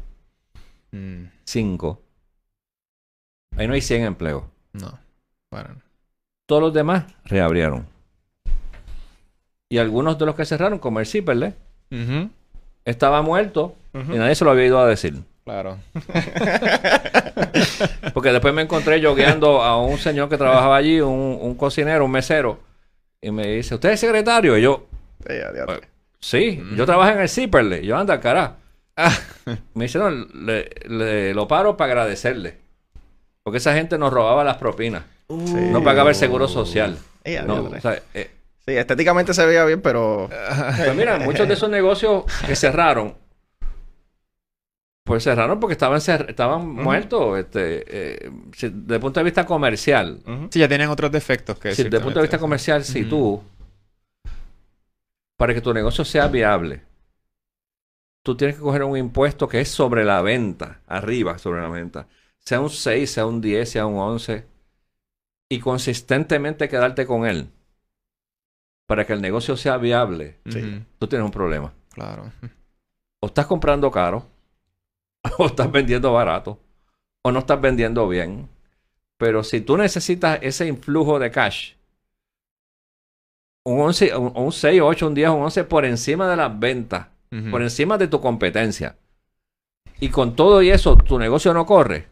Mm, 0.93 1.25
5. 1.45 2.03
Ahí 3.57 3.67
no 3.67 3.75
hay 3.75 3.81
100 3.83 4.03
empleos. 4.05 4.45
no. 4.73 4.99
Bueno. 5.51 5.77
Todos 6.47 6.63
los 6.63 6.73
demás 6.75 7.05
reabrieron. 7.25 7.87
Y 9.69 9.79
algunos 9.79 10.19
de 10.19 10.27
los 10.27 10.35
que 10.35 10.45
cerraron, 10.45 10.79
como 10.81 10.99
el 11.01 11.07
Zipperle, 11.07 11.55
estaba 12.85 13.23
muerto 13.23 13.77
y 13.95 14.17
nadie 14.17 14.35
se 14.35 14.45
lo 14.45 14.51
había 14.53 14.67
ido 14.67 14.79
a 14.81 14.87
decir. 14.87 15.21
Claro. 15.45 15.79
Porque 18.15 18.33
después 18.33 18.53
me 18.55 18.63
encontré 18.63 19.01
yogueando 19.01 19.63
a 19.63 19.81
un 19.81 19.99
señor 19.99 20.29
que 20.29 20.39
trabajaba 20.39 20.77
allí, 20.77 21.01
un, 21.01 21.39
un 21.41 21.55
cocinero, 21.55 22.05
un 22.05 22.11
mesero, 22.11 22.59
y 23.21 23.31
me 23.31 23.47
dice, 23.47 23.75
¿usted 23.75 23.91
es 23.91 24.01
secretario? 24.01 24.57
Y 24.59 24.63
yo, 24.63 24.87
Sí, 25.27 25.35
sí, 26.21 26.63
yo 26.77 26.87
trabajo 26.87 27.13
en 27.13 27.21
el 27.21 27.29
Zipperle. 27.29 27.85
Yo, 27.85 27.97
anda, 27.97 28.21
cara. 28.21 28.57
Ah. 28.97 29.17
Me 29.75 29.85
dice, 29.85 29.99
no, 29.99 30.11
le, 30.11 30.69
le- 30.89 31.35
lo 31.35 31.47
paro 31.49 31.77
para 31.77 31.93
agradecerle. 31.93 32.59
Porque 33.51 33.59
esa 33.59 33.75
gente 33.75 33.99
nos 33.99 34.13
robaba 34.13 34.45
las 34.45 34.59
propinas. 34.59 35.03
No 35.29 35.83
pagaba 35.83 36.11
el 36.11 36.15
seguro 36.15 36.47
social. 36.47 36.97
No, 37.45 37.69
ya, 37.69 37.79
o 37.79 37.81
sea, 37.81 38.01
eh, 38.15 38.31
Sí, 38.65 38.77
estéticamente 38.77 39.35
se 39.35 39.45
veía 39.45 39.65
bien, 39.65 39.81
pero... 39.83 40.31
Pues 40.77 40.95
mira, 40.95 41.19
muchos 41.19 41.49
de 41.49 41.55
esos 41.55 41.69
negocios 41.69 42.23
que 42.47 42.55
cerraron, 42.55 43.17
pues 45.05 45.25
cerraron 45.25 45.59
porque 45.59 45.73
estaban 45.73 45.99
cer- 45.99 46.31
estaban 46.31 46.69
muertos. 46.69 47.41
Este, 47.41 47.85
eh, 47.89 48.31
si- 48.55 48.69
desde 48.69 48.95
el 48.95 49.01
punto 49.01 49.19
de 49.19 49.25
vista 49.25 49.45
comercial, 49.45 50.21
Ujú. 50.25 50.47
Sí, 50.53 50.61
ya 50.61 50.69
tienen 50.69 50.91
otros 50.91 51.11
defectos 51.11 51.59
que 51.59 51.75
si 51.75 51.83
desde 51.83 51.97
el 51.97 52.03
punto 52.05 52.21
de 52.21 52.25
vista 52.27 52.39
comercial, 52.39 52.85
si 52.85 53.05
tú, 53.05 53.43
para 55.37 55.55
que 55.55 55.61
tu 55.61 55.75
negocio 55.75 56.05
sea 56.05 56.29
viable, 56.29 56.83
tú 58.23 58.37
tienes 58.37 58.55
que 58.55 58.63
coger 58.63 58.85
un 58.85 58.97
impuesto 58.97 59.49
que 59.49 59.61
es 59.61 59.69
sobre 59.71 60.05
la 60.05 60.23
venta, 60.23 60.83
arriba 60.87 61.39
sobre 61.39 61.63
la 61.63 61.69
venta, 61.69 62.07
sea 62.45 62.61
un 62.61 62.71
6, 62.71 63.11
sea 63.11 63.27
un 63.27 63.41
10, 63.41 63.71
sea 63.71 63.87
un 63.87 63.99
11, 63.99 64.47
y 65.49 65.59
consistentemente 65.61 66.69
quedarte 66.69 67.07
con 67.07 67.27
él, 67.27 67.49
para 68.87 69.07
que 69.07 69.13
el 69.13 69.21
negocio 69.21 69.57
sea 69.57 69.77
viable, 69.77 70.39
Sí. 70.49 70.85
Tú 70.99 71.07
tienes 71.07 71.25
un 71.25 71.33
problema. 71.33 71.73
Claro. 71.91 72.33
o 73.21 73.27
estás 73.27 73.47
comprando 73.47 73.91
caro, 73.91 74.27
o 75.39 75.47
estás 75.47 75.71
vendiendo 75.71 76.13
barato, 76.13 76.59
o 77.23 77.31
no 77.31 77.41
estás 77.41 77.61
vendiendo 77.61 78.09
bien. 78.09 78.49
Pero 79.19 79.45
si 79.45 79.61
tú 79.61 79.77
necesitas 79.77 80.39
ese 80.41 80.67
influjo 80.67 81.19
de 81.19 81.31
cash, 81.31 81.75
un 83.65 83.81
11, 83.81 84.17
un, 84.17 84.33
un 84.35 84.53
6, 84.53 84.81
8, 84.83 85.07
un 85.09 85.15
10, 85.15 85.29
un 85.31 85.43
11 85.43 85.65
por 85.65 85.85
encima 85.85 86.29
de 86.29 86.37
las 86.37 86.59
ventas, 86.59 87.09
por 87.51 87.63
encima 87.63 87.97
de 87.99 88.09
tu 88.09 88.21
competencia, 88.21 88.97
y 90.01 90.09
con 90.09 90.35
todo 90.35 90.63
y 90.63 90.71
eso 90.71 90.97
tu 90.97 91.19
negocio 91.19 91.53
no 91.55 91.67
corre. 91.67 92.09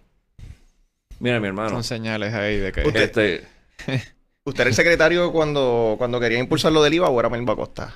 Mira, 1.21 1.41
mi 1.41 1.49
hermano, 1.49 1.71
Son 1.71 1.85
señales 1.85 2.33
ahí 2.35 2.57
de 2.59 2.73
que... 2.73 2.87
Usted- 2.87 3.03
este, 3.03 3.47
¿Usted 4.45 4.61
era 4.63 4.71
el 4.71 4.75
secretario 4.75 5.31
cuando, 5.33 5.97
cuando 5.99 6.19
quería 6.21 6.39
impulsar 6.39 6.73
lo 6.73 6.83
del 6.83 6.95
IVA 6.95 7.09
o 7.11 7.21
era 7.21 7.29
Melba 7.29 7.55
Costa? 7.57 7.95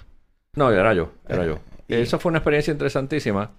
no, 0.55 0.71
era 0.71 0.93
yo, 0.93 1.13
era 1.29 1.47
yo. 1.47 1.59
Y- 1.89 1.95
Eso 1.95 2.19
fue 2.19 2.31
una 2.31 2.39
experiencia 2.39 2.73
interesantísima. 2.73 3.53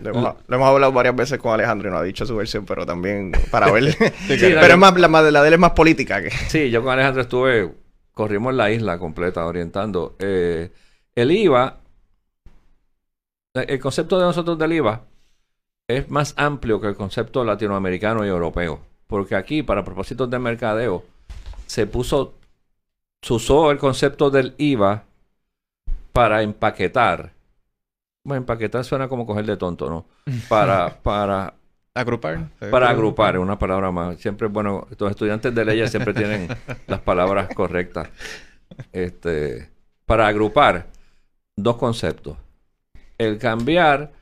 Lo 0.00 0.10
hemos, 0.10 0.36
lo 0.46 0.56
hemos 0.56 0.68
hablado 0.68 0.92
varias 0.92 1.16
veces 1.16 1.38
con 1.38 1.52
Alejandro 1.52 1.88
y 1.88 1.92
no 1.92 1.98
ha 1.98 2.02
dicho 2.04 2.24
su 2.24 2.36
versión, 2.36 2.64
pero 2.64 2.86
también 2.86 3.32
para 3.50 3.70
ver. 3.72 3.92
Sí, 3.92 3.98
pero 4.28 4.64
es 4.74 4.78
más, 4.78 4.96
la, 4.98 5.08
la 5.08 5.42
de 5.42 5.48
él 5.48 5.54
es 5.54 5.60
más 5.60 5.72
política 5.72 6.22
que. 6.22 6.30
Sí, 6.30 6.70
yo 6.70 6.82
con 6.82 6.92
Alejandro 6.92 7.22
estuve, 7.22 7.74
corrimos 8.12 8.54
la 8.54 8.70
isla 8.70 8.98
completa 8.98 9.44
orientando. 9.44 10.16
Eh, 10.20 10.70
el 11.16 11.32
IVA, 11.32 11.80
eh, 13.54 13.66
el 13.68 13.80
concepto 13.80 14.18
de 14.18 14.24
nosotros 14.26 14.56
del 14.58 14.72
IVA 14.74 15.04
es 15.88 16.10
más 16.10 16.34
amplio 16.36 16.80
que 16.80 16.88
el 16.88 16.96
concepto 16.96 17.42
latinoamericano 17.44 18.24
y 18.24 18.28
europeo. 18.28 18.80
Porque 19.06 19.34
aquí, 19.34 19.62
para 19.62 19.84
propósitos 19.84 20.28
de 20.30 20.38
mercadeo, 20.38 21.02
se 21.66 21.86
puso, 21.86 22.34
se 23.22 23.32
usó 23.32 23.70
el 23.70 23.78
concepto 23.78 24.30
del 24.30 24.54
IVA 24.58 25.04
para 26.12 26.42
empaquetar. 26.42 27.32
Bueno, 28.22 28.42
empaquetar 28.42 28.84
suena 28.84 29.08
como 29.08 29.24
coger 29.26 29.46
de 29.46 29.56
tonto, 29.56 29.88
¿no? 29.88 30.04
Para, 30.48 31.00
para 31.02 31.54
Agrupar. 31.94 32.48
para 32.70 32.90
agrupar, 32.90 33.34
es 33.34 33.40
una 33.40 33.58
palabra 33.58 33.90
más. 33.90 34.18
Siempre, 34.18 34.46
bueno, 34.46 34.86
los 34.96 35.10
estudiantes 35.10 35.52
de 35.52 35.64
leyes 35.64 35.90
siempre 35.90 36.14
tienen 36.14 36.48
las 36.86 37.00
palabras 37.00 37.48
correctas. 37.54 38.08
Este, 38.92 39.68
para 40.06 40.28
agrupar 40.28 40.86
dos 41.56 41.76
conceptos. 41.76 42.36
El 43.16 43.38
cambiar 43.38 44.12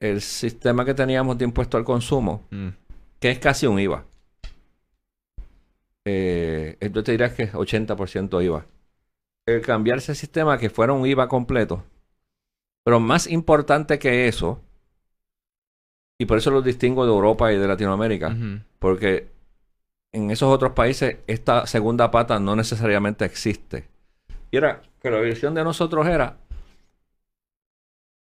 el 0.00 0.20
sistema 0.20 0.84
que 0.84 0.94
teníamos 0.94 1.36
de 1.38 1.44
impuesto 1.44 1.76
al 1.76 1.84
consumo, 1.84 2.44
Mm. 2.50 2.68
que 3.20 3.30
es 3.30 3.38
casi 3.38 3.66
un 3.66 3.78
IVA. 3.80 4.04
Eh, 6.04 6.76
yo 6.92 7.02
te 7.02 7.12
diría 7.12 7.34
que 7.34 7.44
es 7.44 7.54
80% 7.54 8.40
IVA. 8.42 8.64
El 9.46 9.60
cambiar 9.62 9.98
ese 9.98 10.14
sistema 10.14 10.58
que 10.58 10.70
fuera 10.70 10.92
un 10.92 11.06
IVA 11.06 11.28
completo. 11.28 11.84
Pero 12.84 13.00
más 13.00 13.26
importante 13.26 13.98
que 13.98 14.28
eso, 14.28 14.60
y 16.18 16.26
por 16.26 16.38
eso 16.38 16.50
los 16.50 16.64
distingo 16.64 17.04
de 17.04 17.12
Europa 17.12 17.52
y 17.52 17.58
de 17.58 17.68
Latinoamérica, 17.68 18.34
porque 18.78 19.28
en 20.12 20.30
esos 20.30 20.48
otros 20.52 20.72
países 20.72 21.18
esta 21.26 21.66
segunda 21.66 22.10
pata 22.10 22.38
no 22.40 22.56
necesariamente 22.56 23.24
existe. 23.24 23.86
Y 24.50 24.56
era 24.56 24.80
que 25.02 25.10
la 25.10 25.20
visión 25.20 25.54
de 25.54 25.64
nosotros 25.64 26.06
era 26.06 26.38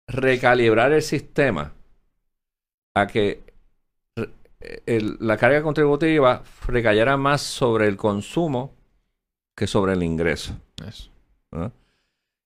recalibrar 0.07 0.93
el 0.93 1.01
sistema 1.01 1.73
a 2.95 3.07
que 3.07 3.43
el- 4.85 5.17
la 5.19 5.37
carga 5.37 5.61
contributiva 5.61 6.43
recayera 6.65 7.17
más 7.17 7.41
sobre 7.41 7.87
el 7.87 7.97
consumo 7.97 8.73
que 9.55 9.67
sobre 9.67 9.93
el 9.93 10.03
ingreso. 10.03 10.57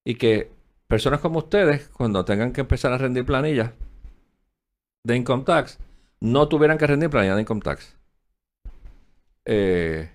Y 0.06 0.16
que 0.16 0.52
personas 0.88 1.20
como 1.20 1.40
ustedes, 1.40 1.88
cuando 1.90 2.26
tengan 2.26 2.52
que 2.52 2.62
empezar 2.62 2.92
a 2.92 2.98
rendir 2.98 3.26
planillas 3.26 3.72
de 5.04 5.16
income 5.16 5.44
tax, 5.44 5.80
no 6.20 6.48
tuvieran 6.48 6.78
que 6.78 6.88
rendir 6.88 7.10
planillas 7.10 7.36
de 7.36 7.42
income 7.42 7.62
tax. 7.62 7.96
Eh, 9.46 10.10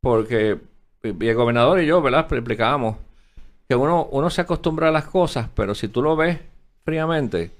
porque 0.00 0.58
el 1.02 1.34
gobernador 1.34 1.80
y 1.80 1.86
yo, 1.86 2.00
¿verdad? 2.00 2.32
Explicábamos 2.32 2.96
que 3.68 3.74
uno, 3.74 4.06
uno 4.10 4.30
se 4.30 4.40
acostumbra 4.40 4.88
a 4.88 4.92
las 4.92 5.06
cosas, 5.06 5.48
pero 5.54 5.74
si 5.74 5.88
tú 5.88 6.02
lo 6.02 6.16
ves 6.16 6.40
fríamente, 6.84 7.50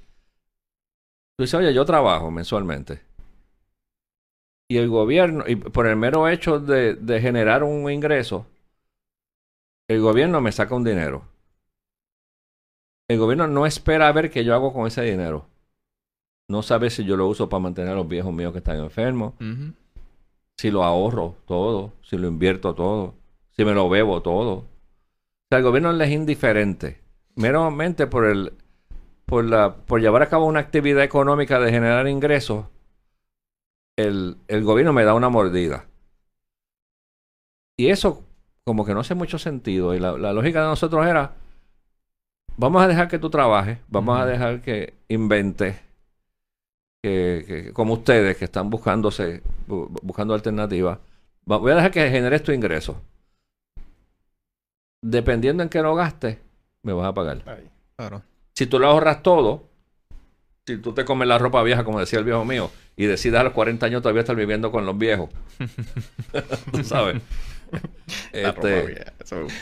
tú 1.37 1.45
dices, 1.45 1.55
oye, 1.55 1.75
yo 1.75 1.85
trabajo 1.85 2.31
mensualmente. 2.31 3.01
Y 4.69 4.79
el 4.79 4.89
gobierno, 4.89 5.45
y 5.47 5.57
por 5.57 5.87
el 5.87 5.97
mero 5.97 6.29
hecho 6.29 6.59
de, 6.59 6.95
de 6.95 7.21
generar 7.21 7.63
un 7.63 7.91
ingreso, 7.91 8.47
el 9.89 10.01
gobierno 10.01 10.41
me 10.41 10.53
saca 10.53 10.75
un 10.75 10.85
dinero. 10.85 11.25
El 13.09 13.19
gobierno 13.19 13.47
no 13.47 13.67
espera 13.67 14.09
a 14.09 14.13
ver 14.13 14.31
qué 14.31 14.45
yo 14.45 14.55
hago 14.55 14.73
con 14.73 14.87
ese 14.87 15.03
dinero. 15.03 15.47
No 16.49 16.63
sabe 16.63 16.91
si 16.91 17.05
yo 17.05 17.17
lo 17.17 17.27
uso 17.27 17.49
para 17.49 17.63
mantener 17.63 17.93
a 17.93 17.97
los 17.97 18.09
viejos 18.09 18.33
míos 18.33 18.53
que 18.53 18.59
están 18.59 18.79
enfermos, 18.79 19.35
si 20.57 20.71
lo 20.71 20.85
ahorro 20.85 21.37
todo, 21.47 21.93
si 22.03 22.17
lo 22.17 22.29
invierto 22.29 22.75
todo, 22.75 23.15
si 23.51 23.65
me 23.65 23.75
lo 23.75 23.89
bebo 23.89 24.23
todo. 24.23 24.53
O 24.53 24.67
sea, 25.51 25.59
el 25.59 25.65
gobierno 25.65 25.93
le 25.93 26.05
es 26.05 26.11
indiferente. 26.11 27.01
Meramente 27.35 28.07
por 28.07 28.27
el 28.27 28.53
por 29.27 29.45
la 29.45 29.75
por 29.77 30.01
llevar 30.01 30.23
a 30.23 30.29
cabo 30.29 30.47
una 30.47 30.61
actividad 30.61 31.03
económica 31.05 31.59
de 31.61 31.71
generar 31.71 32.09
ingresos, 32.09 32.67
el, 33.97 34.37
el 34.49 34.63
gobierno 34.65 34.93
me 34.93 35.05
da 35.05 35.15
una 35.15 35.29
mordida. 35.29 35.87
Y 37.77 37.89
eso 37.91 38.25
como 38.65 38.85
que 38.85 38.95
no 38.95 39.01
hace 39.01 39.15
mucho 39.15 39.39
sentido. 39.39 39.95
Y 39.95 40.01
la, 40.01 40.17
la 40.17 40.33
lógica 40.33 40.63
de 40.63 40.69
nosotros 40.69 41.07
era, 41.07 41.35
vamos 42.57 42.83
a 42.83 42.89
dejar 42.89 43.07
que 43.09 43.19
tú 43.21 43.31
trabajes, 43.31 43.79
vamos 43.89 44.19
a 44.19 44.27
dejar 44.27 44.61
que 44.61 44.95
inventes, 45.09 45.77
que, 47.03 47.45
que- 47.47 47.73
como 47.73 47.95
ustedes 47.95 48.37
que 48.37 48.47
están 48.47 48.71
buscándose, 48.71 49.43
bu- 49.69 49.89
buscando 50.03 50.35
alternativas, 50.35 50.99
va- 51.51 51.59
voy 51.59 51.73
a 51.73 51.77
dejar 51.77 51.91
que 51.91 52.11
generes 52.11 52.43
tu 52.43 52.53
ingreso. 52.53 53.01
Dependiendo 55.03 55.63
en 55.63 55.69
qué 55.69 55.83
lo 55.83 55.95
gastes, 55.95 56.39
me 56.83 56.93
vas 56.93 57.07
a 57.07 57.15
pagar. 57.15 57.43
Claro. 57.97 58.23
Si 58.55 58.67
tú 58.67 58.79
lo 58.79 58.89
ahorras 58.89 59.23
todo, 59.23 59.69
si 60.67 60.77
tú 60.79 60.93
te 60.93 61.05
comes 61.05 61.29
la 61.29 61.39
ropa 61.39 61.63
vieja, 61.63 61.85
como 61.85 62.01
decía 62.01 62.19
el 62.19 62.25
viejo 62.25 62.45
mío, 62.45 62.71
y 62.97 63.07
decides 63.07 63.41
a 63.41 63.45
los 63.45 63.53
40 63.53 63.87
años 63.87 64.03
todavía 64.03 64.21
estar 64.21 64.37
viviendo 64.37 64.71
con 64.71 64.87
los 64.87 64.97
viejos, 64.97 65.31
tú 66.73 66.85
sabes, 66.85 67.21
Este, 68.33 69.05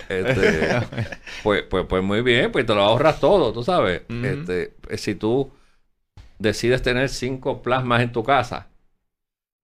este, 0.09 0.81
pues, 1.43 1.63
pues, 1.63 1.87
pues 1.89 2.03
muy 2.03 2.23
bien, 2.23 2.53
pues 2.53 2.67
te 2.67 2.75
lo 2.75 2.83
ahorras 2.83 3.21
todo, 3.21 3.53
tú 3.53 3.63
sabes. 3.63 4.03
Este, 4.09 4.75
eh, 4.89 4.99
si 4.99 5.15
tú 5.15 5.51
decides 6.39 6.83
tener 6.83 7.09
cinco 7.09 7.63
plasmas 7.63 8.03
en 8.03 8.13
tu 8.13 8.23
casa, 8.23 8.69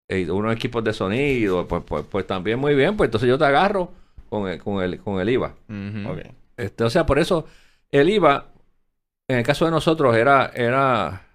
y 0.07 0.27
unos 0.29 0.55
equipos 0.55 0.83
de 0.83 0.93
sonido, 0.93 1.67
pues, 1.67 1.83
pues, 1.85 2.05
pues 2.09 2.25
también 2.25 2.57
muy 2.59 2.73
bien, 2.73 2.97
pues 2.97 3.09
entonces 3.09 3.29
yo 3.29 3.37
te 3.37 3.45
agarro 3.45 3.91
con 4.29 4.47
el, 4.47 4.59
con 4.59 4.83
el, 4.83 4.99
con 4.99 5.21
el 5.21 5.29
IVA. 5.29 5.55
Ujú. 5.67 6.11
Ok. 6.11 6.19
Este, 6.57 6.83
o 6.83 6.89
sea, 6.89 7.05
por 7.05 7.19
eso 7.19 7.45
el 7.91 8.09
IVA, 8.09 8.47
en 9.29 9.37
el 9.37 9.43
caso 9.43 9.63
de 9.65 9.71
nosotros, 9.71 10.15
era, 10.15 10.47
era 10.55 11.27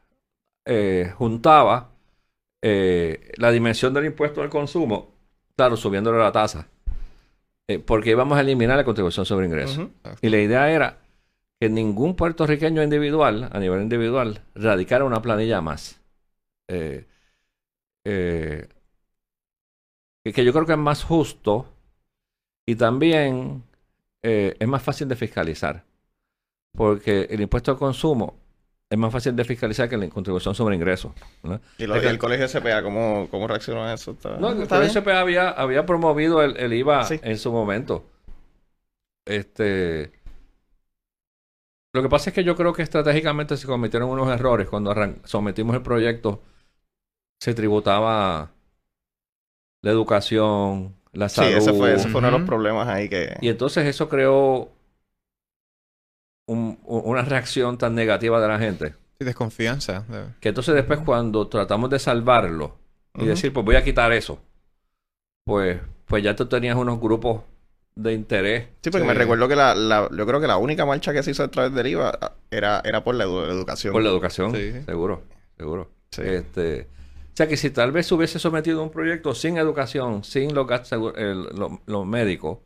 eh, 0.66 1.12
juntaba 1.16 1.92
eh, 2.60 3.30
la 3.36 3.52
dimensión 3.52 3.94
del 3.94 4.06
impuesto 4.06 4.42
al 4.42 4.50
consumo, 4.50 5.14
claro, 5.54 5.76
subiéndole 5.76 6.18
la 6.18 6.32
tasa, 6.32 6.66
eh, 7.68 7.78
porque 7.78 8.10
íbamos 8.10 8.36
a 8.36 8.40
eliminar 8.40 8.76
la 8.76 8.84
contribución 8.84 9.24
sobre 9.24 9.46
ingresos. 9.46 9.86
Y 10.20 10.28
la 10.28 10.38
idea 10.38 10.68
era 10.72 10.98
que 11.60 11.68
ningún 11.68 12.16
puertorriqueño 12.16 12.82
individual, 12.82 13.48
a 13.52 13.60
nivel 13.60 13.82
individual, 13.82 14.42
radicara 14.56 15.04
una 15.04 15.22
planilla 15.22 15.60
más. 15.60 16.00
Eh, 16.66 17.06
que, 18.02 18.68
yo 20.44 20.52
creo 20.52 20.66
que 20.66 20.72
es 20.72 20.78
más 20.78 21.04
justo 21.04 21.66
y 22.66 22.74
también 22.74 23.62
es 24.20 24.66
más 24.66 24.82
fácil 24.82 25.06
de 25.06 25.14
fiscalizar. 25.14 25.84
Porque 26.76 27.26
el 27.30 27.40
impuesto 27.40 27.70
al 27.72 27.78
consumo 27.78 28.36
es 28.90 28.98
más 28.98 29.12
fácil 29.12 29.34
de 29.34 29.44
fiscalizar 29.44 29.88
que 29.88 29.96
la 29.96 30.08
contribución 30.08 30.54
sobre 30.54 30.76
ingresos. 30.76 31.12
¿no? 31.42 31.60
Y, 31.78 31.86
lo- 31.86 32.02
y 32.02 32.06
el 32.06 32.18
colegio 32.18 32.46
SPA, 32.48 32.82
¿cómo, 32.82 33.28
cómo 33.30 33.46
reaccionó 33.48 33.84
a 33.84 33.94
eso? 33.94 34.12
¿Está, 34.12 34.36
No, 34.38 34.50
el 34.52 34.62
está 34.62 34.76
Colegio 34.76 35.02
bien? 35.02 35.04
CPA 35.14 35.20
había, 35.20 35.50
había 35.50 35.86
promovido 35.86 36.42
el, 36.42 36.56
el 36.56 36.72
IVA 36.72 37.04
Sí. 37.04 37.20
en 37.22 37.38
su 37.38 37.52
momento. 37.52 38.04
Este. 39.24 40.12
Lo 41.92 42.02
que 42.02 42.08
pasa 42.08 42.30
es 42.30 42.34
que 42.34 42.44
yo 42.44 42.56
creo 42.56 42.72
que 42.72 42.82
estratégicamente 42.82 43.56
se 43.56 43.66
cometieron 43.66 44.10
unos 44.10 44.28
errores 44.28 44.68
cuando 44.68 44.92
sometimos 45.24 45.76
el 45.76 45.82
proyecto. 45.82 46.42
Se 47.40 47.54
tributaba 47.54 48.50
la 49.82 49.90
educación, 49.90 50.96
la 51.12 51.28
Sí, 51.28 51.36
salud. 51.36 51.56
ese 51.56 51.72
fue, 51.72 51.94
ese 51.94 52.08
fue 52.08 52.18
uno 52.18 52.30
de 52.32 52.38
los 52.38 52.46
problemas 52.48 52.88
ahí 52.88 53.08
que... 53.08 53.36
Y 53.40 53.48
entonces 53.48 53.86
eso 53.86 54.08
creó 54.08 54.70
un- 56.46 56.78
una 56.84 57.22
reacción 57.22 57.78
tan 57.78 57.94
negativa 57.94 58.40
de 58.40 58.48
la 58.48 58.58
gente. 58.58 58.94
Sí, 59.18 59.24
desconfianza. 59.24 60.04
de- 60.08 60.26
Que 60.40 60.48
entonces 60.50 60.74
después 60.74 61.00
cuando 61.00 61.48
tratamos 61.48 61.88
de 61.90 61.98
salvarlo 61.98 62.76
y 63.16 63.26
decir, 63.26 63.52
pues 63.52 63.64
voy 63.64 63.76
a 63.76 63.84
quitar 63.84 64.12
eso, 64.12 64.40
pues, 65.44 65.80
pues 66.06 66.22
ya 66.22 66.34
tú 66.36 66.46
tenías 66.46 66.76
unos 66.76 67.00
grupos 67.00 67.42
de 67.94 68.12
interés. 68.12 68.68
Sí, 68.82 68.90
porque 68.90 69.02
Sí. 69.04 69.08
me 69.08 69.14
recuerdo 69.14 69.46
que 69.46 69.54
la, 69.56 69.74
la- 69.74 70.08
yo 70.10 70.26
creo 70.26 70.40
que 70.40 70.46
la 70.48 70.56
única 70.56 70.84
marcha 70.84 71.12
que 71.12 71.22
se 71.22 71.30
hizo 71.30 71.44
a 71.44 71.48
través 71.50 71.72
del 71.74 71.86
IVA 71.86 72.18
ah, 72.20 72.32
era, 72.50 72.80
era 72.84 73.04
por 73.04 73.14
la, 73.14 73.24
edu- 73.24 73.46
la 73.46 73.52
educación. 73.52 73.92
Por 73.92 74.02
la 74.02 74.08
educación, 74.10 74.52
Sí, 74.54 74.72
sí. 74.72 74.82
seguro, 74.82 75.22
seguro. 75.56 75.90
Sí. 76.10 76.22
Este, 76.24 76.88
o 77.32 77.36
sea 77.36 77.46
que 77.46 77.56
si 77.56 77.70
tal 77.70 77.92
vez 77.92 78.06
se 78.06 78.14
hubiese 78.14 78.38
sometido 78.38 78.80
a 78.80 78.82
un 78.82 78.90
proyecto 78.90 79.34
sin 79.34 79.58
educación, 79.58 80.24
sin 80.24 80.54
los 80.54 80.66
gastos 80.66 81.14
los 81.86 82.06
médicos, 82.06 82.58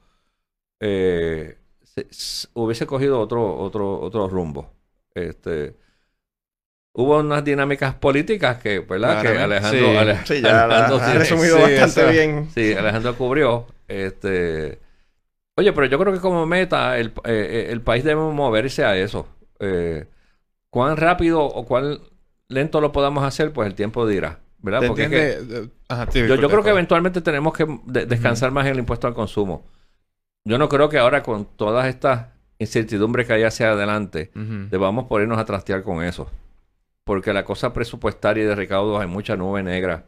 eh, 0.81 1.59
hubiese 2.55 2.87
cogido 2.87 3.21
otro, 3.21 3.57
otro, 3.57 4.01
otro 4.01 4.29
rumbo. 4.29 4.73
Este, 5.15 5.75
hubo 6.93 7.19
unas 7.21 7.45
dinámicas 7.45 7.95
políticas 7.95 8.59
que, 8.59 8.81
¿verdad? 8.81 9.23
Que. 9.23 9.29
Alejandro, 9.29 10.25
Sí. 10.25 10.41
Ya 10.43 10.65
Alejandro 10.65 11.19
resumido 11.19 11.57
sí, 11.57 11.63
bastante 11.63 12.11
bien. 12.11 12.49
Sí, 12.55 12.73
Alejandro 12.75 13.17
cubrió. 13.17 13.67
Este, 13.87 14.79
oye, 15.57 15.73
pero 15.73 15.87
yo 15.87 15.99
creo 15.99 16.13
que 16.13 16.21
como 16.21 16.45
meta, 16.47 16.99
el, 16.99 17.09
eh, 17.09 17.13
eh, 17.25 17.67
el 17.71 17.81
país 17.81 18.05
debe 18.05 18.21
moverse 18.21 18.85
a 18.85 18.97
eso. 18.97 19.27
Eh, 19.61 20.07
cuán 20.71 20.97
rápido 20.97 21.43
o 21.43 21.65
cuán 21.67 21.99
lento 22.49 22.81
lo 22.81 22.93
podamos 22.93 23.25
hacer, 23.25 23.53
pues 23.53 23.67
el 23.67 23.75
tiempo 23.75 24.07
dirá. 24.07 24.41
¿Verdad? 24.61 24.81
¿Te 24.81 24.87
Porque 24.89 25.05
es 25.05 25.09
que 25.11 25.33
entiende? 25.35 25.71
Ajá, 25.89 26.07
sí, 26.11 26.21
yo, 26.27 26.37
creo 26.49 26.63
que 26.63 26.71
eventualmente 26.71 27.21
tenemos 27.21 27.53
que 27.57 27.65
de- 27.87 28.07
descansar 28.07 28.51
más 28.51 28.67
en 28.67 28.73
el 28.73 28.79
impuesto 28.81 29.07
al 29.07 29.15
consumo. 29.15 29.65
Yo 30.49 30.59
no 30.59 30.69
creo 30.69 30.89
que 30.89 30.99
ahora 30.99 31.23
con 31.23 31.45
todas 31.45 31.87
estas 31.87 32.29
incertidumbres 32.59 33.27
que 33.27 33.35
hay 33.35 33.43
hacia 33.45 33.71
adelante, 33.73 34.31
debamos 34.71 35.07
ponernos 35.07 35.39
a 35.39 35.45
trastear 35.45 35.83
con 35.83 36.03
eso. 36.03 36.31
Porque 37.05 37.33
la 37.33 37.45
cosa 37.45 37.73
presupuestaria 37.73 38.45
y 38.45 38.47
de 38.47 38.55
recaudos 38.55 39.01
hay 39.01 39.07
mucha 39.07 39.37
nube 39.37 39.63
negra. 39.63 40.05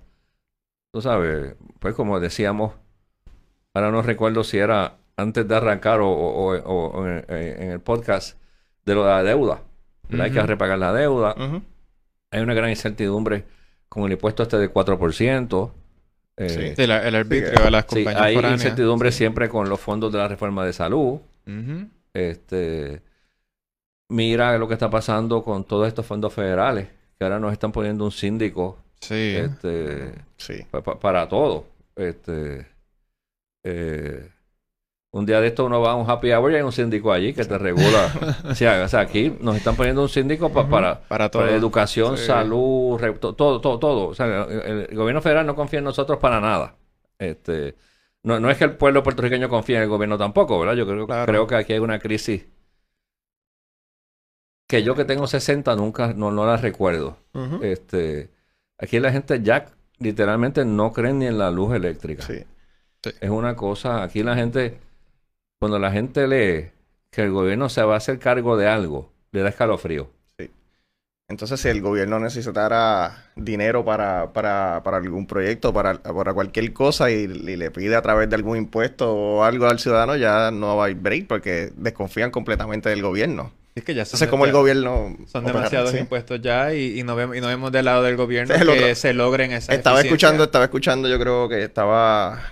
Tú 0.93 1.01
sabes, 1.01 1.55
pues 1.79 1.95
como 1.95 2.21
decíamos, 2.21 2.73
ahora 3.75 3.91
no 3.91 4.03
recuerdo 4.03 4.43
si 4.45 4.59
era 4.59 4.97
antes 5.17 5.47
de 5.47 5.55
arrancar 5.55 6.01
o, 6.01 6.09
o- 6.11 6.57
o- 6.59 6.87
o 7.01 7.07
en, 7.07 7.25
en 7.29 7.71
el 7.73 7.81
podcast 7.81 8.39
de 8.85 8.95
lo 8.95 9.05
de 9.05 9.11
la 9.11 9.23
deuda. 9.23 9.63
¿verdad? 10.09 10.25
Hay 10.27 10.33
que 10.33 10.47
repagar 10.47 10.79
la 10.79 10.93
deuda. 10.93 11.35
Hay 12.33 12.41
una 12.41 12.55
gran 12.55 12.71
incertidumbre 12.71 13.45
con 13.89 14.05
el 14.05 14.13
impuesto 14.13 14.43
este 14.43 14.57
de 14.59 14.73
4%. 14.73 15.71
Eh, 16.37 16.49
Sí. 16.49 16.75
Sí, 16.77 16.87
la- 16.87 17.07
el 17.07 17.15
arbitrio 17.15 17.53
que- 17.53 17.63
de 17.63 17.71
las 17.71 17.85
sí, 17.89 17.97
compañías 17.97 18.23
hay 18.23 18.35
foráneas. 18.35 18.61
incertidumbre 18.63 19.13
Sí. 19.13 19.19
siempre 19.19 19.49
con 19.49 19.69
los 19.69 19.79
fondos 19.81 20.11
de 20.13 20.19
la 20.19 20.29
reforma 20.29 20.65
de 20.65 20.73
salud. 20.73 21.19
Este, 22.15 23.03
mira 24.09 24.57
lo 24.59 24.67
que 24.69 24.75
está 24.75 24.91
pasando 24.91 25.43
con 25.43 25.65
todos 25.65 25.87
estos 25.89 26.07
fondos 26.07 26.33
federales, 26.33 26.89
que 27.19 27.25
ahora 27.25 27.39
nos 27.39 27.53
están 27.53 27.73
poniendo 27.73 28.05
un 28.05 28.11
síndico 28.13 28.79
Sí. 29.01 29.35
este, 29.37 30.13
Sí. 30.37 30.65
pa- 30.71 30.83
pa- 30.83 30.99
para 30.99 31.29
todo. 31.29 31.67
Este, 31.97 32.67
eh, 33.65 34.29
un 35.13 35.27
día 35.27 35.41
de 35.41 35.49
esto 35.49 35.65
uno 35.65 35.81
va 35.81 35.93
a 35.93 35.95
un 35.97 36.09
happy 36.09 36.31
hour 36.33 36.53
y 36.53 36.57
hay 36.57 36.63
un 36.63 36.71
síndico 36.73 37.13
allí 37.13 37.33
que 37.33 37.45
te 37.45 37.59
regula. 37.59 38.13
o, 38.49 38.55
sea, 38.55 38.85
o 38.85 38.89
sea, 38.89 39.01
aquí 39.01 39.37
nos 39.41 39.57
están 39.57 39.75
poniendo 39.77 40.03
un 40.03 40.09
síndico 40.09 40.53
pa- 40.53 40.69
para, 40.69 41.01
Para 41.01 41.31
todo. 41.31 41.43
para 41.43 41.55
educación, 41.55 42.17
Sí. 42.17 42.27
salud, 42.27 42.99
re- 43.01 43.15
to- 43.15 43.35
todo, 43.35 43.61
todo, 43.61 43.79
todo. 43.79 44.07
O 44.09 44.15
sea, 44.15 44.45
el, 44.45 44.87
el 44.91 44.97
gobierno 44.97 45.21
federal 45.21 45.47
no 45.47 45.57
confía 45.57 45.79
en 45.81 45.85
nosotros 45.87 46.19
para 46.19 46.41
nada. 46.41 46.77
Este, 47.19 47.75
no, 48.23 48.39
no 48.39 48.51
es 48.51 48.57
que 48.59 48.65
el 48.65 48.77
pueblo 48.77 49.03
puertorriqueño 49.03 49.49
confíe 49.49 49.77
en 49.77 49.83
el 49.83 49.89
gobierno 49.89 50.17
tampoco, 50.17 50.59
¿verdad? 50.61 50.75
Yo 50.75 50.87
creo, 50.87 51.07
Claro. 51.07 51.27
creo 51.27 51.47
que 51.47 51.55
aquí 51.57 51.73
hay 51.73 51.79
una 51.81 51.99
crisis 51.99 52.47
que 54.69 54.83
yo 54.85 54.95
que 54.95 55.05
tengo 55.05 55.27
60 55.27 55.75
nunca, 55.75 56.13
no, 56.15 56.31
no 56.31 56.47
la 56.47 56.57
recuerdo. 56.57 57.17
Este, 57.63 58.31
aquí 58.79 59.01
la 59.01 59.11
gente 59.11 59.41
ya 59.43 59.67
literalmente 59.99 60.65
no 60.65 60.93
cree 60.93 61.13
ni 61.13 61.27
en 61.27 61.39
la 61.39 61.51
luz 61.51 61.75
eléctrica. 61.75 62.23
Sí. 62.23 62.45
Es 63.21 63.31
una 63.31 63.57
cosa, 63.57 64.03
aquí 64.05 64.23
la 64.23 64.37
gente, 64.37 64.79
cuando 65.61 65.79
la 65.79 65.93
gente 65.93 66.27
lee 66.27 66.71
que 67.11 67.23
el 67.23 67.33
gobierno 67.33 67.69
se 67.69 67.83
va 67.83 67.95
a 67.95 67.99
hacer 67.99 68.19
cargo 68.19 68.57
de 68.57 68.67
algo, 68.67 69.13
le 69.31 69.43
da 69.43 69.51
escalofrío. 69.51 70.11
Entonces, 71.29 71.61
si 71.61 71.69
el 71.69 71.81
gobierno 71.81 72.19
necesitara 72.19 73.31
dinero 73.37 73.85
para, 73.85 74.33
para, 74.33 74.83
para 74.83 74.97
algún 74.97 75.29
proyecto, 75.29 75.73
para, 75.73 76.03
para 76.03 76.35
cualquier 76.35 76.73
cosa, 76.73 77.11
y, 77.13 77.29
le 77.29 77.71
pide 77.71 77.95
a 77.95 78.03
través 78.03 78.29
de 78.29 78.35
algún 78.35 78.57
impuesto 78.57 79.15
o 79.15 79.45
algo 79.45 79.67
al 79.67 79.79
ciudadano, 79.79 80.17
ya 80.17 80.51
no 80.51 80.77
va 80.77 80.85
a 80.85 80.87
haber 80.87 80.97
break 80.97 81.29
porque 81.29 81.71
desconfían 81.77 82.33
completamente 82.33 82.89
del 82.89 83.03
gobierno. 83.03 83.53
Es 83.75 83.85
que 83.85 83.95
ya 83.95 84.05
son, 84.05 84.17
Entonces, 84.17 84.29
como 84.29 84.47
el 84.47 84.53
gobierno... 84.53 85.17
son 85.27 85.45
demasiados 85.45 85.93
sí. 85.93 85.99
impuestos 85.99 86.41
ya 86.43 86.75
y, 86.75 86.99
y 86.99 87.03
no 87.05 87.15
vemos, 87.15 87.37
y 87.37 87.41
no 87.41 87.47
vemos 87.47 87.71
del 87.71 87.85
lado 87.85 88.03
del 88.03 88.17
gobierno 88.17 88.55
es 88.55 88.65
que 88.65 88.95
se 88.97 89.15
logren 89.15 89.53
esas 89.53 89.77
Estaba 89.77 90.01
escuchando, 90.01 90.45
estaba 90.45 90.65
escuchando, 90.65 91.09
yo 91.09 91.19
creo 91.21 91.49
que 91.49 91.63
estaba 91.63 92.43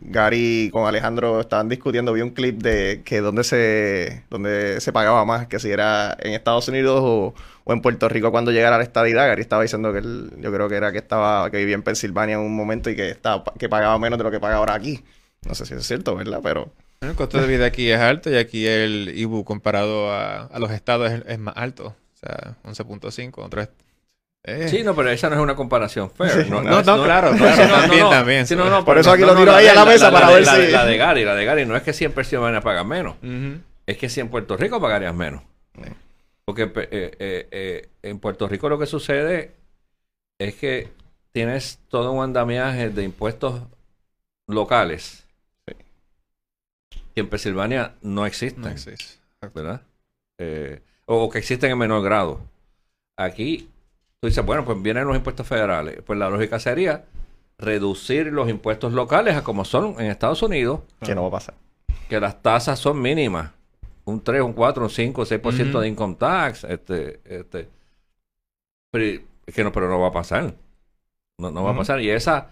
Gary 0.00 0.70
con 0.72 0.86
Alejandro, 0.86 1.40
estaban 1.40 1.68
discutiendo, 1.68 2.12
vi 2.12 2.22
un 2.22 2.30
clip 2.30 2.62
de 2.62 3.02
que 3.04 3.20
donde 3.20 3.44
se, 3.44 4.22
donde 4.30 4.80
se 4.80 4.92
pagaba 4.92 5.24
más, 5.24 5.48
que 5.48 5.58
si 5.58 5.70
era 5.70 6.16
en 6.20 6.32
Estados 6.32 6.68
Unidos 6.68 7.00
o, 7.02 7.34
o 7.64 7.72
en 7.72 7.82
Puerto 7.82 8.08
Rico 8.08 8.30
cuando 8.30 8.50
llegara 8.50 8.78
la 8.78 8.84
estadidad. 8.84 9.26
Gary 9.26 9.42
estaba 9.42 9.62
diciendo 9.62 9.92
que 9.92 9.98
él, 9.98 10.32
yo 10.38 10.52
creo 10.52 10.68
que 10.68 10.76
era 10.76 10.92
que 10.92 10.98
estaba, 10.98 11.50
que 11.50 11.58
vivía 11.58 11.74
en 11.74 11.82
Pensilvania 11.82 12.36
en 12.36 12.40
un 12.40 12.56
momento 12.56 12.88
y 12.88 12.96
que 12.96 13.10
estaba, 13.10 13.44
que 13.58 13.68
pagaba 13.68 13.98
menos 13.98 14.18
de 14.18 14.24
lo 14.24 14.30
que 14.30 14.40
paga 14.40 14.56
ahora 14.56 14.74
aquí. 14.74 15.02
No 15.46 15.54
sé 15.54 15.66
si 15.66 15.74
es 15.74 15.86
cierto, 15.86 16.16
¿verdad? 16.16 16.40
Pero 16.42 16.72
El 17.00 17.14
costo 17.14 17.40
de 17.40 17.46
vida 17.46 17.66
aquí 17.66 17.90
es 17.90 18.00
alto 18.00 18.30
y 18.30 18.36
aquí 18.36 18.66
el 18.66 19.12
IBU 19.16 19.44
comparado 19.44 20.12
a, 20.12 20.46
a 20.46 20.58
los 20.58 20.70
estados 20.72 21.10
es, 21.12 21.22
es 21.26 21.38
más 21.38 21.54
alto. 21.56 21.94
O 22.14 22.16
sea, 22.16 22.56
11.5, 22.64 23.32
otro 23.38 23.62
es- 23.62 23.68
eh. 24.44 24.68
Sí, 24.68 24.82
no, 24.82 24.94
pero 24.96 25.10
esa 25.10 25.28
no 25.28 25.36
es 25.36 25.40
una 25.42 25.54
comparación 25.54 26.10
fair. 26.10 26.44
Sí. 26.44 26.50
No, 26.50 26.62
No, 26.62 26.82
no, 26.82 27.02
claro, 27.04 27.32
claro, 27.36 27.72
también, 27.80 28.08
también. 28.10 28.46
Sí, 28.46 28.56
no, 28.56 28.64
no, 28.70 28.84
Por 28.84 28.94
pero 28.96 29.00
eso 29.02 29.12
aquí 29.12 29.22
lo 29.22 29.36
tiro 29.36 29.52
ahí 29.52 29.66
a 29.66 29.74
la 29.74 29.84
mesa 29.84 30.10
para 30.10 30.28
ver 30.30 30.44
si- 30.46 30.72
La 30.72 30.84
de 30.86 30.96
Gary, 30.96 31.24
la 31.24 31.34
de 31.34 31.44
Gary, 31.44 31.66
no 31.66 31.76
es 31.76 31.82
que 31.82 31.92
100 31.92 32.12
personas 32.12 32.42
van 32.44 32.54
a 32.56 32.60
pagar 32.60 32.84
menos. 32.86 33.16
Es 33.86 33.96
que 33.98 34.08
si 34.08 34.20
en 34.20 34.28
Puerto 34.28 34.56
Rico 34.56 34.80
pagarías 34.80 35.14
menos. 35.14 35.42
Porque 36.44 36.62
eh, 36.62 36.70
eh, 37.18 37.48
eh, 37.50 37.88
en 38.02 38.18
Puerto 38.20 38.48
Rico 38.48 38.68
lo 38.70 38.78
que 38.78 38.86
sucede 38.86 39.52
es 40.38 40.54
que 40.54 40.88
tienes 41.32 41.78
todo 41.88 42.10
un 42.12 42.24
andamiaje 42.24 42.88
de 42.90 43.02
impuestos 43.04 43.60
locales. 44.46 45.24
Que 47.18 47.22
en 47.22 47.28
Pensilvania 47.28 47.94
no 48.00 48.26
existen. 48.26 48.62
No 48.62 48.68
existe. 48.68 49.18
¿verdad? 49.52 49.82
Eh, 50.38 50.80
o, 51.06 51.28
que 51.28 51.38
existen 51.38 51.72
en 51.72 51.78
menor 51.78 52.02
grado. 52.02 52.40
Aquí, 53.18 53.68
tú 54.20 54.28
dices, 54.28 54.44
bueno, 54.44 54.64
pues 54.64 54.80
vienen 54.80 55.04
los 55.04 55.16
impuestos 55.16 55.46
federales. 55.46 56.00
Pues 56.06 56.16
la 56.16 56.30
lógica 56.30 56.60
sería 56.60 57.06
reducir 57.58 58.28
los 58.28 58.48
impuestos 58.48 58.92
locales 58.92 59.34
a 59.34 59.42
como 59.42 59.64
son 59.64 59.96
en 59.98 60.06
Estados 60.06 60.42
Unidos, 60.42 60.80
Que 61.00 61.16
no 61.16 61.22
va 61.22 61.28
a 61.28 61.32
pasar. 61.32 61.54
que 62.08 62.20
las 62.20 62.40
tasas 62.40 62.78
son 62.78 63.02
mínimas. 63.02 63.50
Un 64.04 64.22
3, 64.22 64.40
un 64.42 64.52
4, 64.52 64.84
un 64.84 64.90
5, 64.90 65.24
6% 65.26 65.70
Ujú. 65.70 65.80
de 65.80 65.88
income 65.88 66.14
tax. 66.14 66.62
Este, 66.64 67.20
este. 67.24 67.68
Pero, 68.92 69.22
que 69.52 69.64
no, 69.64 69.72
pero 69.72 69.88
no 69.88 69.98
va 69.98 70.08
a 70.08 70.12
pasar. 70.12 70.54
No, 71.40 71.50
no 71.50 71.64
va 71.64 71.72
a 71.72 71.76
pasar. 71.76 72.00
Y 72.00 72.10
esa, 72.10 72.48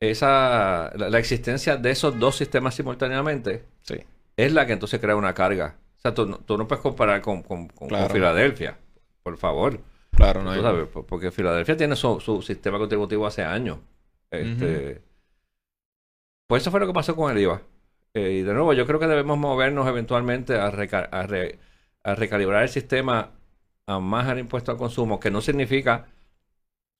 esa, 0.00 0.90
la, 0.96 1.08
la 1.10 1.18
existencia 1.18 1.76
de 1.76 1.90
esos 1.90 2.18
dos 2.18 2.36
sistemas 2.36 2.74
simultáneamente 2.74 3.64
Sí. 3.82 3.96
es 4.36 4.52
la 4.52 4.66
que 4.66 4.72
entonces 4.74 5.00
crea 5.00 5.16
una 5.16 5.34
carga. 5.34 5.76
O 5.98 6.00
sea, 6.00 6.14
tú, 6.14 6.26
no- 6.26 6.38
tú 6.38 6.58
no 6.58 6.68
puedes 6.68 6.82
comparar 6.82 7.20
con, 7.22 7.42
con- 7.42 7.68
con-. 7.68 7.88
Filadelfia, 8.10 8.76
por 9.22 9.36
favor. 9.38 9.80
Claro, 10.14 10.42
no 10.42 10.50
hay- 10.50 10.60
sabes, 10.60 10.86
po- 10.88 11.04
porque 11.06 11.30
Filadelfia 11.30 11.76
tiene 11.76 11.96
su, 11.96 12.20
su 12.20 12.42
sistema 12.42 12.78
contributivo 12.78 13.26
hace 13.26 13.42
años. 13.42 13.78
Este, 14.30 15.00
Pues 16.46 16.62
eso 16.62 16.70
fue 16.70 16.80
lo 16.80 16.86
que 16.86 16.92
pasó 16.92 17.16
con 17.16 17.30
el 17.32 17.38
IVA. 17.42 17.62
Eh, 18.14 18.30
y 18.32 18.42
de 18.42 18.52
nuevo, 18.52 18.72
yo 18.74 18.86
creo 18.86 19.00
que 19.00 19.06
debemos 19.06 19.38
movernos 19.38 19.88
eventualmente 19.88 20.56
a, 20.58 20.70
reca- 20.70 21.08
a, 21.10 21.22
re- 21.26 21.58
a 22.02 22.14
recalibrar 22.14 22.62
el 22.62 22.68
sistema 22.68 23.30
a 23.86 23.98
más 23.98 24.28
al 24.28 24.38
impuesto 24.38 24.70
al 24.70 24.78
consumo, 24.78 25.18
que 25.18 25.30
no 25.30 25.40
significa 25.40 26.06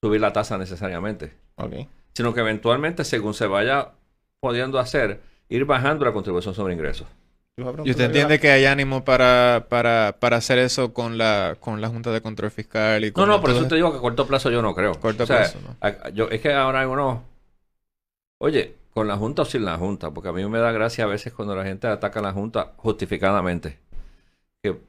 subir 0.03 0.21
la 0.21 0.33
tasa 0.33 0.59
necesariamente, 0.59 1.35
Ok. 1.57 1.73
Sino 2.15 2.35
que 2.35 2.41
eventualmente, 2.41 3.05
según 3.05 3.35
se 3.35 3.47
vaya 3.47 3.93
pudiendo 4.41 4.79
hacer, 4.79 5.21
ir 5.49 5.65
bajando 5.65 6.05
la 6.05 6.13
contribución 6.13 6.55
sobre 6.55 6.75
ingresos. 6.75 7.07
¿Y 7.85 7.91
usted 7.91 8.07
entiende 8.07 8.41
que 8.41 8.51
hay 8.51 8.65
ánimo 8.65 9.05
para, 9.05 9.67
para, 9.69 10.17
para 10.19 10.37
hacer 10.39 10.59
eso 10.59 10.93
con 10.93 11.19
la, 11.19 11.57
con 11.61 11.81
la 11.81 11.89
Junta 11.89 12.11
de 12.11 12.21
Control 12.21 12.51
Fiscal? 12.51 13.05
Y 13.05 13.13
No, 13.13 13.13
con 13.13 13.27
no, 13.27 13.41
por 13.41 13.51
todo 13.51 13.61
eso 13.61 13.69
te 13.69 13.77
digo 13.77 13.93
que 13.93 13.99
a 13.99 14.01
corto 14.01 14.27
plazo 14.27 14.51
yo 14.51 14.61
no 14.63 14.75
creo. 14.75 14.93
Corto 15.01 15.23
O 15.23 15.27
sea, 15.27 15.37
plazo, 15.39 15.61
¿no? 15.61 15.77
a- 15.81 16.09
yo, 16.11 16.29
es 16.31 16.41
que 16.41 16.53
ahora 16.53 16.81
hay 16.81 16.87
uno. 16.87 17.23
Oye, 18.39 18.77
con 18.93 19.09
la 19.09 19.17
Junta 19.17 19.43
o 19.43 19.45
sin 19.45 19.65
la 19.65 19.77
Junta, 19.77 20.13
porque 20.13 20.29
a 20.29 20.33
mí 20.33 20.45
me 20.49 20.59
da 20.61 20.71
gracia 20.73 21.05
a 21.05 21.07
veces 21.09 21.33
cuando 21.33 21.57
la 21.57 21.65
gente 21.65 21.87
ataca 21.89 22.21
a 22.21 22.23
la 22.23 22.33
Junta 22.33 22.75
justificadamente. 22.77 23.79
Que 24.63 24.81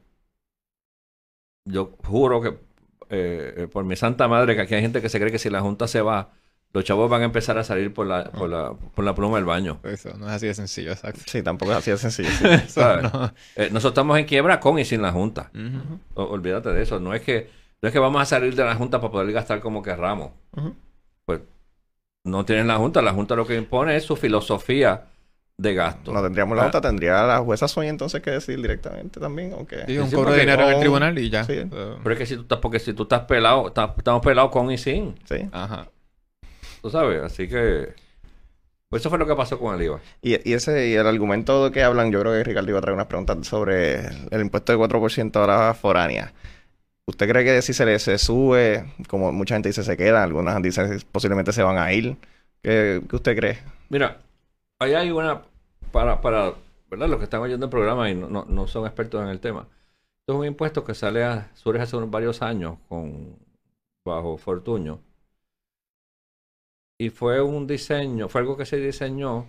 yo 1.64 1.96
juro 2.04 2.40
que, 2.40 2.48
eh, 3.10 3.54
eh, 3.58 3.68
por 3.68 3.84
mi 3.84 3.96
santa 3.96 4.28
madre, 4.28 4.54
que 4.54 4.62
aquí 4.62 4.74
hay 4.74 4.82
gente 4.82 5.02
que 5.02 5.08
se 5.08 5.18
cree 5.18 5.32
que 5.32 5.38
si 5.38 5.50
la 5.50 5.60
Junta 5.60 5.88
se 5.88 6.00
va, 6.00 6.32
los 6.76 6.84
chavos 6.84 7.08
van 7.10 7.22
a 7.22 7.24
empezar 7.24 7.56
a 7.58 7.64
salir 7.64 7.92
por 7.94 8.06
la, 8.06 8.24
por 8.30 8.48
la, 8.50 8.72
por 8.94 9.04
la 9.04 9.14
pluma 9.14 9.36
del 9.36 9.46
baño. 9.46 9.80
Eso 9.82 10.10
no 10.18 10.26
es 10.26 10.32
así 10.32 10.46
de 10.46 10.54
sencillo, 10.54 10.92
exacto. 10.92 11.20
Sí, 11.26 11.42
tampoco 11.42 11.72
es 11.72 11.78
así 11.78 11.90
de 11.90 11.96
sencillo. 11.98 12.28
sí. 12.38 12.44
Eso 12.46 12.80
¿sabes? 12.80 13.12
no. 13.12 13.32
Eh, 13.56 13.68
nosotros 13.72 13.92
estamos 13.92 14.18
en 14.18 14.26
quiebra 14.26 14.60
con 14.60 14.78
y 14.78 14.84
sin 14.84 15.00
la 15.02 15.10
Junta. 15.12 15.50
O- 16.14 16.24
olvídate 16.24 16.70
de 16.72 16.82
eso. 16.82 17.00
No 17.00 17.14
es 17.14 17.22
que 17.22 17.50
no 17.82 17.88
es 17.88 17.92
que 17.92 17.98
vamos 17.98 18.20
a 18.20 18.24
salir 18.24 18.54
de 18.54 18.64
la 18.64 18.74
Junta 18.74 19.00
para 19.00 19.10
poder 19.12 19.32
gastar 19.32 19.60
como 19.60 19.82
querramos. 19.82 20.30
Pues 21.24 21.40
no 22.24 22.44
tienen 22.44 22.66
la 22.66 22.76
Junta. 22.76 23.00
La 23.02 23.12
Junta 23.12 23.34
lo 23.36 23.46
que 23.46 23.56
impone 23.56 23.96
es 23.96 24.04
su 24.04 24.16
filosofía 24.16 25.04
de 25.58 25.72
gasto. 25.74 26.12
No 26.12 26.22
tendríamos 26.22 26.56
la 26.56 26.62
Ah. 26.62 26.64
Junta, 26.66 26.80
tendría 26.82 27.22
la 27.22 27.38
jueza 27.38 27.66
Soy 27.68 27.86
entonces 27.88 28.20
que 28.20 28.30
decir 28.32 28.60
directamente 28.60 29.18
también. 29.18 29.52
aunque 29.54 29.84
Sí, 29.86 29.96
un 29.98 30.08
Sí, 30.10 30.14
cobro 30.14 30.32
de 30.32 30.40
dinero 30.40 30.62
en 30.68 30.74
el 30.74 30.80
tribunal 30.80 31.18
y 31.18 31.30
ya. 31.30 31.44
Sí. 31.44 31.62
Pero 31.70 32.12
es 32.12 32.18
que 32.18 32.26
si 32.26 32.34
tú 32.36 32.42
estás, 32.42 32.58
porque 32.58 32.78
si 32.78 32.92
tú 32.92 33.04
estás 33.04 33.20
pelado, 33.22 33.68
estás- 33.68 33.92
estamos 33.96 34.20
pelados 34.22 34.50
con 34.50 34.70
y 34.70 34.76
sin, 34.76 35.14
Sí. 35.24 35.48
Ajá. 35.52 35.86
Tú 36.86 36.90
sabes. 36.90 37.20
Así 37.22 37.48
que, 37.48 37.94
pues 38.88 39.02
eso 39.02 39.10
fue 39.10 39.18
lo 39.18 39.26
que 39.26 39.34
pasó 39.34 39.58
con 39.58 39.74
el 39.74 39.82
IVA. 39.82 40.00
Y, 40.22 40.48
y 40.48 40.54
ese 40.54 40.88
y 40.88 40.94
el 40.94 41.06
argumento 41.06 41.72
que 41.72 41.82
hablan, 41.82 42.12
yo 42.12 42.20
creo 42.20 42.32
que 42.32 42.44
Ricardo 42.44 42.70
iba 42.70 42.78
a 42.78 42.82
traer 42.82 42.94
unas 42.94 43.08
preguntas 43.08 43.44
sobre 43.46 44.06
el 44.30 44.40
impuesto 44.40 44.72
de 44.72 44.78
4% 44.78 45.42
a 45.42 45.46
la 45.46 45.74
foránea. 45.74 46.32
¿Usted 47.06 47.28
cree 47.28 47.44
que 47.44 47.62
si 47.62 47.72
se 47.72 47.84
le 47.84 47.98
se 47.98 48.18
sube, 48.18 48.92
como 49.08 49.32
mucha 49.32 49.54
gente 49.54 49.68
dice 49.68 49.82
se 49.82 49.96
quedan, 49.96 50.22
algunas 50.22 50.60
dicen 50.62 51.00
posiblemente 51.10 51.52
se 51.52 51.62
van 51.62 51.78
a 51.78 51.92
ir? 51.92 52.16
¿Qué, 52.62 53.02
qué 53.08 53.16
usted 53.16 53.36
cree? 53.36 53.58
Mira, 53.88 54.18
ahí 54.78 54.94
hay 54.94 55.10
una, 55.10 55.42
para, 55.92 56.20
para, 56.20 56.54
¿verdad? 56.88 57.08
Los 57.08 57.18
que 57.18 57.24
están 57.24 57.40
oyendo 57.40 57.66
el 57.66 57.70
programa 57.70 58.10
y 58.10 58.14
no, 58.14 58.28
no, 58.28 58.44
no 58.44 58.66
son 58.66 58.86
expertos 58.86 59.22
en 59.22 59.28
el 59.28 59.40
tema. 59.40 59.66
Esto 60.20 60.34
es 60.34 60.38
un 60.38 60.46
impuesto 60.46 60.84
que 60.84 60.94
sale 60.94 61.24
a, 61.24 61.50
surge 61.54 61.82
hace 61.82 61.96
unos 61.96 62.10
varios 62.10 62.42
años 62.42 62.78
con, 62.88 63.36
bajo 64.04 64.36
Fortuño. 64.36 65.00
Y 66.98 67.10
fue 67.10 67.42
un 67.42 67.66
diseño, 67.66 68.28
fue 68.28 68.40
algo 68.40 68.56
que 68.56 68.64
se 68.66 68.78
diseñó 68.78 69.46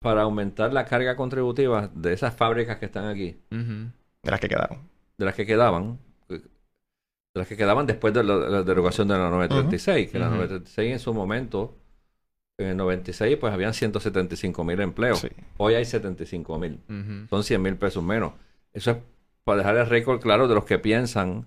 para 0.00 0.22
aumentar 0.22 0.72
la 0.72 0.84
carga 0.84 1.16
contributiva 1.16 1.88
de 1.94 2.12
esas 2.12 2.34
fábricas 2.34 2.78
que 2.78 2.86
están 2.86 3.06
aquí. 3.06 3.40
De 3.50 4.30
las 4.30 4.40
que 4.40 4.48
quedaron. 4.48 4.78
de 5.18 5.24
las 5.24 5.34
que 5.34 5.46
quedaban, 5.46 5.98
de 6.28 6.40
las 7.34 7.46
que 7.48 7.56
quedaban 7.56 7.86
después 7.86 8.12
de 8.14 8.22
la, 8.24 8.34
la 8.36 8.62
derogación 8.62 9.08
de 9.08 9.14
la 9.18 9.30
936, 9.30 10.10
que 10.10 10.18
la 10.18 10.26
Ujú. 10.28 10.36
936 10.36 10.92
en 10.92 10.98
su 10.98 11.14
momento, 11.14 11.76
en 12.58 12.68
el 12.68 12.76
96, 12.76 13.36
pues 13.36 13.52
habían 13.52 13.74
175 13.74 14.64
mil 14.64 14.80
empleos. 14.80 15.20
Sí. 15.20 15.28
Hoy 15.58 15.74
hay 15.74 15.84
75 15.84 16.58
mil. 16.58 16.80
Son 17.30 17.44
100 17.44 17.62
mil 17.62 17.76
pesos 17.76 18.02
menos. 18.02 18.32
Eso 18.72 18.90
es 18.92 18.96
para 19.44 19.58
dejar 19.58 19.76
el 19.76 19.86
récord 19.86 20.20
claro 20.20 20.48
de 20.48 20.54
los 20.54 20.64
que 20.64 20.78
piensan 20.78 21.46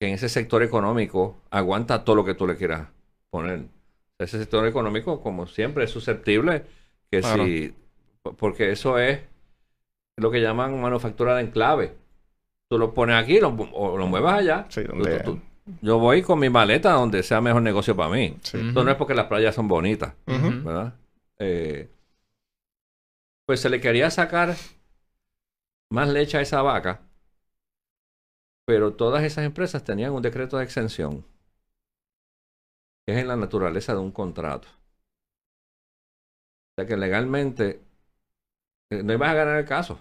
que 0.00 0.08
en 0.08 0.14
ese 0.14 0.28
sector 0.28 0.62
económico 0.62 1.38
aguanta 1.50 2.04
todo 2.04 2.16
lo 2.16 2.24
que 2.24 2.34
tú 2.34 2.46
le 2.46 2.56
quieras 2.56 2.88
poner. 3.34 3.66
Ese 4.18 4.38
sector 4.38 4.64
económico, 4.66 5.20
como 5.20 5.46
siempre, 5.46 5.84
es 5.84 5.90
susceptible 5.90 6.64
que 7.10 7.20
Claro. 7.20 7.44
si... 7.44 7.74
Porque 8.38 8.70
eso 8.70 8.98
es 8.98 9.20
lo 10.16 10.30
que 10.30 10.40
llaman 10.40 10.80
manufactura 10.80 11.34
de 11.34 11.42
enclave. 11.42 11.96
Tú 12.70 12.78
lo 12.78 12.94
pones 12.94 13.16
aquí 13.16 13.40
lo- 13.40 13.48
o 13.72 13.98
lo 13.98 14.06
mueves 14.06 14.32
allá. 14.32 14.66
Sí, 14.68 14.82
Tú- 14.84 14.92
donde... 14.92 15.18
tú- 15.20 15.34
tú- 15.34 15.40
yo 15.82 15.98
voy 15.98 16.22
con 16.22 16.38
mi 16.38 16.48
maleta 16.50 16.92
donde 16.92 17.22
sea 17.22 17.40
mejor 17.40 17.62
negocio 17.62 17.96
para 17.96 18.10
mí. 18.10 18.36
sí. 18.42 18.58
No 18.74 18.88
es 18.88 18.96
porque 18.96 19.14
las 19.14 19.26
playas 19.26 19.54
son 19.54 19.66
bonitas. 19.66 20.14
¿verdad? 20.26 20.94
Eh, 21.38 21.88
pues 23.46 23.60
se 23.60 23.68
le 23.68 23.80
quería 23.80 24.10
sacar 24.10 24.54
más 25.90 26.08
leche 26.08 26.38
a 26.38 26.40
esa 26.40 26.62
vaca, 26.62 27.00
pero 28.66 28.92
todas 28.94 29.24
esas 29.24 29.44
empresas 29.44 29.84
tenían 29.84 30.12
un 30.12 30.22
decreto 30.22 30.56
de 30.58 30.64
exención, 30.64 31.24
que 33.04 33.12
es 33.12 33.18
en 33.18 33.28
la 33.28 33.36
naturaleza 33.36 33.92
de 33.94 34.00
un 34.00 34.12
contrato. 34.12 34.68
O 36.70 36.74
sea 36.76 36.86
que 36.86 36.96
legalmente 36.96 37.80
eh, 38.90 39.02
no 39.02 39.12
ibas 39.12 39.30
a 39.30 39.34
ganar 39.34 39.58
el 39.58 39.64
caso. 39.64 39.98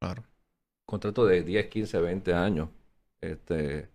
Claro. 0.00 0.22
Contrato 0.86 1.26
de 1.26 1.42
10, 1.42 1.66
15, 1.66 2.00
20 2.00 2.34
años. 2.34 2.68
Este, 3.20 3.88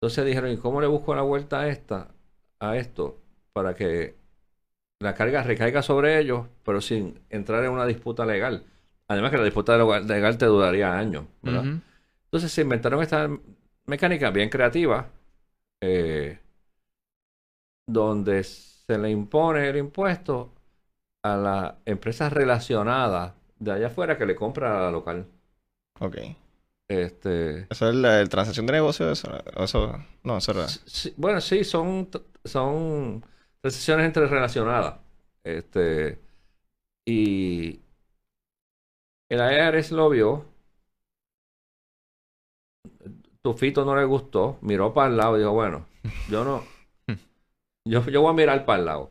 entonces 0.00 0.24
dijeron, 0.24 0.50
¿y 0.50 0.56
cómo 0.56 0.80
le 0.80 0.86
busco 0.86 1.14
la 1.14 1.22
vuelta 1.22 1.60
a 1.60 1.68
esta, 1.68 2.08
a 2.58 2.76
esto, 2.76 3.18
para 3.52 3.74
que 3.74 4.14
la 4.98 5.14
carga 5.14 5.42
recaiga 5.42 5.82
sobre 5.82 6.18
ellos, 6.18 6.46
pero 6.64 6.80
sin 6.80 7.20
entrar 7.28 7.64
en 7.64 7.70
una 7.70 7.86
disputa 7.86 8.24
legal? 8.24 8.64
Además 9.08 9.30
que 9.30 9.38
la 9.38 9.44
disputa 9.44 9.76
legal 9.76 10.38
te 10.38 10.46
duraría 10.46 10.96
años, 10.96 11.24
¿verdad? 11.42 11.80
Entonces 12.24 12.52
se 12.52 12.62
inventaron 12.62 13.02
esta 13.02 13.28
mecánica 13.86 14.30
bien 14.30 14.48
creativa, 14.48 15.08
eh, 15.80 16.38
donde 17.92 18.44
se 18.44 18.98
le 18.98 19.10
impone 19.10 19.68
el 19.68 19.76
impuesto 19.76 20.52
a 21.22 21.36
las 21.36 21.74
empresas 21.84 22.32
relacionadas 22.32 23.34
de 23.58 23.72
allá 23.72 23.88
afuera 23.88 24.16
que 24.16 24.26
le 24.26 24.34
compra 24.34 24.78
a 24.78 24.82
la 24.82 24.90
local. 24.90 25.26
Ok. 26.00 26.16
Este, 26.88 27.66
¿Eso 27.70 27.88
es 27.88 27.94
la, 27.94 28.24
transacción 28.26 28.66
de 28.66 28.72
negocio? 28.72 29.10
Eso, 29.12 29.30
eso, 29.56 30.04
no, 30.24 30.38
eso 30.38 30.52
era... 30.52 30.66
sí, 30.66 31.14
bueno, 31.16 31.40
sí, 31.40 31.62
son, 31.62 32.08
son 32.44 33.24
transacciones 33.60 34.06
entre 34.06 34.26
relacionadas. 34.26 34.96
Este, 35.44 36.18
y 37.06 37.80
el 39.28 39.38
IRS 39.38 39.92
lo 39.92 40.10
vio. 40.10 40.44
Tufito 43.42 43.84
no 43.84 43.96
le 43.96 44.04
gustó, 44.04 44.58
miró 44.60 44.92
para 44.92 45.08
el 45.08 45.16
lado 45.16 45.36
y 45.36 45.40
dijo, 45.40 45.52
bueno, 45.52 45.86
yo 46.28 46.44
no, 46.44 46.64
yo, 47.90 48.04
yo 48.06 48.22
voy 48.22 48.30
a 48.30 48.34
mirar 48.34 48.64
para 48.64 48.78
el 48.78 48.84
lado. 48.86 49.10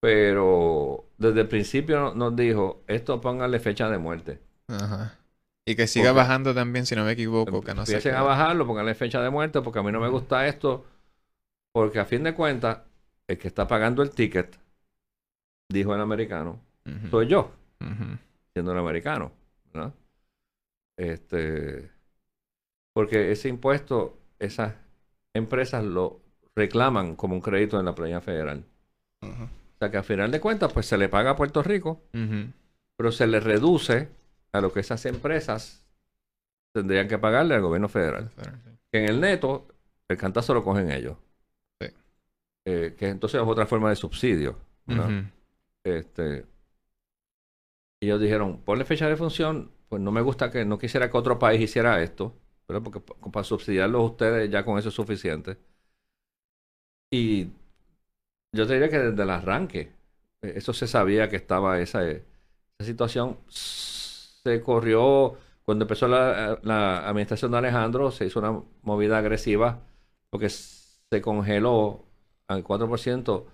Pero 0.00 1.06
desde 1.16 1.42
el 1.42 1.48
principio 1.48 1.98
no- 1.98 2.14
nos 2.14 2.36
dijo, 2.36 2.82
esto 2.86 3.20
pónganle 3.20 3.58
fecha 3.58 3.88
de 3.88 3.98
muerte. 3.98 4.40
Ajá. 4.68 5.18
Y 5.66 5.76
que 5.76 5.86
siga 5.86 6.10
Porque- 6.10 6.16
bajando 6.18 6.54
también, 6.54 6.84
si 6.84 6.94
no 6.94 7.04
me 7.04 7.12
equivoco, 7.12 7.62
que 7.62 7.74
no 7.74 7.86
sé. 7.86 7.92
Empiecen 7.92 8.16
a 8.16 8.22
bajarlo, 8.22 8.66
pónganle 8.66 8.94
fecha 8.94 9.22
de 9.22 9.30
muerte, 9.30 9.62
porque 9.62 9.78
a 9.78 9.82
mí 9.82 9.90
no 9.92 10.00
me 10.00 10.08
gusta 10.08 10.46
esto. 10.46 10.84
Porque 11.72 11.98
a 11.98 12.04
fin 12.04 12.22
de 12.22 12.34
cuentas, 12.34 12.80
el 13.26 13.38
que 13.38 13.48
está 13.48 13.66
pagando 13.66 14.02
el 14.02 14.10
ticket, 14.10 14.58
dijo 15.70 15.94
el 15.94 16.00
americano, 16.02 16.60
soy 17.10 17.26
yo, 17.28 17.50
siendo 18.52 18.72
el 18.72 18.78
americano. 18.78 19.32
Este, 20.98 21.90
porque 22.94 23.32
ese 23.32 23.48
impuesto, 23.48 24.16
esas 24.38 24.74
empresas 25.34 25.82
lo 25.82 26.20
reclaman 26.56 27.16
como 27.16 27.34
un 27.34 27.40
crédito 27.40 27.78
en 27.78 27.86
la 27.86 27.94
playa 27.94 28.20
federal. 28.20 28.64
O 29.22 29.78
sea 29.78 29.90
que 29.90 29.96
a 29.96 30.02
final 30.02 30.30
de 30.30 30.40
cuentas, 30.40 30.72
pues 30.72 30.86
se 30.86 30.96
le 30.96 31.08
paga 31.08 31.30
a 31.30 31.36
Puerto 31.36 31.62
Rico, 31.62 32.02
pero 32.96 33.10
se 33.12 33.26
le 33.26 33.40
reduce 33.40 34.08
a 34.52 34.60
lo 34.60 34.72
que 34.72 34.80
esas 34.80 35.04
empresas 35.06 35.84
tendrían 36.72 37.08
que 37.08 37.18
pagarle 37.18 37.54
al 37.54 37.62
gobierno 37.62 37.88
federal. 37.88 38.30
Que 38.92 38.98
en 39.04 39.08
el 39.08 39.20
neto, 39.20 39.66
el 40.08 40.16
cantazo 40.16 40.54
lo 40.54 40.62
cogen 40.62 40.90
ellos. 40.90 41.16
Sí. 41.80 41.88
eh, 42.66 42.94
que 42.96 43.08
entonces 43.08 43.40
es 43.40 43.46
otra 43.46 43.66
forma 43.66 43.90
de 43.90 43.96
subsidio. 43.96 44.56
¿verdad? 44.86 45.08
Ujú. 45.08 45.26
este, 45.84 46.44
y 48.00 48.06
ellos 48.06 48.20
dijeron, 48.20 48.60
ponle 48.64 48.84
fecha 48.84 49.08
de 49.08 49.16
función, 49.16 49.70
pues 49.88 50.00
no 50.02 50.12
me 50.12 50.20
gusta 50.20 50.50
que, 50.50 50.64
no 50.64 50.78
quisiera 50.78 51.10
que 51.10 51.16
otro 51.16 51.38
país 51.38 51.60
hiciera 51.60 52.02
esto, 52.02 52.34
pero 52.66 52.82
porque 52.82 53.00
pa- 53.00 53.14
para 53.30 53.44
subsidiarlos 53.44 54.10
ustedes 54.10 54.50
ya 54.50 54.64
con 54.64 54.78
eso 54.78 54.90
es 54.90 54.94
suficiente. 54.94 55.56
Y 57.10 57.50
yo 58.52 58.66
te 58.66 58.74
diría 58.74 58.88
que 58.88 58.98
desde 58.98 59.22
el 59.22 59.30
arranque, 59.30 59.92
eh, 60.42 60.52
eso 60.56 60.72
se 60.72 60.86
sabía 60.86 61.28
que 61.28 61.36
estaba 61.36 61.80
esa, 61.80 62.08
eh, 62.08 62.24
esa 62.78 62.86
situación. 62.88 63.38
Se 63.48 64.60
corrió, 64.62 65.36
cuando 65.64 65.84
empezó 65.84 66.08
la, 66.08 66.58
la 66.62 67.08
administración 67.08 67.52
de 67.52 67.58
Alejandro, 67.58 68.10
se 68.10 68.26
hizo 68.26 68.38
una 68.40 68.62
movida 68.82 69.18
agresiva 69.18 69.80
porque 70.30 70.48
se 70.48 71.20
congeló 71.22 72.04
al 72.48 72.62
4% 72.64 73.46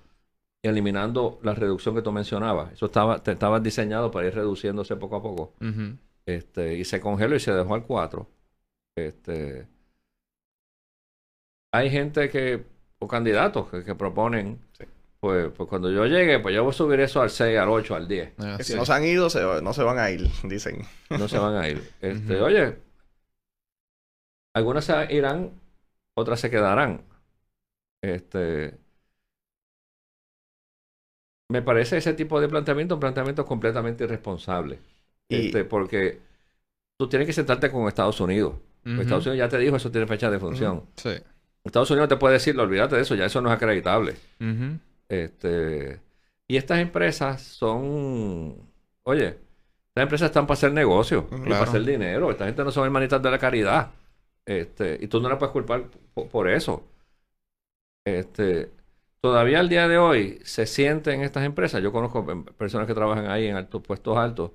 y 0.63 0.69
eliminando 0.69 1.39
la 1.43 1.55
reducción 1.55 1.95
que 1.95 2.03
tú 2.03 2.13
mencionabas. 2.13 2.73
Eso 2.73 2.87
estaba, 2.87 3.23
te- 3.23 3.33
estaba 3.33 3.61
diseñado 3.61 4.11
para 4.11 4.29
ir 4.29 4.35
reduciéndose 4.35 4.97
poco 4.97 5.17
a 5.17 5.23
poco. 5.23 5.55
Este, 6.27 6.77
y 6.79 6.85
se 6.85 7.01
congeló 7.01 7.37
y 7.37 7.41
se 7.41 7.53
dejó 7.53 7.75
al 7.75 7.85
4. 7.87 8.29
Este, 8.97 9.69
hay 11.73 11.91
gente 11.91 12.29
que, 12.31 12.65
o 13.03 13.09
candidatos 13.09 13.69
que, 13.71 13.83
que 13.85 13.95
proponen, 13.95 14.61
Sí. 14.79 14.85
pues, 15.21 15.51
pues 15.57 15.69
cuando 15.69 15.91
yo 15.91 16.07
llegue, 16.07 16.39
pues 16.39 16.55
yo 16.55 16.63
voy 16.63 16.71
a 16.71 16.75
subir 16.75 17.01
eso 17.01 17.21
al 17.23 17.31
6, 17.31 17.59
al 17.59 17.69
8, 17.69 17.95
al 17.95 18.07
10. 18.07 18.33
Ah, 18.39 18.57
sí. 18.59 18.73
si 18.73 18.75
no 18.75 18.85
se 18.85 18.93
han 18.93 19.05
ido, 19.05 19.29
se- 19.31 19.63
no 19.63 19.73
se 19.73 19.83
van 19.83 19.99
a 19.99 20.11
ir, 20.11 20.29
dicen. 20.45 20.83
No 21.11 21.27
se 21.29 21.39
van 21.39 21.57
a 21.57 21.69
ir. 21.69 21.83
Este. 22.01 22.41
Oye, 22.41 22.77
algunas 24.55 24.85
se 24.85 25.13
irán, 25.15 25.51
otras 26.17 26.41
se 26.41 26.51
quedarán. 26.51 27.03
Este, 28.03 28.79
me 31.51 31.63
parece 31.63 31.97
ese 31.99 32.15
tipo 32.15 32.41
de 32.41 32.49
planteamiento 32.49 32.95
un 32.95 33.01
planteamiento 33.01 33.45
completamente 33.45 34.05
irresponsable. 34.05 34.79
Y- 35.29 35.47
Este, 35.47 35.65
porque 35.65 36.21
tú 36.99 37.09
tienes 37.09 37.27
que 37.27 37.33
sentarte 37.33 37.71
con 37.71 37.89
Estados 37.89 38.21
Unidos. 38.21 38.55
Estados 38.85 39.27
Unidos 39.27 39.37
ya 39.39 39.49
te 39.49 39.59
dijo, 39.59 39.77
eso 39.77 39.91
tiene 39.91 40.07
fecha 40.07 40.31
de 40.31 40.39
función. 40.39 40.87
Sí. 40.97 41.11
Estados 41.65 41.91
Unidos 41.91 42.09
te 42.09 42.17
puede 42.17 42.35
decir, 42.35 42.59
olvídate 42.59 42.97
de 42.97 43.03
eso, 43.03 43.15
ya 43.15 43.27
eso 43.27 43.41
no 43.41 43.51
es 43.51 43.57
acreditable. 43.57 44.17
Este, 45.09 46.01
y 46.49 46.57
estas 46.57 46.79
empresas 46.81 47.43
son, 47.43 48.57
oye, 49.03 49.39
estas 49.89 50.03
empresas 50.03 50.27
están 50.27 50.47
para 50.47 50.55
hacer 50.55 50.73
negocio 50.73 51.27
y 51.31 51.37
para 51.51 51.65
hacer 51.65 51.85
dinero. 51.85 52.31
Esta 52.31 52.47
gente 52.47 52.65
no 52.65 52.71
son 52.71 52.85
hermanitas 52.85 53.23
de 53.23 53.31
la 53.31 53.39
caridad. 53.39 53.91
Este, 54.47 54.99
y 55.01 55.07
tú 55.09 55.21
no 55.21 55.29
la 55.29 55.39
puedes 55.39 55.53
culpar 55.53 55.85
po- 56.15 56.29
por, 56.29 56.49
eso. 56.49 56.85
Este, 58.05 58.71
todavía 59.21 59.61
al 59.61 59.69
día 59.69 59.87
de 59.89 59.99
hoy 59.99 60.41
se 60.45 60.67
sienten 60.67 61.23
estas 61.23 61.45
empresas, 61.45 61.83
yo 61.83 61.93
conozco 61.93 62.25
em, 62.31 62.45
personas 62.45 62.87
que 62.87 62.95
trabajan 62.95 63.27
ahí 63.31 63.47
en 63.47 63.57
altos 63.57 63.83
puestos 63.83 64.17
altos, 64.17 64.53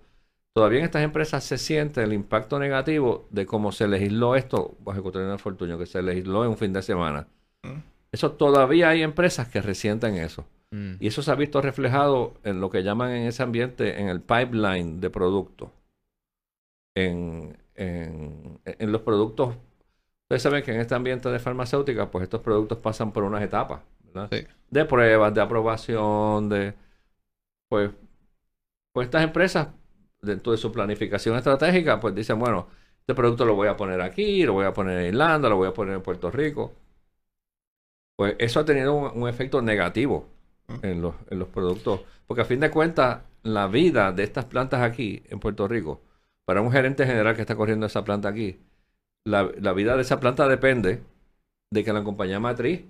todavía 0.56 0.80
en 0.80 0.86
estas 0.86 1.04
empresas 1.04 1.44
se 1.44 1.58
siente 1.58 2.02
el 2.02 2.14
impacto 2.14 2.58
negativo 2.60 3.28
de 3.30 3.46
cómo 3.46 3.74
se 3.74 3.88
legisló 3.90 4.36
esto, 4.36 4.76
bajo 4.80 5.00
Ecuatoriano 5.00 5.38
Fortuño, 5.38 5.78
que 5.78 5.86
se 5.86 6.02
legisló 6.02 6.46
en 6.46 6.52
un 6.52 6.58
fin 6.58 6.72
de 6.72 6.82
semana. 6.82 7.28
Mm. 7.64 7.80
Eso 8.14 8.32
todavía 8.32 8.90
hay 8.90 9.02
empresas 9.04 9.50
que 9.50 9.62
resienten 9.62 10.16
eso. 10.16 10.46
Mm. 10.72 10.94
Y 11.02 11.08
eso 11.08 11.22
se 11.22 11.30
ha 11.30 11.36
visto 11.36 11.62
reflejado 11.62 12.36
en 12.44 12.62
lo 12.62 12.70
que 12.70 12.84
llaman 12.84 13.12
en 13.12 13.28
ese 13.28 13.44
ambiente, 13.44 14.00
en 14.00 14.08
el 14.08 14.22
pipeline 14.22 15.02
de 15.02 15.10
productos. 15.10 15.70
En, 16.96 17.58
en, 17.76 18.60
en 18.64 18.92
los 18.94 19.02
productos. 19.02 19.58
Ustedes 20.24 20.42
saben 20.42 20.64
que 20.64 20.74
en 20.74 20.80
este 20.80 20.96
ambiente 20.96 21.28
de 21.28 21.38
farmacéutica, 21.38 22.10
pues 22.10 22.24
estos 22.24 22.40
productos 22.40 22.78
pasan 22.78 23.12
por 23.12 23.26
unas 23.26 23.44
etapas, 23.44 23.82
¿verdad? 24.06 24.30
Sí. 24.32 24.48
De 24.70 24.86
pruebas, 24.86 25.34
de 25.34 25.42
aprobación, 25.42 26.48
de. 26.48 26.74
Pues, 27.68 27.92
pues 28.94 29.08
estas 29.08 29.24
empresas, 29.24 29.68
dentro 30.22 30.52
de 30.52 30.58
su 30.58 30.72
planificación 30.72 31.38
estratégica, 31.38 32.00
pues 32.00 32.16
dicen, 32.16 32.40
bueno, 32.40 32.68
este 33.00 33.16
producto 33.16 33.46
lo 33.46 33.56
voy 33.56 33.68
a 33.68 33.78
poner 33.78 34.02
aquí, 34.02 34.44
lo 34.46 34.54
voy 34.54 34.66
a 34.66 34.74
poner 34.74 35.00
en 35.00 35.08
Irlanda, 35.08 35.50
lo 35.50 35.58
voy 35.58 35.68
a 35.70 35.74
poner 35.74 35.96
en 35.96 36.02
Puerto 36.04 36.32
Rico. 36.32 36.74
Pues 38.16 38.36
eso 38.40 38.60
ha 38.60 38.66
tenido 38.66 38.94
un, 38.94 39.22
un 39.24 39.30
efecto 39.30 39.62
negativo 39.62 40.28
en 40.82 41.02
los, 41.02 41.16
en 41.30 41.40
los 41.40 41.50
productos. 41.50 42.02
Porque 42.28 42.42
a 42.42 42.46
fin 42.46 42.60
de 42.60 42.72
cuentas, 42.72 43.22
la 43.44 43.68
vida 43.68 44.12
de 44.12 44.24
estas 44.24 44.46
plantas 44.46 44.82
aquí 44.82 45.24
en 45.30 45.40
Puerto 45.40 45.68
Rico, 45.68 46.02
para 46.46 46.62
un 46.62 46.72
gerente 46.72 47.06
general 47.06 47.36
que 47.36 47.42
está 47.42 47.56
corriendo 47.56 47.86
esa 47.86 48.04
planta 48.04 48.30
aquí, 48.30 48.60
la, 49.26 49.52
la 49.60 49.74
vida 49.74 49.96
de 49.96 50.04
esa 50.04 50.20
planta 50.20 50.48
depende 50.48 51.04
de 51.72 51.84
que 51.84 51.94
la 51.94 52.04
compañía 52.04 52.40
matriz 52.40 52.86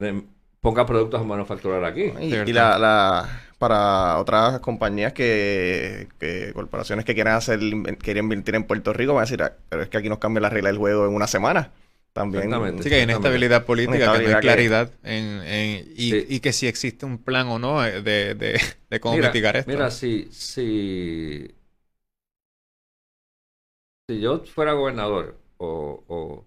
eh, 0.00 0.24
ponga 0.60 0.86
productos 0.86 1.20
a 1.20 1.24
manufacturar 1.24 1.84
aquí. 1.84 2.04
Y, 2.20 2.30
Cierto. 2.30 2.50
y 2.50 2.54
la, 2.54 2.78
la- 2.78 3.28
para 3.60 4.18
otras 4.18 4.60
compañías 4.60 5.12
que, 5.14 6.08
que 6.18 6.52
corporaciones 6.54 7.04
que 7.06 7.14
quieran 7.14 7.36
hacer 7.36 7.60
quieren 8.00 8.24
invertir 8.26 8.56
en 8.56 8.64
Puerto 8.64 8.92
Rico 8.94 9.14
van 9.14 9.22
a 9.22 9.26
decir, 9.26 9.42
"Ah, 9.44 9.54
pero 9.68 9.82
es 9.84 9.90
que 9.90 9.98
aquí 9.98 10.08
nos 10.10 10.18
cambia 10.18 10.40
la 10.42 10.50
regla 10.50 10.70
del 10.70 10.78
juego 10.78 11.06
en 11.06 11.14
una 11.14 11.28
semana. 11.28 11.72
También. 12.12 12.44
Exactamente. 12.46 12.82
Sí, 12.82 12.88
que 12.90 12.96
hay 12.96 13.02
inestabilidad 13.04 13.64
política, 13.66 13.98
que 13.98 14.06
no 14.06 14.12
hay 14.12 14.34
que- 14.34 14.40
claridad 14.40 14.90
en, 15.04 15.42
en- 15.44 15.92
y, 15.96 16.10
Sí. 16.10 16.26
y 16.28 16.40
que 16.40 16.52
si 16.52 16.66
existe 16.66 17.06
un 17.06 17.18
plan 17.18 17.48
o 17.48 17.58
no 17.60 17.82
de, 17.82 18.02
de, 18.02 18.60
de 18.90 19.00
cómo 19.00 19.16
mira, 19.16 19.28
mitigar 19.28 19.56
esto. 19.56 19.70
Mira, 19.70 19.90
si, 19.92 20.28
si, 20.32 21.48
si 24.08 24.20
yo 24.20 24.44
fuera 24.44 24.72
gobernador 24.72 25.38
o, 25.58 26.04
o, 26.08 26.46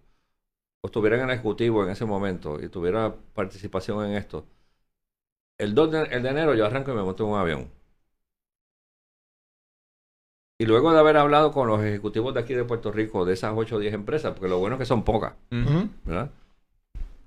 o 0.81 0.87
estuviera 0.87 1.17
en 1.17 1.23
el 1.23 1.31
ejecutivo 1.31 1.83
en 1.85 1.91
ese 1.91 2.05
momento 2.05 2.61
y 2.63 2.69
tuviera 2.69 3.15
participación 3.33 4.05
en 4.05 4.13
esto, 4.17 4.47
el 5.57 5.75
2 5.75 5.91
de, 5.91 6.03
el 6.03 6.23
de 6.23 6.29
enero 6.29 6.53
yo 6.55 6.65
arranco 6.65 6.91
y 6.91 6.95
me 6.95 7.03
monto 7.03 7.23
en 7.23 7.29
un 7.29 7.39
avión. 7.39 7.71
Y 10.59 10.65
luego 10.65 10.93
de 10.93 10.99
haber 10.99 11.17
hablado 11.17 11.51
con 11.51 11.67
los 11.67 11.81
ejecutivos 11.83 12.33
de 12.33 12.39
aquí 12.39 12.53
de 12.53 12.63
Puerto 12.63 12.91
Rico, 12.91 13.25
de 13.25 13.33
esas 13.33 13.53
8 13.55 13.75
o 13.75 13.79
10 13.79 13.93
empresas, 13.93 14.33
porque 14.33 14.49
lo 14.49 14.59
bueno 14.59 14.75
es 14.75 14.79
que 14.79 14.85
son 14.85 15.03
pocas. 15.03 15.33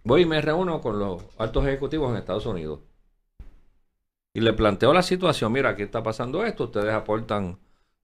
Voy 0.05 0.23
y 0.23 0.27
me 0.27 0.41
reúno 0.41 0.81
con 0.81 0.99
los 0.99 1.25
altos 1.39 1.67
ejecutivos 1.67 2.11
en 2.11 2.17
Estados 2.17 2.47
Unidos. 2.47 2.81
Y 4.33 4.41
le 4.41 4.53
planteo 4.53 4.93
la 4.93 5.03
situación, 5.03 5.53
mira, 5.53 5.71
aquí 5.71 5.83
está 5.83 6.03
pasando 6.03 6.45
esto, 6.45 6.65
ustedes 6.65 6.93
aportan 6.93 7.59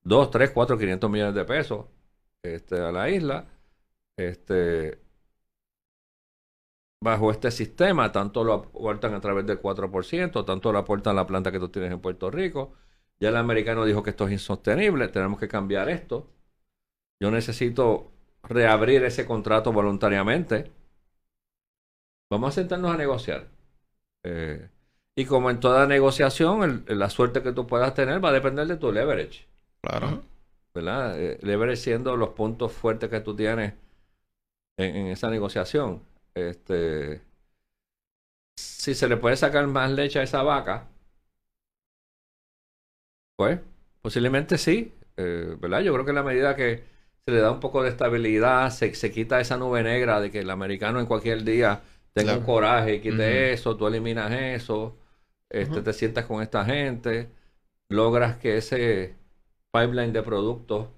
2, 0.04 0.30
3, 0.30 0.50
4, 0.50 0.78
500 0.78 1.10
millones 1.10 1.34
de 1.34 1.44
pesos 1.44 1.86
este, 2.42 2.80
a 2.80 2.90
la 2.90 3.08
isla. 3.10 3.46
Este, 4.16 5.01
bajo 7.02 7.30
este 7.30 7.50
sistema, 7.50 8.12
tanto 8.12 8.44
lo 8.44 8.54
aportan 8.54 9.14
a 9.14 9.20
través 9.20 9.46
del 9.46 9.60
4%, 9.60 10.44
tanto 10.44 10.72
lo 10.72 10.78
aportan 10.78 11.16
la 11.16 11.26
planta 11.26 11.52
que 11.52 11.58
tú 11.58 11.68
tienes 11.68 11.92
en 11.92 12.00
Puerto 12.00 12.30
Rico. 12.30 12.74
Ya 13.20 13.28
el 13.30 13.36
americano 13.36 13.84
dijo 13.84 14.02
que 14.02 14.10
esto 14.10 14.26
es 14.26 14.32
insostenible, 14.32 15.08
tenemos 15.08 15.38
que 15.40 15.48
cambiar 15.48 15.88
esto. 15.88 16.30
Yo 17.20 17.30
necesito 17.30 18.12
reabrir 18.44 19.04
ese 19.04 19.26
contrato 19.26 19.72
voluntariamente. 19.72 20.72
Vamos 22.30 22.48
a 22.50 22.52
sentarnos 22.60 22.92
a 22.92 22.96
negociar. 22.96 23.48
Eh, 24.24 24.68
y 25.16 25.26
como 25.26 25.50
en 25.50 25.60
toda 25.60 25.86
negociación, 25.86 26.84
el- 26.88 26.98
la 27.00 27.10
suerte 27.10 27.42
que 27.42 27.52
tú 27.52 27.66
puedas 27.66 27.94
tener 27.94 28.24
va 28.24 28.30
a 28.30 28.32
depender 28.32 28.66
de 28.68 28.76
tu 28.78 28.92
leverage. 28.92 29.46
Claro. 29.82 30.22
¿verdad? 30.74 31.18
Eh, 31.18 31.38
leverage 31.42 31.76
siendo 31.80 32.14
los 32.16 32.30
puntos 32.30 32.72
fuertes 32.72 33.08
que 33.10 33.20
tú 33.20 33.34
tienes 33.36 33.72
en, 34.76 34.96
en 34.96 35.06
esa 35.08 35.30
negociación. 35.30 36.02
Este, 36.34 37.22
si 38.56 38.94
se 38.94 39.08
le 39.08 39.18
puede 39.18 39.36
sacar 39.36 39.66
más 39.66 39.90
leche 39.90 40.18
a 40.18 40.22
esa 40.22 40.42
vaca, 40.42 40.88
pues 43.36 43.60
posiblemente 44.00 44.58
sí, 44.58 44.92
eh, 45.16 45.56
¿verdad? 45.58 45.80
Yo 45.80 45.92
creo 45.92 46.04
que 46.04 46.10
en 46.10 46.14
la 46.16 46.22
medida 46.22 46.56
que 46.56 46.84
se 47.24 47.32
le 47.32 47.40
da 47.40 47.50
un 47.52 47.60
poco 47.60 47.82
de 47.82 47.90
estabilidad, 47.90 48.70
se, 48.70 48.94
se 48.94 49.10
quita 49.12 49.40
esa 49.40 49.56
nube 49.56 49.82
negra 49.82 50.20
de 50.20 50.30
que 50.30 50.40
el 50.40 50.50
americano 50.50 51.00
en 51.00 51.06
cualquier 51.06 51.44
día 51.44 51.82
tenga 52.12 52.34
un 52.34 52.42
coraje 52.42 53.00
quite 53.00 53.52
eso, 53.52 53.76
tú 53.76 53.86
eliminas 53.86 54.32
eso, 54.32 54.96
este, 55.50 55.82
te 55.82 55.92
sientas 55.92 56.26
con 56.26 56.42
esta 56.42 56.64
gente, 56.64 57.30
logras 57.90 58.38
que 58.38 58.58
ese 58.58 59.16
pipeline 59.72 60.12
de 60.12 60.22
productos 60.22 60.88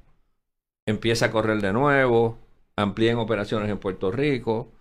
empiece 0.86 1.24
a 1.24 1.30
correr 1.30 1.60
de 1.60 1.72
nuevo, 1.72 2.38
amplíen 2.76 3.18
operaciones 3.18 3.70
en 3.70 3.78
Puerto 3.78 4.10
Rico, 4.10 4.72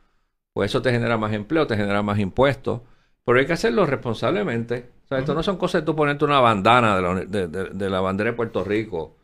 pues 0.53 0.71
eso 0.71 0.81
te 0.81 0.91
genera 0.91 1.17
más 1.17 1.33
empleo, 1.33 1.67
te 1.67 1.75
genera 1.77 2.01
más 2.03 2.19
impuestos, 2.19 2.81
pero 3.25 3.39
hay 3.39 3.45
que 3.47 3.53
hacerlo 3.53 3.85
responsablemente. 3.85 4.89
O 5.05 5.07
sea, 5.07 5.19
esto 5.19 5.33
no 5.33 5.43
son 5.43 5.57
cosas 5.57 5.81
de 5.81 5.85
tú 5.85 5.95
ponerte 5.95 6.25
una 6.25 6.39
bandana 6.39 6.95
de 6.95 7.01
la, 7.01 7.09
uni- 7.11 7.25
de, 7.27 7.47
de- 7.47 7.69
de 7.71 7.89
la 7.89 8.01
bandera 8.01 8.31
de 8.31 8.35
Puerto 8.37 8.63
Rico 8.63 9.15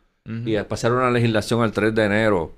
y 0.44 0.56
pasar 0.64 0.92
una 0.92 1.10
legislación 1.10 1.62
al 1.62 1.72
3 1.72 1.94
de 1.94 2.04
enero. 2.04 2.52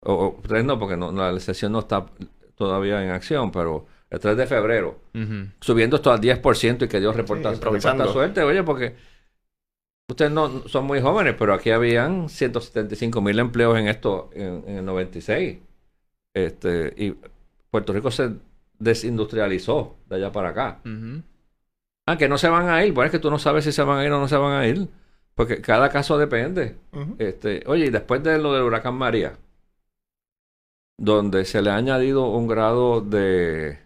O, 0.00 0.12
o 0.26 0.40
3 0.42 0.64
no, 0.64 0.78
porque 0.78 0.96
no, 0.96 1.12
la 1.12 1.38
sesión 1.40 1.72
no 1.72 1.80
está 1.80 2.06
todavía 2.56 3.02
en 3.04 3.10
acción, 3.10 3.50
pero 3.52 3.86
el 4.10 4.18
3 4.20 4.36
de 4.36 4.46
febrero, 4.46 4.98
subiendo 5.60 5.96
esto 5.96 6.12
al 6.12 6.20
10% 6.20 6.84
y 6.84 6.88
que 6.88 7.00
Dios 7.00 7.16
reporta, 7.16 7.54
Sí, 7.54 7.60
reporta 7.70 8.08
suerte, 8.08 8.42
oye, 8.42 8.62
porque 8.62 8.96
ustedes 10.08 10.30
no 10.32 10.68
son 10.68 10.84
muy 10.86 11.00
jóvenes, 11.00 11.34
pero 11.38 11.54
aquí 11.54 11.70
habían 11.70 12.28
175 12.28 13.20
mil 13.20 13.38
empleos 13.38 13.78
en 13.78 13.88
esto 13.88 14.30
en, 14.34 14.64
en 14.66 14.76
el 14.78 14.84
96. 14.84 15.58
Este, 16.34 16.94
y 16.96 17.14
Puerto 17.72 17.94
Rico 17.94 18.10
se 18.10 18.34
desindustrializó 18.78 19.96
de 20.06 20.16
allá 20.16 20.30
para 20.30 20.50
acá. 20.50 20.80
Ujú. 20.84 21.22
Ah, 22.06 22.18
que 22.18 22.28
no 22.28 22.36
se 22.36 22.50
van 22.50 22.68
a 22.68 22.84
ir. 22.84 22.92
Bueno, 22.92 23.06
es 23.06 23.12
que 23.12 23.18
tú 23.18 23.30
no 23.30 23.38
sabes 23.38 23.64
si 23.64 23.72
se 23.72 23.82
van 23.82 23.98
a 23.98 24.04
ir 24.04 24.12
o 24.12 24.20
no 24.20 24.28
se 24.28 24.36
van 24.36 24.52
a 24.52 24.66
ir. 24.66 24.88
Porque 25.34 25.62
cada 25.62 25.88
caso 25.88 26.18
depende. 26.18 26.76
Este, 27.18 27.62
oye, 27.66 27.86
y 27.86 27.90
después 27.90 28.22
de 28.22 28.36
lo 28.38 28.52
del 28.52 28.64
huracán 28.64 28.94
María, 28.94 29.38
donde 30.98 31.46
se 31.46 31.62
le 31.62 31.70
ha 31.70 31.76
añadido 31.76 32.28
un 32.28 32.46
grado 32.46 33.00
de 33.00 33.78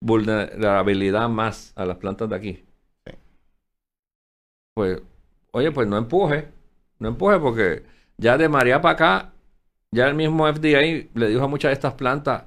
vulnerabilidad 0.00 1.28
más 1.28 1.72
a 1.76 1.84
las 1.84 1.98
plantas 1.98 2.28
de 2.28 2.34
aquí. 2.34 2.64
Sí. 3.06 3.12
Pues, 4.74 5.00
oye, 5.52 5.70
pues 5.70 5.86
no 5.86 5.96
empuje, 5.96 6.48
no 6.98 7.10
empuje 7.10 7.38
porque 7.38 7.84
ya 8.16 8.36
de 8.36 8.48
María 8.48 8.80
para 8.80 8.94
acá, 8.94 9.32
ya 9.92 10.06
el 10.08 10.14
mismo 10.14 10.46
FDA 10.46 11.08
le 11.14 11.28
dijo 11.28 11.44
a 11.44 11.48
muchas 11.48 11.70
de 11.70 11.74
estas 11.74 11.94
plantas, 11.94 12.44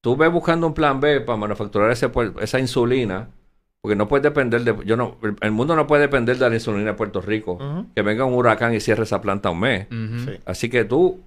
tú 0.00 0.16
ves 0.16 0.30
buscando 0.30 0.66
un 0.66 0.74
plan 0.74 1.00
B 1.00 1.20
para 1.20 1.38
manufacturar 1.38 1.90
ese, 1.90 2.10
esa 2.40 2.58
insulina, 2.58 3.28
porque 3.80 3.96
no 3.96 4.08
puedes 4.08 4.22
depender 4.22 4.62
de, 4.62 4.76
yo 4.84 4.96
no, 4.96 5.18
el, 5.40 5.50
mundo 5.52 5.76
no 5.76 5.86
puede 5.86 6.02
depender 6.02 6.36
de 6.38 6.48
la 6.48 6.54
insulina 6.54 6.90
de 6.90 6.94
Puerto 6.94 7.20
Rico, 7.20 7.58
que 7.94 8.02
venga 8.02 8.24
un 8.24 8.34
huracán 8.34 8.74
y 8.74 8.80
cierre 8.80 9.04
esa 9.04 9.20
planta 9.20 9.50
un 9.50 9.60
mes. 9.60 9.86
Sí. 9.90 10.40
Así 10.46 10.68
que 10.68 10.84
tú 10.84 11.22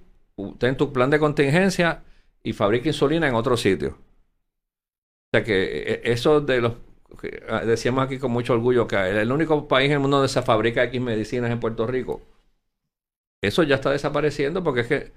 ten 0.58 0.76
tu 0.76 0.92
plan 0.92 1.10
de 1.10 1.18
contingencia 1.18 2.02
y 2.42 2.52
fabrica 2.52 2.88
insulina 2.88 3.28
en 3.28 3.34
otro 3.34 3.56
sitio. 3.56 3.90
O 3.90 5.30
sea 5.32 5.44
que 5.44 5.92
eh, 5.92 6.00
eso 6.04 6.40
de 6.40 6.60
los 6.60 6.72
que, 7.20 7.42
ah, 7.48 7.60
decíamos 7.64 8.04
aquí 8.04 8.18
con 8.18 8.30
mucho 8.30 8.54
orgullo 8.54 8.86
que 8.86 8.96
el, 8.96 9.16
el 9.16 9.32
único 9.32 9.68
país 9.68 9.86
en 9.86 9.94
el 9.94 9.98
mundo 10.00 10.18
donde 10.18 10.28
se 10.28 10.42
fabrica 10.42 10.84
X 10.84 11.00
medicinas 11.00 11.50
en 11.50 11.60
Puerto 11.60 11.86
Rico. 11.86 12.22
Eso 13.42 13.62
ya 13.62 13.76
está 13.76 13.90
desapareciendo 13.90 14.62
porque 14.64 14.80
es 14.80 14.86
que 14.86 15.12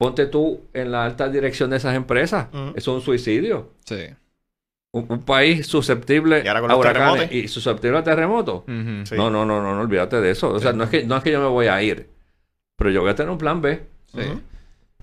ponte 0.00 0.24
tú 0.24 0.62
en 0.72 0.90
la 0.92 1.04
alta 1.04 1.28
dirección 1.28 1.68
de 1.68 1.76
esas 1.76 1.94
empresas. 1.94 2.46
Eso 2.74 2.74
es 2.74 2.88
un 2.88 3.02
suicidio. 3.02 3.68
Sí. 3.84 4.06
Un, 4.92 5.04
un 5.10 5.22
país 5.22 5.66
susceptible 5.66 6.42
Y 6.42 6.48
ahora 6.48 6.62
con 6.62 6.70
a 6.70 6.76
huracanes 6.76 7.30
y 7.30 7.48
susceptible 7.48 7.98
a 7.98 8.02
terremotos. 8.02 8.62
Sí. 8.66 9.14
No, 9.14 9.28
no, 9.30 9.44
no, 9.44 9.60
no, 9.62 9.74
no, 9.74 9.80
olvídate 9.82 10.18
de 10.22 10.30
eso. 10.30 10.54
O 10.54 10.58
sea, 10.58 10.70
Sí. 10.72 10.78
no 10.78 10.84
es 10.84 10.90
que 10.90 11.04
no 11.04 11.18
es 11.18 11.22
que 11.22 11.30
yo 11.32 11.38
me 11.40 11.48
voy 11.48 11.66
a 11.66 11.82
ir, 11.82 12.08
pero 12.76 12.88
yo 12.90 13.02
voy 13.02 13.10
a 13.10 13.14
tener 13.14 13.30
un 13.30 13.36
plan 13.36 13.60
B. 13.60 13.82
Sí. 14.06 14.22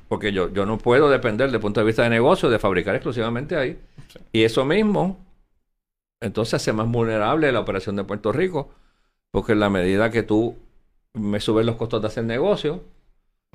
Porque 0.07 0.33
yo, 0.33 0.51
yo 0.51 0.65
no 0.65 0.79
puedo 0.79 1.11
depender 1.11 1.45
desde 1.45 1.57
el 1.57 1.61
punto 1.61 1.79
de 1.79 1.85
vista 1.85 2.01
de 2.01 2.09
negocio 2.09 2.49
de 2.49 2.57
fabricar 2.57 2.95
exclusivamente 2.95 3.55
ahí. 3.55 3.77
Sí. 4.07 4.19
Y 4.31 4.43
eso 4.45 4.65
mismo, 4.65 5.23
entonces 6.21 6.55
hace 6.55 6.73
más 6.73 6.87
vulnerable 6.89 7.51
la 7.51 7.59
operación 7.59 7.95
de 7.97 8.03
Puerto 8.03 8.31
Rico, 8.31 8.71
porque 9.29 9.51
en 9.51 9.59
la 9.59 9.69
medida 9.69 10.09
que 10.09 10.23
tú 10.23 10.57
me 11.13 11.39
subes 11.39 11.67
los 11.67 11.75
costos 11.75 12.01
de 12.01 12.07
hacer 12.07 12.23
negocio, 12.23 12.81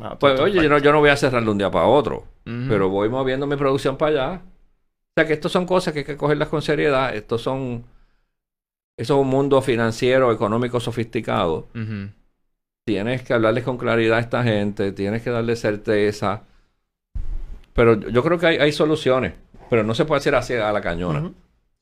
No, 0.02 0.18
pues 0.18 0.38
oye, 0.44 0.62
yo 0.62 0.68
no, 0.68 0.78
yo 0.78 0.92
no 0.92 0.98
voy 1.00 1.10
a 1.10 1.16
cerrar 1.16 1.42
de 1.44 1.50
un 1.50 1.58
día 1.58 1.70
para 1.70 1.86
otro, 1.86 2.24
pero 2.68 2.88
voy 2.88 3.08
moviendo 3.08 3.46
mi 3.46 3.56
producción 3.56 3.96
para 3.96 4.10
allá. 4.10 4.40
O 4.44 5.12
sea 5.16 5.26
que 5.26 5.34
estas 5.34 5.52
son 5.52 5.66
cosas 5.66 5.92
que 5.92 6.00
hay 6.00 6.04
que 6.04 6.16
cogerlas 6.16 6.48
con 6.48 6.60
seriedad. 6.62 7.14
Estos 7.14 7.42
son, 7.42 7.84
eso 8.96 9.14
es 9.14 9.20
un 9.20 9.28
mundo 9.28 9.60
financiero, 9.62 10.32
económico 10.32 10.80
sofisticado 10.80 11.68
tienes 12.84 13.22
que 13.22 13.32
hablarles 13.32 13.62
con 13.64 13.78
claridad 13.78 14.18
a 14.18 14.20
esta 14.20 14.42
gente, 14.42 14.90
tienes 14.92 15.22
que 15.22 15.30
darle 15.30 15.54
certeza. 15.56 16.42
Pero 17.74 17.98
yo- 18.00 18.22
creo 18.22 18.38
que 18.38 18.46
hay, 18.46 18.56
hay 18.56 18.72
soluciones, 18.72 19.34
pero 19.70 19.82
no 19.84 19.94
se 19.94 20.04
puede 20.04 20.18
hacer 20.18 20.34
así 20.34 20.54
a 20.54 20.72
la 20.72 20.80
cañona. 20.80 21.20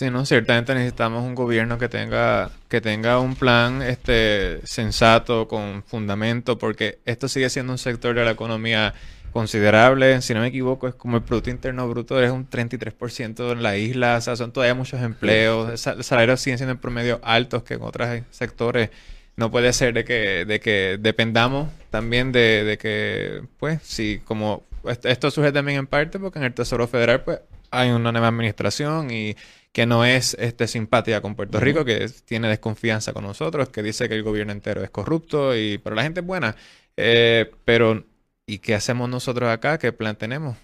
Sí, 0.00 0.08
no, 0.10 0.24
ciertamente 0.24 0.72
necesitamos 0.74 1.22
un 1.24 1.34
gobierno 1.34 1.76
que 1.76 1.90
tenga, 1.90 2.50
que 2.68 2.80
tenga 2.80 3.20
un 3.20 3.34
plan 3.36 3.82
este, 3.82 4.60
sensato, 4.66 5.46
con 5.46 5.82
fundamento, 5.84 6.56
porque 6.56 7.00
esto 7.04 7.28
sigue 7.28 7.50
siendo 7.50 7.72
un 7.72 7.78
sector 7.78 8.14
de 8.14 8.24
la 8.24 8.30
economía 8.30 8.94
considerable. 9.30 10.22
Si 10.22 10.32
no 10.32 10.40
me 10.40 10.46
equivoco, 10.46 10.88
es 10.88 10.94
como 10.94 11.18
el 11.18 11.22
Producto 11.22 11.50
Interno 11.50 11.86
Bruto, 11.86 12.22
es 12.22 12.30
un 12.30 12.48
33% 12.48 13.52
en 13.52 13.62
la 13.62 13.76
isla, 13.76 14.16
o 14.16 14.20
sea, 14.22 14.36
son 14.36 14.52
todavía 14.52 14.74
muchos 14.74 15.02
empleos, 15.02 15.86
los 15.86 16.06
salarios 16.06 16.40
siguen 16.40 16.56
siendo 16.56 16.72
en 16.72 16.78
promedio 16.78 17.20
altos 17.22 17.62
que 17.62 17.74
en 17.74 17.82
otros 17.82 18.08
sectores. 18.30 18.88
No 19.36 19.50
puede 19.50 19.70
ser 19.74 19.92
de 19.92 20.04
que, 20.04 20.46
de 20.46 20.60
que 20.60 20.96
dependamos 20.98 21.68
también 21.90 22.32
de, 22.32 22.64
de 22.64 22.78
que, 22.78 23.42
pues, 23.58 23.80
si 23.82 24.18
como 24.24 24.64
est- 24.88 25.04
esto 25.06 25.30
surge 25.30 25.52
también 25.52 25.78
en 25.80 25.86
parte 25.86 26.18
porque 26.18 26.38
en 26.38 26.46
el 26.46 26.54
Tesoro 26.54 26.88
Federal, 26.88 27.22
pues, 27.22 27.40
hay 27.70 27.90
una 27.90 28.12
nueva 28.12 28.28
administración 28.28 29.10
y 29.10 29.36
que 29.72 29.86
no 29.86 30.04
es 30.04 30.34
este, 30.40 30.66
simpática 30.66 31.20
con 31.20 31.34
Puerto. 31.36 31.60
Rico, 31.60 31.84
que 31.84 32.08
tiene 32.24 32.48
desconfianza 32.48 33.12
con 33.12 33.24
nosotros, 33.24 33.68
que 33.68 33.82
dice 33.82 34.08
que 34.08 34.14
el 34.16 34.22
gobierno 34.22 34.52
entero 34.52 34.82
es 34.82 34.90
corrupto, 34.90 35.56
y, 35.56 35.78
pero 35.78 35.94
la 35.96 36.02
gente 36.02 36.20
es 36.20 36.26
buena. 36.26 36.56
Eh, 36.96 37.50
pero, 37.64 38.04
¿y 38.46 38.58
qué 38.58 38.74
hacemos 38.74 39.08
nosotros 39.08 39.48
acá? 39.50 39.78
¿Qué 39.78 39.92
plan 39.92 40.16
tenemos? 40.16 40.56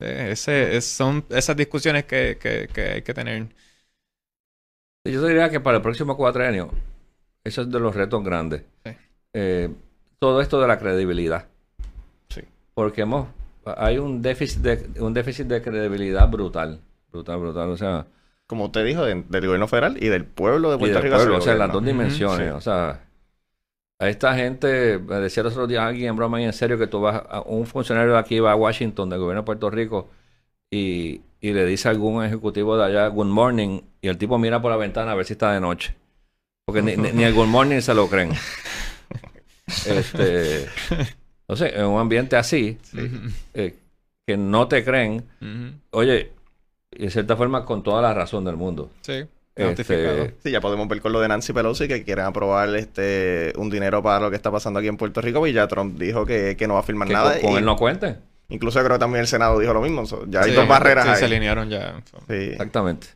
Eh, 0.00 0.30
ese, 0.32 0.76
es- 0.76 0.86
son 0.86 1.24
esas 1.30 1.56
discusiones 1.56 2.04
que, 2.04 2.38
que, 2.40 2.68
que 2.72 2.82
hay 2.82 3.02
que 3.02 3.14
tener. 3.14 3.48
Yo 5.04 5.24
diría 5.26 5.50
que 5.50 5.60
para 5.60 5.78
el 5.78 5.82
próximo 5.82 6.16
cuatrienio, 6.16 6.70
eso 7.44 7.62
es 7.62 7.70
de 7.70 7.80
los 7.80 7.94
retos 7.94 8.22
grandes. 8.24 8.64
Sí. 8.84 8.92
Eh, 9.34 9.70
todo 10.18 10.40
esto 10.42 10.60
de 10.60 10.68
la 10.68 10.78
credibilidad. 10.78 11.48
Sí. 12.30 12.42
Porque 12.74 13.02
hemos, 13.02 13.28
hay 13.76 13.98
un 13.98 14.22
déficit 14.22 14.60
de, 14.62 15.00
un 15.00 15.12
déficit 15.14 15.46
de 15.46 15.62
credibilidad 15.62 16.28
brutal. 16.28 16.80
Brutal, 17.12 17.38
brutal. 17.40 17.70
O 17.70 17.76
sea, 17.76 18.06
Como 18.46 18.66
usted 18.66 18.84
dijo, 18.84 19.04
de- 19.04 19.24
del 19.28 19.46
gobierno 19.46 19.68
federal 19.68 19.96
y 20.02 20.08
del 20.08 20.24
pueblo 20.24 20.70
de 20.70 20.78
Puerto 20.78 21.00
Rico. 21.00 21.16
pueblo, 21.16 21.36
o 21.38 21.40
sea, 21.40 21.54
las 21.54 21.72
dos 21.72 21.84
dimensiones. 21.84 22.48
sí. 22.48 22.52
O 22.54 22.60
sea, 22.60 23.04
a 24.00 24.08
esta 24.08 24.34
gente, 24.34 24.98
me 24.98 25.16
decía 25.16 25.40
el 25.42 25.48
otro 25.48 25.66
día 25.66 25.86
alguien 25.86 26.10
en 26.10 26.16
broma 26.16 26.40
y 26.40 26.44
en 26.44 26.52
serio 26.52 26.78
que 26.78 26.86
tú 26.86 27.00
vas, 27.00 27.22
a, 27.28 27.40
un 27.42 27.66
funcionario 27.66 28.12
de 28.12 28.18
aquí 28.18 28.38
va 28.40 28.52
a 28.52 28.56
Washington, 28.56 29.10
del 29.10 29.18
gobierno 29.18 29.42
de 29.42 29.46
Puerto 29.46 29.70
Rico, 29.70 30.08
y, 30.70 31.22
y 31.40 31.52
le 31.52 31.66
dice 31.66 31.88
a 31.88 31.90
algún 31.92 32.24
ejecutivo 32.24 32.76
de 32.76 32.84
allá, 32.84 33.08
good 33.08 33.26
morning, 33.26 33.80
y 34.00 34.08
el 34.08 34.18
tipo 34.18 34.38
mira 34.38 34.62
por 34.62 34.70
la 34.70 34.76
ventana 34.76 35.12
a 35.12 35.14
ver 35.16 35.26
si 35.26 35.32
está 35.34 35.52
de 35.52 35.60
noche. 35.60 35.94
Porque 36.66 36.82
ni, 36.82 36.96
ni- 36.96 37.12
ni 37.12 37.24
el 37.24 37.34
good 37.34 37.46
morning 37.48 37.80
se 37.80 37.94
lo 37.94 38.08
creen. 38.08 38.32
este, 39.86 40.66
no 41.48 41.56
sé, 41.56 41.78
en 41.78 41.86
un 41.86 42.00
ambiente 42.00 42.36
así, 42.36 42.78
eh, 43.54 43.74
que 44.26 44.36
no 44.36 44.68
te 44.68 44.84
creen, 44.84 45.24
oye, 45.90 46.32
y 46.92 47.04
de 47.04 47.10
cierta 47.10 47.36
forma 47.36 47.64
con 47.64 47.82
toda 47.82 48.02
la 48.02 48.14
razón 48.14 48.44
del 48.44 48.56
mundo. 48.56 48.90
Sí, 49.00 49.24
Este. 49.56 50.34
Sí, 50.42 50.50
ya 50.50 50.60
podemos 50.60 50.86
ver 50.88 51.00
con 51.00 51.12
lo 51.12 51.20
de 51.20 51.28
Nancy 51.28 51.52
Pelosi 51.52 51.88
que 51.88 52.04
quieren 52.04 52.26
aprobar 52.26 52.74
este 52.76 53.52
un 53.56 53.70
dinero 53.70 54.02
para 54.02 54.20
lo 54.20 54.30
que 54.30 54.36
está 54.36 54.52
pasando 54.52 54.78
aquí 54.78 54.88
en 54.88 54.96
Puerto 54.96 55.20
Rico 55.20 55.46
y 55.46 55.52
ya 55.52 55.66
Trump 55.66 55.98
dijo 55.98 56.24
que, 56.24 56.56
que 56.56 56.68
no 56.68 56.74
va 56.74 56.80
a 56.80 56.84
firmar 56.84 57.08
que 57.08 57.14
nada. 57.14 57.32
con, 57.34 57.40
con 57.42 57.52
y 57.52 57.56
él 57.56 57.64
no 57.64 57.76
cuenten. 57.76 58.18
Incluso 58.50 58.78
creo 58.80 58.92
que 58.92 59.00
también 59.00 59.22
el 59.22 59.26
Senado 59.26 59.58
dijo 59.58 59.74
lo 59.74 59.80
mismo. 59.82 60.06
so, 60.06 60.24
ya 60.26 60.42
hay 60.42 60.52
dos 60.52 60.66
barreras 60.66 61.04
sí, 61.04 61.10
ahí. 61.10 61.16
se 61.18 61.24
alinearon 61.24 61.68
ya. 61.68 62.00
Sí. 62.28 62.34
Exactamente. 62.34 63.08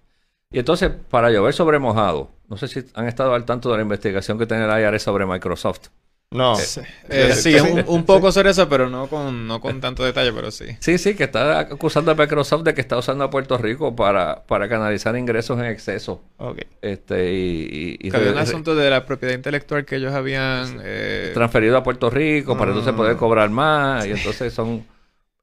Y 0.50 0.58
entonces, 0.58 0.90
para 1.08 1.30
llover 1.30 1.54
sobre 1.54 1.78
mojado, 1.78 2.30
no 2.48 2.58
sé 2.58 2.68
si 2.68 2.84
han 2.94 3.06
estado 3.06 3.34
al 3.34 3.44
tanto 3.46 3.70
de 3.70 3.76
la 3.76 3.82
investigación 3.82 4.38
que 4.38 4.46
tiene 4.46 4.64
el 4.64 4.82
IRS 4.82 5.02
sobre 5.02 5.24
Microsoft. 5.24 5.88
No. 6.32 6.56
Sí, 6.56 6.80
Eh, 7.08 7.32
Sí, 7.34 7.54
un, 7.56 7.84
un 7.86 8.04
poco 8.04 8.32
sobre 8.32 8.50
eso, 8.50 8.68
pero 8.68 8.88
no 8.88 9.06
con, 9.08 9.46
no 9.46 9.60
con 9.60 9.80
tanto 9.80 10.04
detalle, 10.04 10.32
pero 10.32 10.50
sí. 10.50 10.64
Sí, 10.80 10.98
sí, 10.98 11.14
que 11.14 11.24
está 11.24 11.60
acusando 11.60 12.10
a 12.10 12.14
Microsoft 12.14 12.62
de 12.62 12.74
que 12.74 12.80
está 12.80 12.96
usando 12.96 13.24
a 13.24 13.30
Puerto 13.30 13.58
Rico 13.58 13.94
para, 13.94 14.42
para 14.44 14.68
canalizar 14.68 15.16
ingresos 15.16 15.58
en 15.58 15.66
exceso. 15.66 16.22
Ok. 16.38 16.58
Este, 16.80 17.32
y, 17.32 17.98
y- 18.00 18.08
y 18.08 18.16
había 18.16 18.32
un 18.32 18.38
asunto 18.38 18.74
de 18.74 18.88
la 18.90 19.04
propiedad 19.06 19.34
intelectual 19.34 19.84
que 19.84 19.96
ellos 19.96 20.12
habían... 20.12 20.80
eh, 20.82 21.30
transferido 21.34 21.76
a 21.76 21.82
Puerto 21.82 22.10
Rico 22.10 22.56
para 22.56 22.70
entonces 22.70 22.92
poder 22.94 23.14
Mm. 23.16 23.18
cobrar 23.18 23.50
más. 23.50 24.06
Y 24.06 24.10
entonces 24.12 24.52
son, 24.52 24.84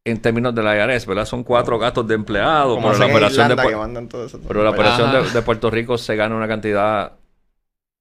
en 0.06 0.22
términos 0.22 0.56
de 0.56 0.64
la 0.64 0.76
IRS, 0.76 1.06
¿verdad? 1.06 1.26
Son 1.26 1.44
cuatro 1.44 1.78
gastos 1.78 2.08
de 2.08 2.16
empleados, 2.16 2.76
Como 2.76 2.88
pero 2.88 3.00
la 3.00 3.06
operación 3.06 3.48
pero 4.48 4.64
la 4.64 5.30
de 5.34 5.42
Puerto 5.44 5.70
Rico 5.70 5.98
se 5.98 6.16
gana 6.16 6.36
una 6.36 6.48
cantidad 6.48 7.14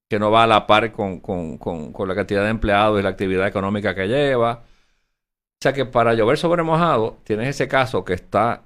que 0.08 0.18
no 0.18 0.30
va 0.30 0.44
a 0.44 0.46
la 0.46 0.66
par 0.66 0.90
con, 0.92 1.20
con, 1.20 1.58
con, 1.58 1.92
con 1.92 2.08
la 2.08 2.14
cantidad 2.14 2.42
de 2.44 2.50
empleados 2.50 2.98
y 2.98 3.02
la 3.02 3.10
actividad 3.10 3.46
económica 3.46 3.94
que 3.94 4.06
lleva. 4.08 4.62
O 4.64 5.60
sea 5.62 5.72
que 5.72 5.84
para 5.86 6.14
llover 6.14 6.38
sobre 6.38 6.62
mojado, 6.62 7.18
tienes 7.24 7.48
ese 7.48 7.68
caso 7.68 8.04
que 8.04 8.14
está 8.14 8.62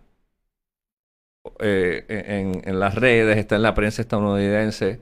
eh, 1.59 2.05
en, 2.09 2.63
en 2.69 2.79
las 2.79 2.95
redes, 2.95 3.37
está 3.39 3.57
en 3.57 3.63
la 3.63 3.75
prensa 3.75 4.03
estadounidense, 4.03 5.01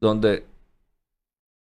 donde 0.00 0.44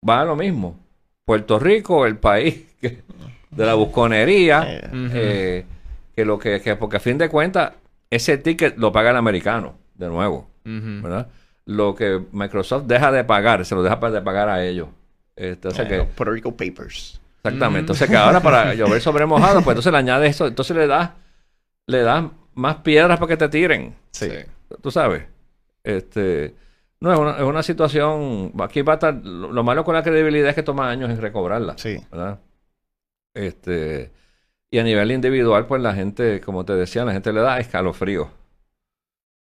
va 0.08 0.22
a 0.22 0.26
lo 0.26 0.36
mismo. 0.36 0.78
Puerto 1.26 1.60
Rico, 1.60 2.06
el 2.06 2.18
país 2.18 2.66
que- 2.82 3.04
de 3.52 3.66
la 3.66 3.74
busconería, 3.76 4.64
Eh, 4.74 4.90
eh, 5.14 5.66
que 6.16 6.26
lo 6.26 6.38
que, 6.40 6.62
que- 6.62 6.76
porque 6.76 6.98
a 6.98 7.02
fin 7.02 7.18
de 7.18 7.30
cuentas, 7.30 7.74
ese 8.10 8.38
ticket 8.38 8.78
lo 8.78 8.92
paga 8.92 9.12
el 9.12 9.18
americano, 9.18 9.76
de 9.96 10.08
nuevo. 10.08 10.50
¿verdad? 11.02 11.28
Lo 11.72 11.96
que 11.96 12.22
Microsoft 12.32 12.84
deja 12.86 13.12
de 13.12 13.24
pagar, 13.24 13.66
se 13.66 13.76
lo 13.76 13.84
deja 13.84 13.96
de 13.98 14.22
pagar 14.22 14.50
a 14.50 14.64
ellos. 14.64 14.90
Este, 15.36 15.68
o 15.70 15.72
sea 15.72 15.88
que, 15.88 15.98
los 15.98 16.08
Puerto 16.08 16.34
Rico 16.34 16.52
Papers. 16.52 17.20
exactamente. 17.38 17.78
Mm. 17.78 17.84
Entonces 17.84 18.10
que 18.10 18.18
ahora 18.18 18.42
para 18.42 18.74
llover 18.76 19.02
sobre 19.02 19.26
mojado, 19.26 19.62
pues 19.62 19.74
entonces 19.74 19.92
le 19.92 19.98
añades 19.98 20.32
eso, 20.32 20.48
entonces 20.48 20.76
le 20.76 20.88
das, 20.88 21.12
le 21.88 22.02
das 22.02 22.26
más 22.54 22.76
piedras 22.78 23.18
para 23.18 23.30
que 23.30 23.38
te 23.38 23.50
tiren, 23.50 23.96
Sí. 24.12 24.30
Sí. 24.30 24.76
tú 24.82 24.92
sabes. 24.92 25.24
Este, 25.84 26.54
no, 27.00 27.12
es 27.14 27.18
una, 27.20 27.38
es 27.38 27.44
una 27.44 27.64
situación, 27.64 28.52
aquí 28.60 28.82
va 28.84 28.94
a 28.94 28.96
estar, 28.96 29.14
lo, 29.16 29.52
lo 29.52 29.64
malo 29.64 29.84
con 29.84 29.96
la 29.96 30.04
credibilidad 30.04 30.50
es 30.50 30.56
que 30.56 30.64
toma 30.64 30.90
años 30.90 31.10
en 31.10 31.20
recobrarla. 31.20 31.76
Sí. 31.78 31.98
¿verdad? 32.12 32.40
Este, 33.34 34.12
y 34.70 34.78
a 34.80 34.84
nivel 34.84 35.12
individual, 35.12 35.66
pues 35.66 35.82
la 35.82 35.94
gente, 35.94 36.42
como 36.42 36.66
te 36.66 36.74
decía, 36.74 37.04
la 37.06 37.14
gente 37.14 37.34
le 37.34 37.42
da 37.42 37.60
escalofrío. 37.60 38.30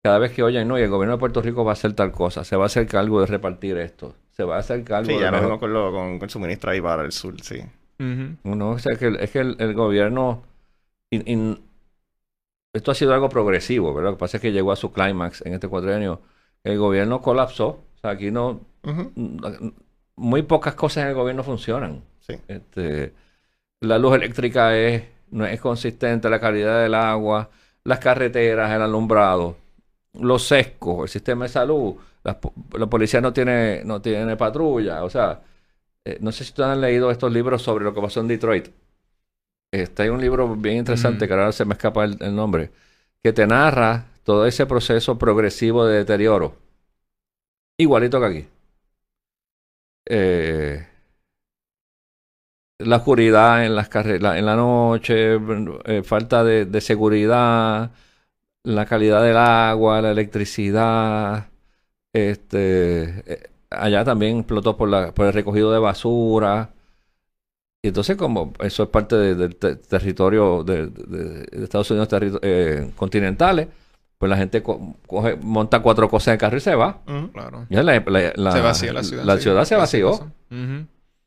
Cada 0.07 0.19
vez 0.19 0.31
que 0.31 0.41
oyen, 0.43 0.67
no, 0.67 0.79
y 0.79 0.81
el 0.81 0.89
gobierno 0.89 1.15
de 1.15 1.19
Puerto 1.19 1.41
Rico 1.41 1.65
va 1.65 1.71
a 1.71 1.73
hacer 1.73 1.93
tal 1.93 2.11
cosa, 2.11 2.43
se 2.43 2.55
va 2.55 2.63
a 2.63 2.67
hacer 2.67 2.87
cargo 2.87 3.19
de 3.19 3.25
repartir 3.27 3.77
esto, 3.77 4.15
se 4.31 4.43
va 4.43 4.55
a 4.55 4.59
hacer 4.59 4.83
cargo 4.83 5.09
Sí, 5.09 5.15
de... 5.15 5.19
ya 5.19 5.31
con, 5.31 5.73
lo- 5.73 5.91
con, 5.91 6.17
con 6.17 6.23
el 6.23 6.29
suministro 6.29 6.71
ahí 6.71 6.79
para 6.81 7.03
el 7.03 7.11
sur, 7.11 7.39
sí. 7.41 7.61
No, 8.43 8.69
o 8.71 8.79
sea, 8.79 8.95
que, 8.95 9.07
el- 9.07 9.17
es 9.17 9.31
que 9.31 9.39
el, 9.39 9.55
el 9.59 9.73
gobierno... 9.73 10.43
esto 12.73 12.91
ha 12.91 12.95
sido 12.95 13.13
algo 13.13 13.29
progresivo, 13.29 13.93
¿verdad? 13.93 14.11
Lo 14.11 14.17
que 14.17 14.19
pasa 14.19 14.37
es 14.37 14.41
que 14.41 14.51
llegó 14.51 14.71
a 14.71 14.75
su 14.75 14.91
clímax 14.91 15.45
en 15.45 15.53
este 15.53 15.67
cuadrenio. 15.67 16.21
El 16.63 16.77
gobierno 16.77 17.21
colapsó. 17.21 17.67
O 17.67 17.99
sea, 18.01 18.11
aquí 18.11 18.31
no... 18.31 18.61
Muy 20.15 20.43
pocas 20.43 20.75
cosas 20.75 21.03
en 21.03 21.09
el 21.09 21.15
gobierno 21.15 21.43
funcionan. 21.43 22.03
Sí. 22.19 22.35
Este, 22.47 23.13
la 23.81 23.97
luz 23.97 24.15
eléctrica 24.15 24.75
es, 24.77 25.03
no 25.31 25.45
es 25.45 25.59
consistente, 25.59 26.29
la 26.29 26.39
calidad 26.39 26.81
del 26.81 26.95
agua, 26.95 27.49
las 27.83 27.99
carreteras, 27.99 28.71
el 28.71 28.81
alumbrado, 28.81 29.57
los 30.19 30.43
sescos, 30.47 31.03
el 31.03 31.09
sistema 31.09 31.45
de 31.45 31.49
salud, 31.49 31.95
la, 32.23 32.39
la 32.77 32.87
policía 32.87 33.21
no 33.21 33.33
tiene, 33.33 33.83
no 33.85 34.01
tiene 34.01 34.35
patrulla. 34.37 35.03
O 35.03 35.09
sea, 35.09 35.41
eh, 36.05 36.17
no 36.21 36.31
sé 36.31 36.43
si 36.43 36.51
ustedes 36.51 36.69
han 36.69 36.81
leído 36.81 37.11
estos 37.11 37.31
libros 37.33 37.61
sobre 37.61 37.85
lo 37.85 37.93
que 37.93 38.01
pasó 38.01 38.21
en 38.21 38.27
Detroit. 38.29 38.69
Este, 39.71 40.03
hay 40.03 40.09
un 40.09 40.21
libro 40.21 40.55
bien 40.55 40.77
interesante, 40.77 41.25
Mm. 41.25 41.27
que 41.27 41.33
ahora 41.33 41.51
se 41.51 41.65
me 41.65 41.73
escapa 41.73 42.05
el, 42.05 42.17
el 42.21 42.35
nombre, 42.35 42.71
que 43.23 43.33
te 43.33 43.45
narra 43.47 44.05
todo 44.23 44.45
ese 44.45 44.65
proceso 44.65 45.17
progresivo 45.17 45.85
de 45.85 45.97
deterioro. 45.99 46.55
Igualito 47.79 48.19
que 48.19 48.25
aquí. 48.25 48.47
Eh, 50.09 50.87
la 52.79 52.97
oscuridad 52.97 53.65
en 53.65 53.75
las 53.75 53.89
carreras, 53.89 54.37
en 54.37 54.45
la 54.45 54.55
noche, 54.55 55.37
eh, 55.85 56.03
falta 56.03 56.43
de, 56.43 56.65
de 56.65 56.81
seguridad, 56.81 57.91
la 58.63 58.85
calidad 58.85 59.23
del 59.23 59.37
agua, 59.37 60.01
la 60.01 60.11
electricidad, 60.11 61.47
este, 62.13 63.23
eh, 63.33 63.43
allá 63.69 64.03
también 64.03 64.37
explotó 64.39 64.75
por, 64.77 64.89
la, 64.89 65.11
por 65.13 65.27
el 65.27 65.33
recogido 65.33 65.71
de 65.71 65.79
basura. 65.79 66.71
Y 67.83 67.89
entonces 67.89 68.17
como 68.17 68.53
eso 68.59 68.83
es 68.83 68.89
parte 68.89 69.15
de- 69.15 69.35
del 69.35 69.55
te- 69.55 69.75
territorio 69.75 70.63
de, 70.63 70.87
de- 70.87 71.43
de 71.45 71.63
Estados 71.63 71.89
Unidos 71.91 72.09
eh, 72.41 72.91
continentales, 72.95 73.67
pues 74.17 74.29
la 74.29 74.35
gente 74.37 74.63
co- 74.63 74.95
coge, 75.05 75.37
monta 75.41 75.79
cuatro 75.81 76.09
cosas 76.09 76.33
en 76.33 76.39
carro 76.39 76.57
y 76.57 76.61
se 76.61 76.75
va. 76.75 77.01
Claro. 77.33 77.65
La, 77.69 77.83
la- 77.83 78.33
la- 78.35 78.51
se 78.51 78.61
vacía 78.61 78.93
la 78.93 79.03
ciudad. 79.03 79.23
La 79.23 79.37
sí. 79.37 79.43
ciudad 79.43 79.63
se 79.63 79.75
vació. 79.75 80.31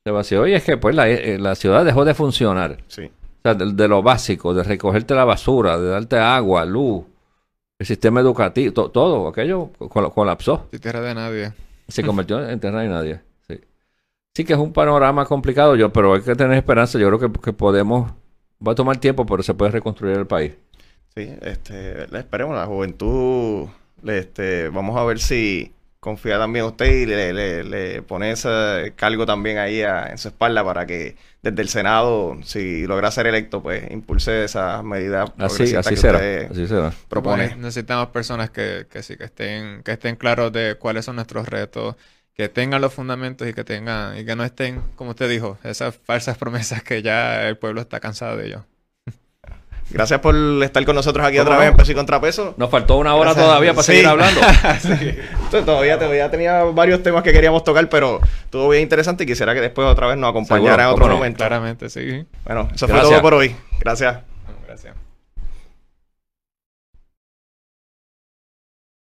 Se 0.02 0.10
vació 0.10 0.46
y 0.46 0.54
es 0.54 0.64
que 0.64 0.76
pues 0.76 0.94
la, 0.96 1.08
eh, 1.08 1.38
la 1.38 1.54
ciudad 1.54 1.84
dejó 1.84 2.04
de 2.04 2.14
funcionar. 2.14 2.78
Sí. 2.88 3.04
O 3.04 3.42
sea, 3.42 3.54
de, 3.54 3.72
de 3.72 3.88
lo 3.88 4.02
básico, 4.02 4.52
de 4.52 4.64
recogerte 4.64 5.14
la 5.14 5.24
basura, 5.24 5.78
de 5.78 5.88
darte 5.88 6.18
agua, 6.18 6.64
luz, 6.64 7.04
el 7.80 7.86
sistema 7.86 8.20
educativo, 8.20 8.74
to- 8.74 8.90
todo 8.92 9.28
aquello 9.28 9.70
col- 9.90 10.12
colapsó. 10.14 10.68
Sí, 10.70 10.78
tierra 10.78 11.00
de 11.00 11.14
nadie. 11.14 11.52
Se 11.88 12.04
convirtió 12.04 12.48
en 12.48 12.60
tierra 12.60 12.82
de 12.82 12.88
nadie. 12.88 13.20
Sí. 13.48 13.60
sí 14.34 14.44
que 14.44 14.54
es 14.54 14.58
un 14.58 14.72
panorama 14.72 15.26
complicado, 15.26 15.76
yo, 15.76 15.92
pero 15.92 16.14
hay 16.14 16.22
que 16.22 16.36
tener 16.36 16.56
esperanza. 16.58 16.98
Yo 16.98 17.08
creo 17.08 17.20
que, 17.32 17.40
que 17.40 17.52
podemos, 17.52 18.12
va 18.66 18.72
a 18.72 18.74
tomar 18.76 18.98
tiempo, 18.98 19.26
pero 19.26 19.42
se 19.42 19.54
puede 19.54 19.72
reconstruir 19.72 20.16
el 20.18 20.26
país. 20.26 20.54
Sí, 21.14 21.28
este, 21.42 22.06
le 22.08 22.18
esperemos 22.20 22.54
la 22.54 22.66
juventud, 22.66 23.68
le, 24.02 24.18
este, 24.18 24.68
vamos 24.68 24.96
a 24.96 25.04
ver 25.04 25.18
si 25.18 25.74
confía 26.00 26.38
también 26.38 26.64
en 26.64 26.70
usted 26.72 26.86
y 26.86 27.06
le, 27.06 27.32
le, 27.32 27.64
le 27.64 28.02
pone 28.02 28.32
ese 28.32 28.94
cargo 28.96 29.26
también 29.26 29.58
ahí 29.58 29.82
a- 29.82 30.06
en 30.10 30.18
su 30.18 30.28
espalda 30.28 30.64
para 30.64 30.86
que 30.86 31.16
desde 31.42 31.62
el 31.62 31.68
Senado, 31.68 32.36
si 32.44 32.86
logra 32.86 33.10
ser 33.10 33.26
electo, 33.26 33.62
pues 33.62 33.90
impulse 33.90 34.44
esas 34.44 34.82
medidas 34.84 35.30
Así, 35.38 35.74
así 35.74 35.94
que 35.94 35.96
será. 35.96 36.18
usted 36.18 36.50
Así 36.50 36.66
será. 36.66 36.92
propone. 37.08 37.48
Pues, 37.48 37.56
necesitamos 37.56 38.08
personas 38.08 38.50
que, 38.50 38.86
que 38.90 39.02
sí, 39.02 39.16
que 39.16 39.24
estén, 39.24 39.82
que 39.82 39.92
estén 39.92 40.16
claros 40.16 40.52
de 40.52 40.76
cuáles 40.78 41.04
son 41.04 41.16
nuestros 41.16 41.48
retos, 41.48 41.96
que 42.34 42.48
tengan 42.48 42.80
los 42.80 42.92
fundamentos 42.94 43.48
y 43.48 43.52
que 43.54 43.64
tengan, 43.64 44.16
y 44.18 44.24
que 44.24 44.36
no 44.36 44.44
estén, 44.44 44.82
como 44.96 45.10
usted 45.10 45.28
dijo, 45.28 45.58
esas 45.64 45.96
falsas 45.96 46.38
promesas 46.38 46.82
que 46.82 47.02
ya 47.02 47.48
el 47.48 47.58
pueblo 47.58 47.80
está 47.82 48.00
cansado 48.00 48.36
de 48.36 48.46
ellos. 48.46 48.62
Gracias 49.90 50.20
por 50.20 50.34
estar 50.62 50.84
con 50.84 50.94
nosotros 50.94 51.26
aquí 51.26 51.36
¿Cómo 51.38 51.50
otra 51.50 51.58
vez 51.58 51.70
en 51.70 51.76
Peso 51.76 51.92
y 51.92 51.94
Contrapeso. 51.94 52.54
Nos 52.56 52.70
faltó 52.70 52.96
una 52.96 53.14
hora 53.14 53.32
Gracias. 53.32 53.44
todavía 53.46 53.72
para 53.74 53.82
Sí. 53.82 53.92
seguir 53.92 54.06
hablando. 54.06 54.40
Entonces, 54.72 55.64
todavía, 55.64 55.98
todavía 55.98 56.30
tenía 56.30 56.62
varios 56.64 57.02
temas 57.02 57.22
que 57.22 57.32
queríamos 57.32 57.64
tocar, 57.64 57.88
pero 57.88 58.20
estuvo 58.44 58.68
bien 58.68 58.82
interesante 58.84 59.24
y 59.24 59.26
quisiera 59.26 59.52
que 59.54 59.60
después 59.60 59.86
otra 59.88 60.06
vez 60.06 60.16
nos 60.16 60.30
acompañara 60.30 60.84
Seguro, 60.84 60.88
en 60.88 60.92
otro 60.94 61.08
no. 61.08 61.14
momento. 61.16 61.38
Claramente, 61.38 61.90
sí. 61.90 62.24
Bueno, 62.44 62.68
eso 62.74 62.86
fue 62.86 62.94
Gracias. 62.96 63.10
todo 63.12 63.22
por 63.22 63.34
hoy. 63.34 63.54
Gracias. 63.80 64.18
Gracias. 64.66 65.09